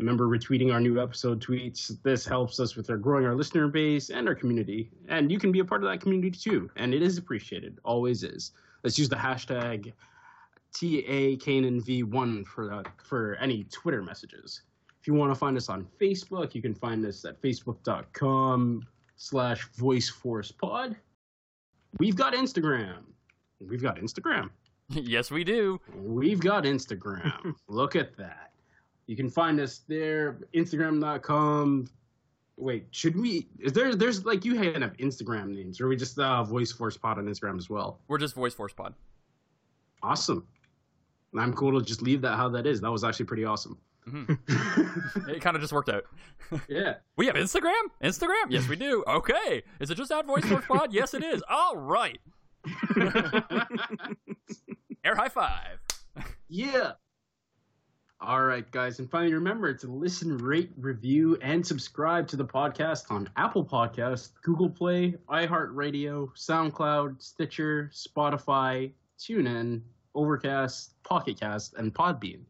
[0.00, 1.96] Remember retweeting our new episode tweets.
[2.02, 4.90] This helps us with our growing our listener base and our community.
[5.06, 6.68] And you can be a part of that community too.
[6.74, 7.78] And it is appreciated.
[7.84, 8.50] Always is.
[8.82, 9.92] Let's use the hashtag
[10.74, 14.62] TAKananV1 for that, for any Twitter messages.
[15.00, 18.86] If you want to find us on Facebook, you can find us at facebook.com
[19.16, 20.96] slash voiceforcepod.
[21.98, 23.04] We've got Instagram.
[23.60, 24.50] We've got Instagram.
[24.88, 25.80] yes, we do.
[25.96, 27.54] We've got Instagram.
[27.68, 28.52] Look at that.
[29.06, 31.88] You can find us there, Instagram.com.
[32.56, 33.48] Wait, should we?
[33.60, 33.94] Is there?
[33.94, 37.26] There's like you have Instagram names, or are we just uh, Voice Force Pod on
[37.26, 38.00] Instagram as well?
[38.08, 38.94] We're just Voice Force Pod.
[40.02, 40.46] Awesome.
[41.36, 42.80] I'm cool to just leave that how that is.
[42.80, 43.78] That was actually pretty awesome.
[44.08, 45.30] Mm-hmm.
[45.30, 46.04] it kind of just worked out.
[46.68, 46.94] yeah.
[47.16, 47.82] We have Instagram?
[48.02, 48.46] Instagram?
[48.50, 49.04] Yes, we do.
[49.06, 49.62] Okay.
[49.80, 50.92] Is it just at Voice Force Pod?
[50.92, 51.42] yes, it is.
[51.48, 52.18] All right.
[55.04, 55.78] Air high five.
[56.48, 56.92] Yeah.
[58.20, 58.98] All right, guys.
[58.98, 64.30] And finally, remember to listen, rate, review, and subscribe to the podcast on Apple Podcast,
[64.42, 68.90] Google Play, iHeartRadio, SoundCloud, Stitcher, Spotify,
[69.20, 69.82] TuneIn,
[70.14, 72.42] Overcast, Pocket Cast, and Podbean.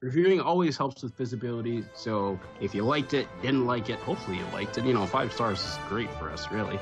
[0.00, 4.44] Reviewing always helps with visibility, so if you liked it, didn't like it, hopefully you
[4.52, 4.84] liked it.
[4.84, 6.80] You know, five stars is great for us, really.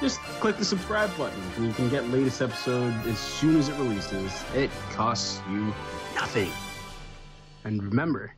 [0.00, 3.74] Just click the subscribe button, and you can get latest episode as soon as it
[3.74, 4.42] releases.
[4.54, 5.74] It costs you
[6.14, 6.50] nothing.
[7.64, 8.34] And remember,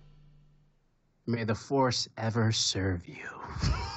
[1.27, 3.29] may the Force ever serve you.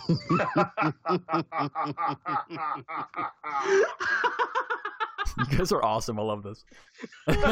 [5.51, 6.19] You guys are awesome.
[6.19, 6.65] I love this.
[7.27, 7.43] can,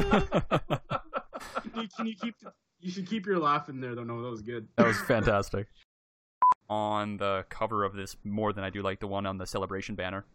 [1.76, 2.40] you, can you keep?
[2.40, 4.03] The, you should keep your laugh in there, though.
[4.03, 4.68] No, that was good.
[4.78, 5.68] That was fantastic.
[6.70, 9.95] on the cover of this, more than I do like the one on the celebration
[9.95, 10.26] banner,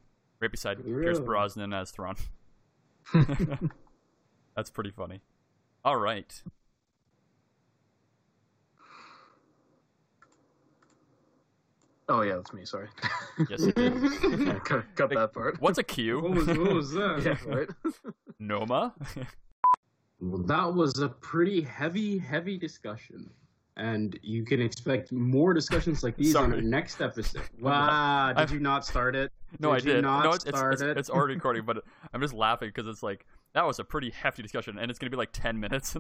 [0.40, 1.20] right beside Pierce Really?
[1.24, 2.16] Brosnan as Thrawn.
[4.55, 5.20] That's pretty funny.
[5.85, 6.43] All right.
[12.10, 12.64] Oh yeah, that's me.
[12.64, 12.88] Sorry.
[13.48, 13.94] Yes, it did.
[14.46, 15.60] Yeah, cut, cut that part.
[15.60, 16.20] What's a Q?
[16.20, 17.22] What was, what was that?
[17.46, 17.68] Yeah, right.
[18.38, 18.92] Noma.
[20.20, 23.30] Well, that was a pretty heavy, heavy discussion.
[23.76, 26.62] And you can expect more discussions like these on our Sorry.
[26.66, 27.42] next episode.
[27.60, 29.32] Wow, did I've- you not start it?
[29.58, 30.02] No, Did I you did.
[30.02, 30.98] not No, it's, it's, start it's, it?
[30.98, 31.82] it's already recording, but
[32.12, 33.24] I'm just laughing because it's like
[33.54, 35.96] that was a pretty hefty discussion, and it's gonna be like ten minutes.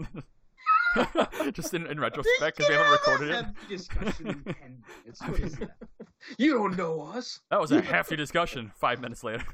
[1.52, 3.46] just in, in retrospect, because we haven't recorded it.
[3.68, 5.22] Discussion in 10 minutes.
[5.22, 5.70] What is that?
[6.38, 7.40] You don't know us.
[7.50, 8.72] That was a hefty discussion.
[8.76, 9.44] Five minutes later.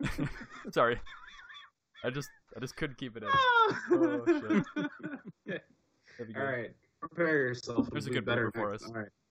[0.72, 1.00] Sorry,
[2.04, 3.28] I just I just couldn't keep it in.
[3.32, 4.64] Oh
[5.46, 5.62] shit.
[6.36, 6.70] All right,
[7.00, 7.88] prepare yourself.
[7.92, 8.82] Here's a good better for us.
[8.86, 9.08] All right.